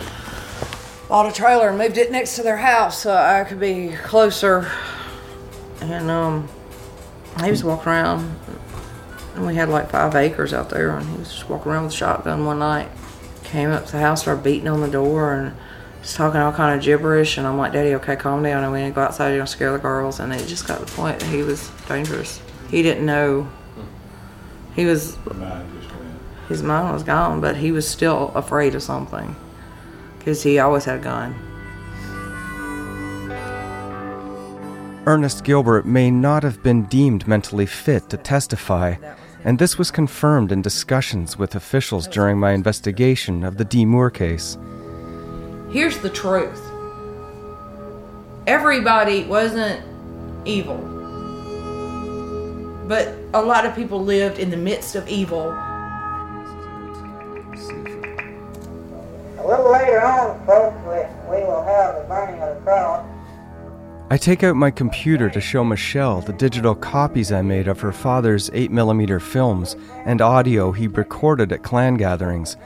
bought 1.08 1.30
a 1.30 1.32
trailer 1.32 1.68
and 1.68 1.78
moved 1.78 1.98
it 1.98 2.10
next 2.10 2.36
to 2.36 2.42
their 2.42 2.56
house 2.56 3.02
so 3.02 3.14
I 3.14 3.44
could 3.44 3.60
be 3.60 3.96
closer. 4.04 4.70
And 5.80 6.10
um, 6.10 6.48
he 7.42 7.50
was 7.50 7.64
walking 7.64 7.88
around, 7.88 8.38
and 9.34 9.46
we 9.46 9.54
had 9.54 9.68
like 9.68 9.90
five 9.90 10.14
acres 10.14 10.52
out 10.52 10.70
there, 10.70 10.96
and 10.96 11.08
he 11.08 11.18
was 11.18 11.30
just 11.30 11.48
walking 11.48 11.72
around 11.72 11.84
with 11.84 11.94
a 11.94 11.96
shotgun 11.96 12.44
one 12.44 12.58
night. 12.58 12.88
Came 13.44 13.70
up 13.70 13.86
to 13.86 13.92
the 13.92 14.00
house, 14.00 14.22
started 14.22 14.44
beating 14.44 14.68
on 14.68 14.80
the 14.80 14.88
door, 14.88 15.32
and 15.32 15.56
was 16.00 16.14
talking 16.14 16.40
all 16.40 16.52
kind 16.52 16.78
of 16.78 16.84
gibberish. 16.84 17.38
And 17.38 17.46
I'm 17.46 17.58
like, 17.58 17.72
Daddy, 17.72 17.94
okay, 17.94 18.16
calm 18.16 18.42
down. 18.42 18.64
And 18.64 18.72
we 18.72 18.80
to 18.80 18.90
go 18.90 19.02
outside. 19.02 19.28
You're 19.28 19.38
gonna 19.38 19.46
scare 19.46 19.72
the 19.72 19.78
girls. 19.78 20.20
And 20.20 20.32
it 20.32 20.46
just 20.46 20.66
got 20.66 20.78
to 20.78 20.84
the 20.84 20.92
point 20.92 21.20
that 21.20 21.28
he 21.28 21.42
was 21.42 21.70
dangerous. 21.88 22.40
He 22.68 22.82
didn't 22.82 23.06
know. 23.06 23.48
He 24.74 24.84
was. 24.84 25.16
His 26.48 26.64
mind 26.64 26.92
was 26.92 27.04
gone, 27.04 27.40
but 27.40 27.56
he 27.56 27.70
was 27.70 27.86
still 27.86 28.32
afraid 28.34 28.74
of 28.74 28.82
something, 28.82 29.36
because 30.18 30.42
he 30.42 30.58
always 30.58 30.84
had 30.84 30.98
a 30.98 31.02
gun. 31.02 31.34
Ernest 35.06 35.44
Gilbert 35.44 35.86
may 35.86 36.10
not 36.10 36.42
have 36.42 36.60
been 36.60 36.86
deemed 36.86 37.28
mentally 37.28 37.66
fit 37.66 38.10
to 38.10 38.16
testify, 38.16 38.96
and 39.44 39.60
this 39.60 39.78
was 39.78 39.92
confirmed 39.92 40.50
in 40.50 40.60
discussions 40.60 41.38
with 41.38 41.54
officials 41.54 42.08
during 42.08 42.36
my 42.36 42.50
investigation 42.50 43.44
of 43.44 43.56
the 43.56 43.64
Dee 43.64 43.84
Moore 43.84 44.10
case. 44.10 44.58
Here's 45.70 45.98
the 45.98 46.10
truth 46.10 46.60
everybody 48.48 49.22
wasn't 49.22 49.80
evil, 50.44 50.78
but 52.88 53.14
a 53.32 53.40
lot 53.40 53.64
of 53.64 53.76
people 53.76 54.02
lived 54.02 54.40
in 54.40 54.50
the 54.50 54.56
midst 54.56 54.96
of 54.96 55.06
evil. 55.08 55.52
A 59.38 59.46
little 59.46 59.70
later 59.70 60.00
on, 60.02 60.44
folks, 60.44 60.76
we, 60.82 60.96
we 61.30 61.44
will 61.44 61.62
have 61.62 62.02
the 62.02 62.04
burning 62.08 62.42
of 62.42 62.56
the 62.56 62.62
cross. 62.62 63.06
I 64.10 64.16
take 64.16 64.42
out 64.42 64.56
my 64.56 64.72
computer 64.72 65.30
to 65.30 65.40
show 65.40 65.62
Michelle 65.62 66.20
the 66.20 66.32
digital 66.32 66.74
copies 66.74 67.30
I 67.30 67.42
made 67.42 67.68
of 67.68 67.78
her 67.78 67.92
father's 67.92 68.50
8mm 68.50 69.22
films 69.22 69.76
and 70.04 70.20
audio 70.20 70.72
he 70.72 70.88
recorded 70.88 71.52
at 71.52 71.62
Klan 71.62 71.94
gatherings. 71.94 72.56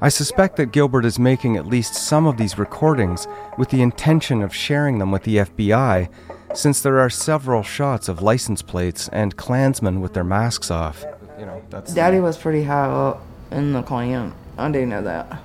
I 0.00 0.10
suspect 0.10 0.56
that 0.56 0.70
Gilbert 0.70 1.04
is 1.04 1.18
making 1.18 1.56
at 1.56 1.66
least 1.66 1.94
some 1.94 2.24
of 2.24 2.36
these 2.36 2.56
recordings 2.56 3.26
with 3.56 3.70
the 3.70 3.82
intention 3.82 4.42
of 4.42 4.54
sharing 4.54 5.00
them 5.00 5.10
with 5.10 5.24
the 5.24 5.38
FBI, 5.38 6.08
since 6.54 6.80
there 6.80 7.00
are 7.00 7.10
several 7.10 7.64
shots 7.64 8.08
of 8.08 8.22
license 8.22 8.62
plates 8.62 9.08
and 9.08 9.36
Klansmen 9.36 10.00
with 10.00 10.14
their 10.14 10.22
masks 10.22 10.70
off. 10.70 11.04
You 11.36 11.46
know, 11.46 11.62
that's 11.68 11.92
Daddy 11.92 12.20
was 12.20 12.36
pretty 12.36 12.62
high 12.62 12.86
up 12.86 13.22
in 13.50 13.72
the 13.72 13.82
Klan. 13.82 14.34
I 14.56 14.70
do 14.70 14.86
know 14.86 15.02
that. 15.02 15.42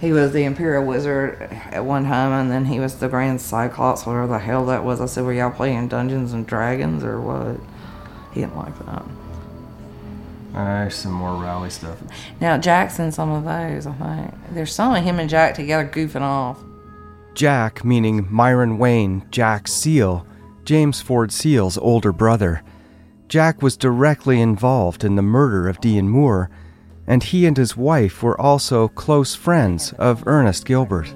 He 0.00 0.12
was 0.12 0.32
the 0.32 0.44
Imperial 0.44 0.84
Wizard 0.84 1.42
at 1.70 1.84
one 1.84 2.04
time, 2.04 2.32
and 2.32 2.50
then 2.50 2.64
he 2.64 2.80
was 2.80 2.96
the 2.96 3.08
Grand 3.08 3.42
Cyclops, 3.42 4.06
whatever 4.06 4.26
the 4.26 4.38
hell 4.38 4.64
that 4.66 4.82
was. 4.82 5.00
I 5.00 5.06
said, 5.06 5.24
Were 5.24 5.34
y'all 5.34 5.50
playing 5.50 5.88
Dungeons 5.88 6.32
and 6.32 6.46
Dragons 6.46 7.04
or 7.04 7.20
what? 7.20 7.60
He 8.32 8.40
didn't 8.40 8.56
like 8.56 8.78
that. 8.86 9.04
Uh, 10.56 10.88
some 10.88 11.12
more 11.12 11.34
rally 11.36 11.68
stuff. 11.68 11.98
Now, 12.40 12.56
Jackson, 12.56 13.12
some 13.12 13.30
of 13.30 13.44
those, 13.44 13.86
I 13.86 13.92
think. 13.92 14.34
There's 14.54 14.72
some 14.72 14.94
of 14.94 15.04
him 15.04 15.18
and 15.18 15.28
Jack 15.28 15.54
together 15.54 15.86
goofing 15.86 16.22
off. 16.22 16.58
Jack, 17.34 17.84
meaning 17.84 18.26
Myron 18.30 18.78
Wayne 18.78 19.26
Jack 19.30 19.68
Seale, 19.68 20.26
James 20.64 21.02
Ford 21.02 21.30
Seale's 21.30 21.76
older 21.76 22.10
brother. 22.10 22.62
Jack 23.28 23.60
was 23.60 23.76
directly 23.76 24.40
involved 24.40 25.04
in 25.04 25.16
the 25.16 25.22
murder 25.22 25.68
of 25.68 25.80
Dean 25.80 26.08
Moore, 26.08 26.48
and 27.06 27.22
he 27.22 27.44
and 27.44 27.58
his 27.58 27.76
wife 27.76 28.22
were 28.22 28.40
also 28.40 28.88
close 28.88 29.34
friends 29.34 29.92
of 29.94 30.26
Ernest 30.26 30.64
Gilbert. 30.64 31.12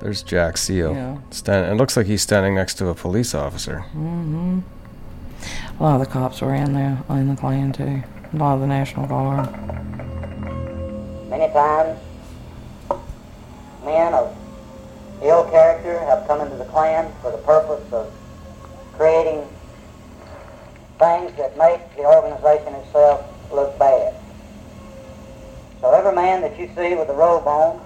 There's 0.00 0.24
Jack 0.24 0.56
Seale. 0.56 0.94
Yeah. 0.94 1.18
Stand- 1.30 1.70
it 1.70 1.76
looks 1.76 1.96
like 1.96 2.06
he's 2.06 2.22
standing 2.22 2.56
next 2.56 2.74
to 2.78 2.88
a 2.88 2.94
police 2.94 3.32
officer. 3.32 3.84
Mm-hmm. 3.94 4.58
A 5.78 5.82
lot 5.82 6.00
of 6.00 6.00
the 6.00 6.12
cops 6.12 6.40
were 6.40 6.54
in 6.54 6.72
there, 6.72 7.00
in 7.08 7.28
the 7.28 7.36
Klan 7.36 7.72
too. 7.72 8.02
Of 8.40 8.60
the 8.60 8.66
National 8.66 9.06
Guard. 9.06 9.46
Many 11.28 11.52
times, 11.52 11.98
men 13.84 14.14
of 14.14 14.34
ill 15.22 15.44
character 15.50 16.00
have 16.06 16.26
come 16.26 16.40
into 16.40 16.56
the 16.56 16.64
Klan 16.64 17.12
for 17.20 17.30
the 17.30 17.36
purpose 17.38 17.84
of 17.92 18.10
creating 18.94 19.46
things 20.98 21.30
that 21.36 21.58
make 21.58 21.94
the 21.94 22.04
organization 22.04 22.74
itself 22.80 23.20
look 23.52 23.78
bad. 23.78 24.14
So 25.82 25.92
every 25.92 26.14
man 26.14 26.40
that 26.40 26.58
you 26.58 26.70
see 26.74 26.94
with 26.94 27.10
a 27.10 27.14
robe 27.14 27.46
on, 27.46 27.80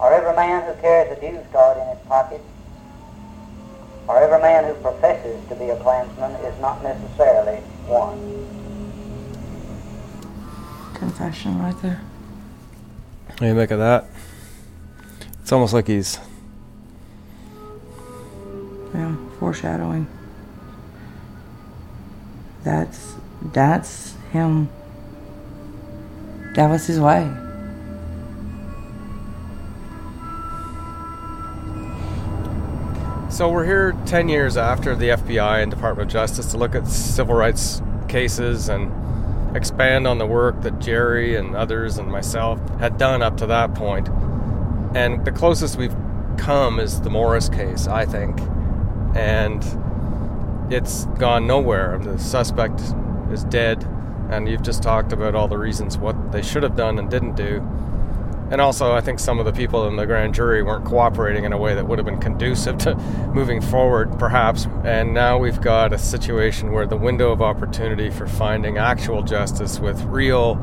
or 0.00 0.12
every 0.12 0.34
man 0.34 0.66
who 0.66 0.74
carries 0.82 1.16
a 1.16 1.20
dues 1.20 1.46
card 1.52 1.78
in 1.78 1.86
his 1.96 2.04
pocket, 2.08 2.42
or 4.08 4.20
every 4.20 4.42
man 4.42 4.64
who 4.64 4.74
professes 4.82 5.38
to 5.48 5.54
be 5.54 5.70
a 5.70 5.76
Klansman 5.76 6.32
is 6.44 6.60
not 6.60 6.82
necessarily 6.82 7.60
one. 7.86 8.34
Confession 11.16 11.60
right 11.60 11.80
there. 11.80 12.00
What 13.28 13.36
do 13.36 13.46
you 13.46 13.54
make 13.54 13.70
of 13.70 13.78
that? 13.78 14.06
It's 15.40 15.52
almost 15.52 15.72
like 15.72 15.86
he's 15.86 16.18
Yeah, 18.92 19.14
foreshadowing. 19.38 20.08
That's 22.64 23.14
that's 23.52 24.16
him. 24.32 24.68
That 26.56 26.68
was 26.68 26.88
his 26.88 26.98
way. 26.98 27.32
So 33.30 33.48
we're 33.50 33.64
here 33.64 33.96
10 34.06 34.28
years 34.28 34.56
after 34.56 34.96
the 34.96 35.10
FBI 35.10 35.62
and 35.62 35.70
Department 35.70 36.08
of 36.08 36.12
Justice 36.12 36.50
to 36.50 36.58
look 36.58 36.74
at 36.74 36.88
civil 36.88 37.36
rights 37.36 37.80
cases 38.08 38.68
and 38.68 39.03
expand 39.54 40.06
on 40.06 40.18
the 40.18 40.26
work 40.26 40.62
that 40.62 40.80
Jerry 40.80 41.36
and 41.36 41.54
others 41.54 41.98
and 41.98 42.10
myself 42.10 42.58
had 42.78 42.98
done 42.98 43.22
up 43.22 43.36
to 43.38 43.46
that 43.46 43.74
point. 43.74 44.08
And 44.94 45.24
the 45.24 45.32
closest 45.32 45.76
we've 45.76 45.94
come 46.36 46.80
is 46.80 47.00
the 47.00 47.10
Morris 47.10 47.48
case, 47.48 47.86
I 47.86 48.04
think. 48.04 48.40
And 49.16 49.64
it's 50.72 51.04
gone 51.18 51.46
nowhere. 51.46 51.98
The 51.98 52.18
suspect 52.18 52.80
is 53.32 53.44
dead, 53.44 53.84
and 54.30 54.48
you've 54.48 54.62
just 54.62 54.82
talked 54.82 55.12
about 55.12 55.34
all 55.34 55.48
the 55.48 55.58
reasons 55.58 55.98
what 55.98 56.32
they 56.32 56.42
should 56.42 56.62
have 56.62 56.76
done 56.76 56.98
and 56.98 57.10
didn't 57.10 57.36
do. 57.36 57.60
And 58.54 58.60
also, 58.60 58.92
I 58.92 59.00
think 59.00 59.18
some 59.18 59.40
of 59.40 59.46
the 59.46 59.52
people 59.52 59.88
in 59.88 59.96
the 59.96 60.06
grand 60.06 60.32
jury 60.32 60.62
weren't 60.62 60.84
cooperating 60.84 61.42
in 61.42 61.52
a 61.52 61.58
way 61.58 61.74
that 61.74 61.88
would 61.88 61.98
have 61.98 62.06
been 62.06 62.20
conducive 62.20 62.78
to 62.78 62.94
moving 63.34 63.60
forward, 63.60 64.16
perhaps. 64.16 64.68
And 64.84 65.12
now 65.12 65.38
we've 65.38 65.60
got 65.60 65.92
a 65.92 65.98
situation 65.98 66.70
where 66.70 66.86
the 66.86 66.96
window 66.96 67.32
of 67.32 67.42
opportunity 67.42 68.10
for 68.10 68.28
finding 68.28 68.78
actual 68.78 69.24
justice 69.24 69.80
with 69.80 70.00
real 70.04 70.54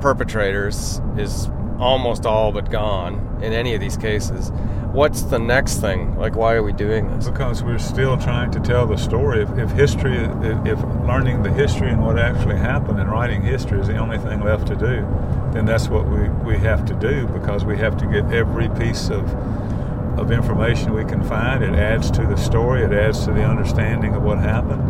perpetrators 0.00 1.00
is 1.16 1.48
almost 1.78 2.26
all 2.26 2.50
but 2.50 2.72
gone 2.72 3.38
in 3.40 3.52
any 3.52 3.72
of 3.72 3.80
these 3.80 3.96
cases. 3.96 4.50
What's 4.92 5.22
the 5.22 5.38
next 5.38 5.78
thing? 5.78 6.18
Like, 6.18 6.36
why 6.36 6.52
are 6.52 6.62
we 6.62 6.74
doing 6.74 7.08
this? 7.08 7.26
Because 7.26 7.62
we're 7.62 7.78
still 7.78 8.18
trying 8.18 8.50
to 8.50 8.60
tell 8.60 8.86
the 8.86 8.98
story. 8.98 9.40
If, 9.42 9.56
if 9.56 9.70
history, 9.70 10.18
if, 10.18 10.66
if 10.66 10.78
learning 11.06 11.42
the 11.42 11.50
history 11.50 11.88
and 11.88 12.04
what 12.04 12.18
actually 12.18 12.58
happened 12.58 13.00
and 13.00 13.10
writing 13.10 13.40
history 13.40 13.80
is 13.80 13.86
the 13.86 13.96
only 13.96 14.18
thing 14.18 14.44
left 14.44 14.66
to 14.66 14.76
do, 14.76 15.00
then 15.54 15.64
that's 15.64 15.88
what 15.88 16.06
we, 16.06 16.28
we 16.44 16.58
have 16.58 16.84
to 16.84 16.94
do 16.94 17.26
because 17.28 17.64
we 17.64 17.78
have 17.78 17.96
to 17.96 18.06
get 18.06 18.30
every 18.32 18.68
piece 18.68 19.08
of 19.08 19.24
of 20.18 20.30
information 20.30 20.92
we 20.92 21.06
can 21.06 21.22
find. 21.22 21.64
It 21.64 21.74
adds 21.74 22.10
to 22.10 22.26
the 22.26 22.36
story. 22.36 22.82
It 22.82 22.92
adds 22.92 23.24
to 23.24 23.32
the 23.32 23.44
understanding 23.44 24.14
of 24.14 24.22
what 24.22 24.36
happened, 24.38 24.82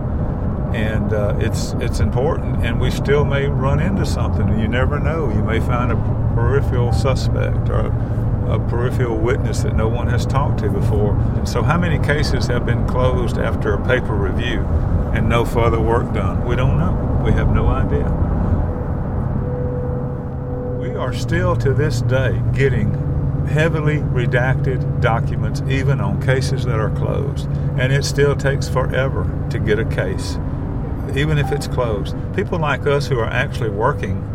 and 0.75 1.13
uh, 1.13 1.37
it's 1.39 1.75
it's 1.75 2.01
important. 2.01 2.65
And 2.65 2.81
we 2.81 2.91
still 2.91 3.25
may 3.25 3.47
run 3.47 3.79
into 3.79 4.05
something. 4.05 4.59
You 4.59 4.67
never 4.67 4.99
know. 4.99 5.31
You 5.31 5.45
may 5.45 5.61
find 5.61 5.93
a 5.93 5.97
peripheral 6.35 6.93
suspect 6.93 7.71
or 7.71 7.93
a, 8.49 8.59
peripheral 8.69 9.19
witness 9.19 9.63
that 9.63 9.75
no 9.75 9.89
one 9.89 10.09
has 10.09 10.25
talked 10.27 10.61
to 10.61 10.71
before. 10.71 11.19
So, 11.45 11.63
how 11.63 11.79
many 11.79 11.99
cases 11.99 12.47
have 12.47 12.65
been 12.67 12.87
closed 12.87 13.39
after 13.39 13.75
a 13.75 13.87
paper 13.87 14.15
review 14.15 14.61
and 15.15 15.29
no 15.29 15.45
further 15.45 15.81
work 15.81 16.13
done? 16.13 16.45
We 16.45 16.57
don't 16.57 16.79
know. 16.79 17.23
We 17.25 17.33
have 17.33 17.55
no 17.55 17.69
idea. 17.69 18.09
We 20.81 20.97
are 20.97 21.13
still 21.13 21.57
to 21.57 21.73
this 21.73 22.03
day 22.03 22.43
getting 22.53 22.93
heavily 23.47 23.99
redacted 23.99 25.01
documents, 25.01 25.63
even 25.69 26.01
on 26.01 26.21
cases 26.23 26.65
that 26.65 26.79
are 26.79 26.91
closed. 26.91 27.49
And 27.79 27.93
it 27.93 28.05
still 28.05 28.37
takes 28.37 28.69
forever 28.69 29.29
to 29.51 29.59
get 29.59 29.79
a 29.79 29.85
case, 29.85 30.37
even 31.15 31.39
if 31.39 31.53
it's 31.53 31.67
closed. 31.67 32.17
People 32.35 32.59
like 32.59 32.87
us 32.87 33.07
who 33.07 33.19
are 33.19 33.31
actually 33.31 33.71
working 33.71 34.29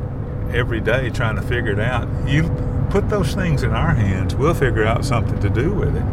every 0.53 0.79
day 0.79 1.09
trying 1.09 1.35
to 1.35 1.41
figure 1.41 1.71
it 1.71 1.79
out, 1.79 2.07
you 2.27 2.43
put 2.89 3.09
those 3.09 3.33
things 3.33 3.63
in 3.63 3.71
our 3.71 3.93
hands, 3.93 4.35
we'll 4.35 4.53
figure 4.53 4.85
out 4.85 5.05
something 5.05 5.39
to 5.39 5.49
do 5.49 5.73
with 5.73 5.95
it. 5.95 6.03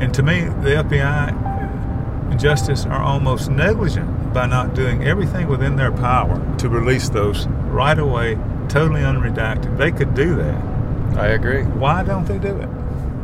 And 0.00 0.12
to 0.14 0.22
me, 0.22 0.40
the 0.40 0.82
FBI 0.84 2.30
and 2.30 2.40
justice 2.40 2.84
are 2.86 3.02
almost 3.02 3.50
negligent 3.50 4.34
by 4.34 4.46
not 4.46 4.74
doing 4.74 5.04
everything 5.04 5.48
within 5.48 5.76
their 5.76 5.92
power 5.92 6.40
to 6.58 6.68
release 6.68 7.08
those 7.08 7.46
right 7.46 7.98
away, 7.98 8.34
totally 8.68 9.00
unredacted. 9.00 9.76
They 9.78 9.92
could 9.92 10.14
do 10.14 10.34
that. 10.36 10.62
I 11.16 11.28
agree. 11.28 11.62
Why 11.62 12.02
don't 12.02 12.26
they 12.26 12.38
do 12.38 12.56
it? 12.56 12.68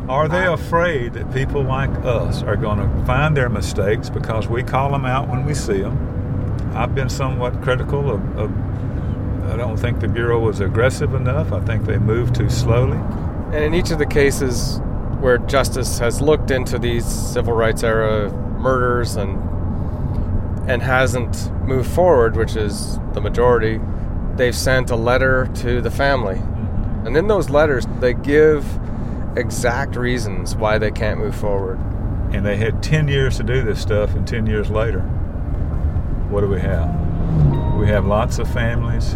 Are 0.09 0.27
they 0.27 0.47
afraid 0.47 1.13
that 1.13 1.31
people 1.33 1.61
like 1.61 1.89
us 2.03 2.43
are 2.43 2.57
going 2.57 2.79
to 2.79 3.05
find 3.05 3.37
their 3.37 3.49
mistakes 3.49 4.09
because 4.09 4.47
we 4.47 4.63
call 4.63 4.91
them 4.91 5.05
out 5.05 5.29
when 5.29 5.45
we 5.45 5.53
see 5.53 5.81
them? 5.81 6.71
I've 6.75 6.95
been 6.95 7.09
somewhat 7.09 7.61
critical 7.61 8.09
of, 8.09 8.37
of 8.37 8.51
I 9.53 9.55
don't 9.55 9.77
think 9.77 9.99
the 9.99 10.07
Bureau 10.07 10.39
was 10.39 10.61
aggressive 10.61 11.13
enough. 11.13 11.51
I 11.51 11.59
think 11.59 11.85
they 11.85 11.99
moved 11.99 12.33
too 12.33 12.49
slowly. 12.49 12.97
And 12.97 13.63
in 13.63 13.75
each 13.75 13.91
of 13.91 13.99
the 13.99 14.05
cases 14.07 14.79
where 15.19 15.37
justice 15.37 15.99
has 15.99 16.21
looked 16.21 16.49
into 16.49 16.79
these 16.79 17.05
civil 17.05 17.53
rights 17.53 17.83
era 17.83 18.31
murders 18.57 19.15
and 19.15 19.37
and 20.67 20.81
hasn't 20.81 21.51
moved 21.67 21.91
forward, 21.91 22.35
which 22.35 22.55
is 22.55 22.97
the 23.13 23.21
majority, 23.21 23.79
they've 24.37 24.55
sent 24.55 24.89
a 24.89 24.95
letter 24.95 25.47
to 25.57 25.81
the 25.81 25.91
family. 25.91 26.37
Mm-hmm. 26.37 27.07
And 27.07 27.15
in 27.15 27.27
those 27.27 27.51
letters, 27.51 27.85
they 27.99 28.15
give 28.15 28.65
exact 29.35 29.95
reasons 29.95 30.55
why 30.55 30.79
they 30.79 30.89
can't 30.89 31.19
move 31.19 31.35
forward. 31.35 31.77
And 32.31 32.43
they 32.43 32.57
had 32.57 32.81
10 32.81 33.07
years 33.07 33.37
to 33.37 33.43
do 33.43 33.61
this 33.61 33.79
stuff, 33.79 34.15
and 34.15 34.27
10 34.27 34.47
years 34.47 34.71
later, 34.71 35.01
what 36.31 36.41
do 36.41 36.47
we 36.47 36.59
have? 36.59 36.89
We 37.77 37.85
have 37.89 38.07
lots 38.07 38.39
of 38.39 38.51
families 38.51 39.15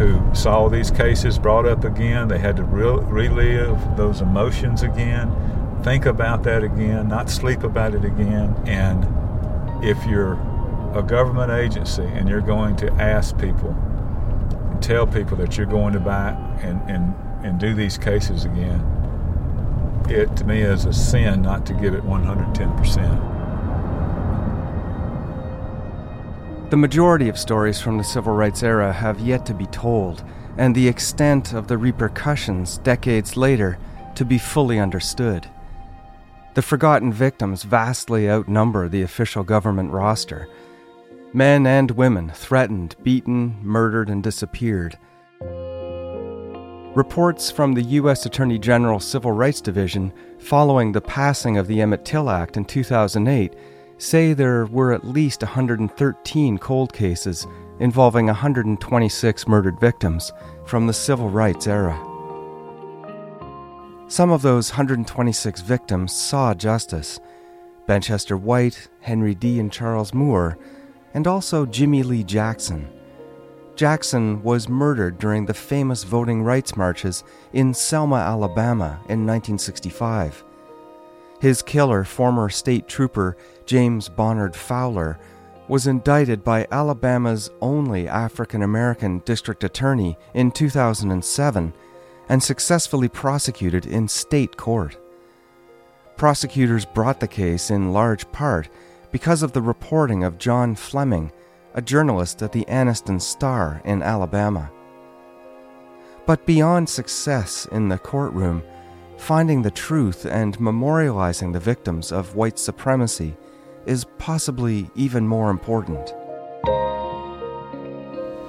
who 0.00 0.34
saw 0.34 0.66
these 0.70 0.90
cases 0.90 1.38
brought 1.38 1.66
up 1.66 1.84
again. 1.84 2.28
They 2.28 2.38
had 2.38 2.56
to 2.56 2.64
re- 2.64 3.04
relive 3.04 3.78
those 3.98 4.22
emotions 4.22 4.82
again, 4.82 5.30
think 5.84 6.06
about 6.06 6.42
that 6.44 6.64
again, 6.64 7.06
not 7.06 7.28
sleep 7.28 7.64
about 7.64 7.94
it 7.94 8.02
again. 8.02 8.56
And 8.64 9.04
if 9.84 10.02
you're 10.06 10.40
a 10.94 11.02
government 11.02 11.52
agency 11.52 12.02
and 12.02 12.30
you're 12.30 12.40
going 12.40 12.76
to 12.76 12.90
ask 12.94 13.38
people 13.38 13.76
and 14.70 14.82
tell 14.82 15.06
people 15.06 15.36
that 15.36 15.58
you're 15.58 15.66
going 15.66 15.92
to 15.92 16.00
buy 16.00 16.30
and, 16.62 16.80
and, 16.88 17.14
and 17.44 17.60
do 17.60 17.74
these 17.74 17.98
cases 17.98 18.46
again, 18.46 18.80
it 20.08 20.34
to 20.38 20.44
me 20.44 20.62
is 20.62 20.86
a 20.86 20.94
sin 20.94 21.42
not 21.42 21.66
to 21.66 21.74
give 21.74 21.92
it 21.92 22.02
110%. 22.04 23.39
The 26.70 26.76
majority 26.76 27.28
of 27.28 27.36
stories 27.36 27.80
from 27.80 27.98
the 27.98 28.04
civil 28.04 28.32
rights 28.32 28.62
era 28.62 28.92
have 28.92 29.18
yet 29.18 29.44
to 29.46 29.54
be 29.54 29.66
told, 29.66 30.22
and 30.56 30.72
the 30.72 30.86
extent 30.86 31.52
of 31.52 31.66
the 31.66 31.76
repercussions 31.76 32.78
decades 32.78 33.36
later 33.36 33.76
to 34.14 34.24
be 34.24 34.38
fully 34.38 34.78
understood. 34.78 35.50
The 36.54 36.62
forgotten 36.62 37.12
victims 37.12 37.64
vastly 37.64 38.30
outnumber 38.30 38.88
the 38.88 39.02
official 39.02 39.42
government 39.42 39.90
roster. 39.90 40.46
Men 41.32 41.66
and 41.66 41.90
women 41.90 42.30
threatened, 42.30 42.94
beaten, 43.02 43.58
murdered, 43.62 44.08
and 44.08 44.22
disappeared. 44.22 44.96
Reports 46.94 47.50
from 47.50 47.72
the 47.72 47.82
U.S. 47.82 48.26
Attorney 48.26 48.60
General 48.60 49.00
Civil 49.00 49.32
Rights 49.32 49.60
Division 49.60 50.12
following 50.38 50.92
the 50.92 51.00
passing 51.00 51.58
of 51.58 51.66
the 51.66 51.80
Emmett 51.80 52.04
Till 52.04 52.30
Act 52.30 52.56
in 52.56 52.64
2008 52.64 53.56
say 54.00 54.32
there 54.32 54.66
were 54.66 54.92
at 54.92 55.06
least 55.06 55.42
113 55.42 56.58
cold 56.58 56.92
cases 56.92 57.46
involving 57.78 58.26
126 58.26 59.48
murdered 59.48 59.78
victims 59.80 60.32
from 60.64 60.86
the 60.86 60.92
civil 60.92 61.28
rights 61.28 61.66
era. 61.66 61.98
Some 64.08 64.30
of 64.30 64.42
those 64.42 64.70
126 64.70 65.60
victims 65.60 66.12
saw 66.12 66.54
justice 66.54 67.20
Ben 67.86 68.00
Chester 68.00 68.36
White, 68.36 68.88
Henry 69.00 69.34
Dee, 69.34 69.58
and 69.58 69.72
Charles 69.72 70.14
Moore, 70.14 70.58
and 71.12 71.26
also 71.26 71.66
Jimmy 71.66 72.02
Lee 72.02 72.22
Jackson. 72.22 72.88
Jackson 73.74 74.42
was 74.42 74.68
murdered 74.68 75.18
during 75.18 75.46
the 75.46 75.54
famous 75.54 76.04
voting 76.04 76.42
rights 76.42 76.76
marches 76.76 77.24
in 77.52 77.74
Selma, 77.74 78.16
Alabama 78.16 79.00
in 79.08 79.26
1965. 79.26 80.44
His 81.40 81.62
killer, 81.62 82.04
former 82.04 82.50
state 82.50 82.86
trooper 82.86 83.36
James 83.64 84.08
Bonard 84.08 84.54
Fowler, 84.54 85.18
was 85.68 85.86
indicted 85.86 86.44
by 86.44 86.66
Alabama's 86.70 87.50
only 87.60 88.08
African 88.08 88.62
American 88.62 89.20
district 89.20 89.64
attorney 89.64 90.18
in 90.34 90.50
2007 90.50 91.72
and 92.28 92.42
successfully 92.42 93.08
prosecuted 93.08 93.86
in 93.86 94.06
state 94.06 94.56
court. 94.56 94.98
Prosecutors 96.16 96.84
brought 96.84 97.20
the 97.20 97.28
case 97.28 97.70
in 97.70 97.92
large 97.92 98.30
part 98.32 98.68
because 99.10 99.42
of 99.42 99.52
the 99.52 99.62
reporting 99.62 100.24
of 100.24 100.38
John 100.38 100.74
Fleming, 100.74 101.32
a 101.74 101.80
journalist 101.80 102.42
at 102.42 102.52
the 102.52 102.64
Anniston 102.66 103.20
Star 103.20 103.80
in 103.84 104.02
Alabama. 104.02 104.70
But 106.26 106.44
beyond 106.44 106.88
success 106.88 107.66
in 107.72 107.88
the 107.88 107.98
courtroom, 107.98 108.62
finding 109.20 109.60
the 109.60 109.70
truth 109.70 110.24
and 110.24 110.58
memorializing 110.58 111.52
the 111.52 111.60
victims 111.60 112.10
of 112.10 112.34
white 112.34 112.58
supremacy 112.58 113.36
is 113.84 114.06
possibly 114.18 114.90
even 114.94 115.28
more 115.28 115.50
important. 115.50 116.08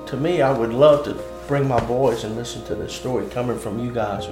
To 0.07 0.17
me, 0.17 0.41
I 0.41 0.51
would 0.51 0.73
love 0.73 1.03
to 1.05 1.21
bring 1.47 1.67
my 1.67 1.79
boys 1.85 2.23
and 2.23 2.37
listen 2.37 2.63
to 2.65 2.75
this 2.75 2.93
story 2.93 3.27
coming 3.27 3.59
from 3.59 3.83
you 3.83 3.93
guys. 3.93 4.27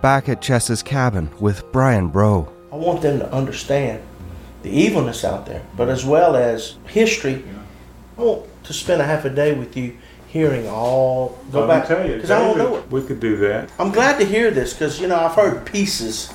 Back 0.00 0.28
at 0.28 0.40
Chess's 0.40 0.82
cabin 0.82 1.28
with 1.40 1.70
Brian 1.72 2.08
Bro. 2.08 2.50
I 2.72 2.76
want 2.76 3.02
them 3.02 3.18
to 3.18 3.32
understand 3.32 4.00
the 4.62 4.70
evilness 4.70 5.24
out 5.24 5.46
there, 5.46 5.66
but 5.76 5.88
as 5.88 6.04
well 6.04 6.36
as 6.36 6.76
history. 6.86 7.42
I 8.16 8.22
want 8.22 8.64
to 8.64 8.72
spend 8.72 9.02
a 9.02 9.04
half 9.04 9.24
a 9.24 9.30
day 9.30 9.54
with 9.54 9.76
you 9.76 9.98
hearing 10.30 10.68
all 10.68 11.38
go 11.50 11.66
back 11.66 11.88
me 11.88 11.94
tell 11.96 12.06
you, 12.08 12.14
because 12.14 12.30
I 12.30 12.38
don't 12.38 12.56
know 12.56 12.76
it. 12.76 12.90
We 12.90 13.02
could 13.02 13.20
do 13.20 13.36
that. 13.38 13.70
I'm 13.78 13.90
glad 13.90 14.18
to 14.20 14.24
hear 14.24 14.50
this 14.50 14.72
because 14.72 15.00
you 15.00 15.08
know 15.08 15.16
I've 15.18 15.34
heard 15.34 15.66
pieces. 15.66 16.32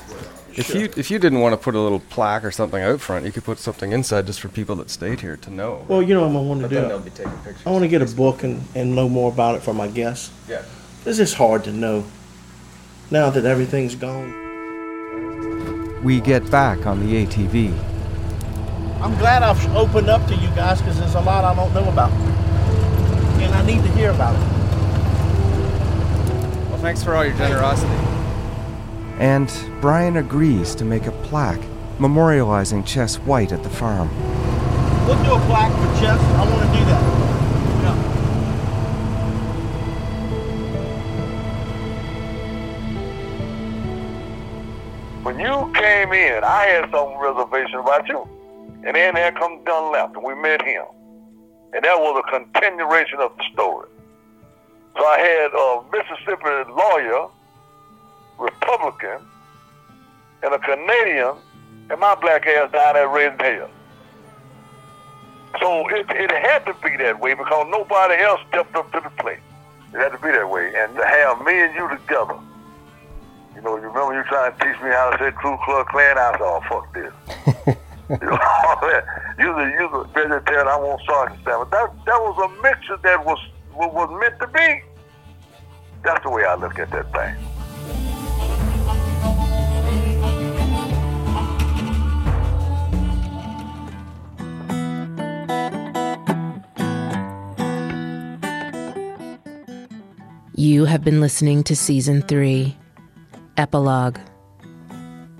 If 0.57 0.73
you 0.73 0.89
if 0.95 1.11
you 1.11 1.19
didn't 1.19 1.41
want 1.41 1.53
to 1.53 1.57
put 1.57 1.75
a 1.75 1.79
little 1.79 1.99
plaque 1.99 2.45
or 2.45 2.51
something 2.51 2.81
out 2.81 3.01
front, 3.01 3.25
you 3.25 3.31
could 3.31 3.43
put 3.43 3.57
something 3.59 3.91
inside 3.91 4.25
just 4.25 4.39
for 4.39 4.47
people 4.47 4.75
that 4.77 4.89
stayed 4.89 5.19
here 5.21 5.35
to 5.37 5.49
know. 5.49 5.83
Well, 5.87 6.01
you 6.01 6.13
know 6.13 6.27
what 6.27 6.37
I 6.39 6.41
want 6.43 6.61
to 6.61 6.67
But 6.67 6.69
do. 6.69 6.75
then 6.75 6.87
they'll 6.89 6.99
be 6.99 7.09
taking 7.09 7.31
pictures. 7.43 7.61
I 7.65 7.71
want 7.71 7.83
to 7.83 7.89
get 7.89 8.01
a 8.01 8.05
book 8.05 8.43
and, 8.43 8.61
and 8.73 8.95
know 8.95 9.09
more 9.09 9.31
about 9.31 9.55
it 9.55 9.63
for 9.63 9.73
my 9.73 9.87
guests. 9.87 10.31
Yeah. 10.47 10.61
This 11.03 11.19
is 11.19 11.33
hard 11.33 11.63
to 11.65 11.71
know 11.73 12.05
now 13.11 13.29
that 13.31 13.43
everything's 13.45 13.95
gone. 13.95 14.33
We 16.03 16.21
get 16.21 16.49
back 16.51 16.85
on 16.85 17.05
the 17.05 17.25
ATV. 17.25 17.73
I'm 19.01 19.17
glad 19.17 19.43
I've 19.43 19.75
opened 19.75 20.09
up 20.09 20.25
to 20.27 20.35
you 20.35 20.47
guys 20.49 20.79
because 20.81 20.97
there's 20.99 21.15
a 21.15 21.21
lot 21.21 21.43
I 21.43 21.53
don't 21.53 21.73
know 21.73 21.87
about, 21.89 22.11
and 23.45 23.53
I 23.55 23.65
need 23.65 23.83
to 23.83 23.91
hear 23.93 24.11
about 24.11 24.35
it. 24.35 24.39
Well, 26.69 26.79
thanks 26.79 27.03
for 27.03 27.15
all 27.15 27.23
your 27.23 27.37
generosity. 27.37 27.93
And 29.19 29.51
Brian 29.79 30.17
agrees 30.17 30.75
to 30.75 30.85
make 30.85 31.05
a 31.05 31.11
plaque 31.11 31.61
memorializing 31.99 32.85
Chess 32.85 33.15
White 33.19 33.51
at 33.51 33.63
the 33.63 33.69
farm. 33.69 34.09
We'll 35.07 35.23
do 35.23 35.33
a 35.35 35.39
plaque 35.45 35.71
for 35.71 36.01
Chess. 36.01 36.19
I 36.19 36.49
want 36.49 36.61
to 36.61 36.79
do 36.79 36.85
that. 36.85 37.25
When 45.23 45.39
you 45.39 45.71
came 45.73 46.13
in, 46.13 46.43
I 46.43 46.65
had 46.65 46.91
some 46.91 47.17
reservation 47.17 47.79
about 47.79 48.07
you. 48.07 48.27
And 48.85 48.95
then 48.95 49.15
there 49.15 49.31
comes 49.31 49.63
Dunlap, 49.65 50.15
and 50.15 50.23
we 50.23 50.35
met 50.35 50.61
him. 50.61 50.83
And 51.75 51.83
that 51.83 51.99
was 51.99 52.23
a 52.25 52.31
continuation 52.31 53.19
of 53.19 53.35
the 53.35 53.43
story. 53.51 53.89
So 54.95 55.05
I 55.05 55.19
had 55.19 55.51
a 55.51 55.83
Mississippi 55.91 56.71
lawyer, 56.71 57.27
Republican, 58.39 59.19
and 60.41 60.53
a 60.53 60.59
Canadian 60.59 61.35
and 61.89 61.99
my 61.99 62.15
black 62.15 62.47
ass 62.47 62.71
down 62.71 62.93
there 62.93 63.09
raising 63.09 63.39
hell. 63.39 63.69
So 65.59 65.89
it, 65.89 66.05
it 66.11 66.31
had 66.31 66.65
to 66.65 66.73
be 66.81 66.95
that 67.03 67.19
way 67.19 67.33
because 67.33 67.67
nobody 67.69 68.21
else 68.23 68.39
stepped 68.47 68.73
up 68.75 68.89
to 68.93 69.01
the 69.01 69.09
plate. 69.21 69.39
It 69.93 69.97
had 69.97 70.13
to 70.13 70.17
be 70.19 70.31
that 70.31 70.49
way. 70.49 70.71
And 70.77 70.95
to 70.95 71.05
have 71.05 71.45
me 71.45 71.59
and 71.59 71.75
you 71.75 71.89
together, 71.89 72.39
you 73.53 73.61
know, 73.61 73.75
you 73.75 73.87
remember 73.87 74.15
you 74.15 74.23
trying 74.23 74.53
to 74.53 74.57
teach 74.59 74.81
me 74.81 74.91
how 74.91 75.11
to 75.11 75.17
say 75.17 75.31
Ku 75.41 75.57
Klux 75.65 75.91
Klan? 75.91 76.17
I 76.17 76.31
said, 76.31 76.41
oh, 76.41 76.61
fuck 76.69 76.93
this. 76.93 77.77
you 78.09 78.17
know, 78.17 78.79
you're 79.39 79.89
the, 79.89 80.09
vegetarian, 80.13 80.67
I 80.67 80.77
want 80.77 81.01
Sergeant 81.07 81.39
Sam. 81.43 81.67
That, 81.71 81.91
that 82.05 82.19
was 82.21 82.37
a 82.45 82.61
mixture 82.61 82.97
that 83.03 83.25
was, 83.25 83.39
was 83.73 84.19
meant 84.19 84.39
to 84.39 84.47
be. 84.47 84.83
That's 86.03 86.23
the 86.23 86.29
way 86.29 86.45
I 86.45 86.55
look 86.55 86.77
at 86.77 86.91
that 86.91 87.11
thing. 87.11 87.35
You 100.57 100.85
have 100.85 101.03
been 101.03 101.21
listening 101.21 101.63
to 101.65 101.75
Season 101.75 102.21
3, 102.21 102.77
Epilogue. 103.57 104.19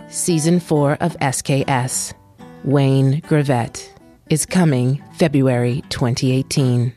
Season 0.09 0.59
4 0.59 0.93
of 0.99 1.15
SKS, 1.17 2.13
Wayne 2.65 3.21
Greavette, 3.21 3.87
is 4.31 4.43
coming 4.43 4.99
February 5.13 5.83
2018. 5.89 6.91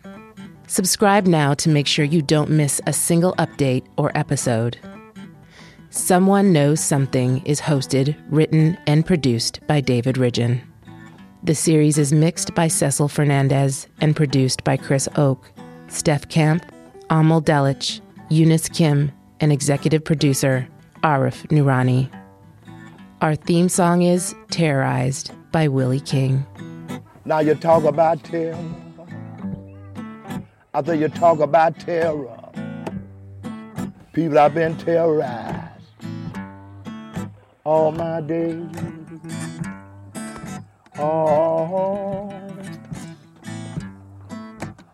Subscribe 0.67 1.27
now 1.27 1.53
to 1.53 1.69
make 1.69 1.87
sure 1.87 2.07
you 2.07 2.23
don't 2.23 2.49
miss 2.49 2.81
a 2.87 2.93
single 2.95 3.35
update 3.35 3.85
or 3.99 4.11
episode. 4.17 4.79
Someone 5.91 6.55
Knows 6.55 6.81
Something 6.81 7.45
is 7.45 7.61
hosted, 7.61 8.17
written, 8.31 8.79
and 8.87 9.05
produced 9.05 9.61
by 9.67 9.83
David 9.83 10.17
Ridgen. 10.17 10.63
The 11.43 11.55
series 11.55 11.99
is 11.99 12.15
mixed 12.15 12.55
by 12.55 12.69
Cecil 12.69 13.09
Fernandez 13.09 13.89
and 14.01 14.17
produced 14.17 14.65
by 14.65 14.79
Chris 14.79 15.07
Oke, 15.17 15.53
Steph 15.89 16.31
Camp, 16.31 16.65
Amal 17.11 17.43
Delich, 17.43 18.01
Eunice 18.31 18.71
Kim, 18.71 19.13
and 19.41 19.53
executive 19.53 20.03
producer 20.03 20.67
Arif 21.03 21.47
Nurani. 21.49 22.11
Our 23.21 23.35
theme 23.35 23.69
song 23.69 24.01
is 24.01 24.35
Terrorized 24.51 25.33
by 25.51 25.69
Willie 25.69 26.01
King. 26.01 26.45
Now 27.25 27.41
you 27.41 27.55
talk 27.55 27.85
about 27.85 28.23
terror. 28.25 28.59
After 30.75 30.95
you 30.95 31.09
talk 31.09 31.41
about 31.41 31.79
terror, 31.79 32.37
people 34.13 34.39
have 34.39 34.55
been 34.55 34.77
terrorized 34.77 35.69
all 37.65 37.93
my 37.93 38.21
days. 38.21 38.67
All, 40.99 42.33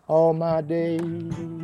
all 0.06 0.32
my 0.34 0.60
days. 0.60 1.63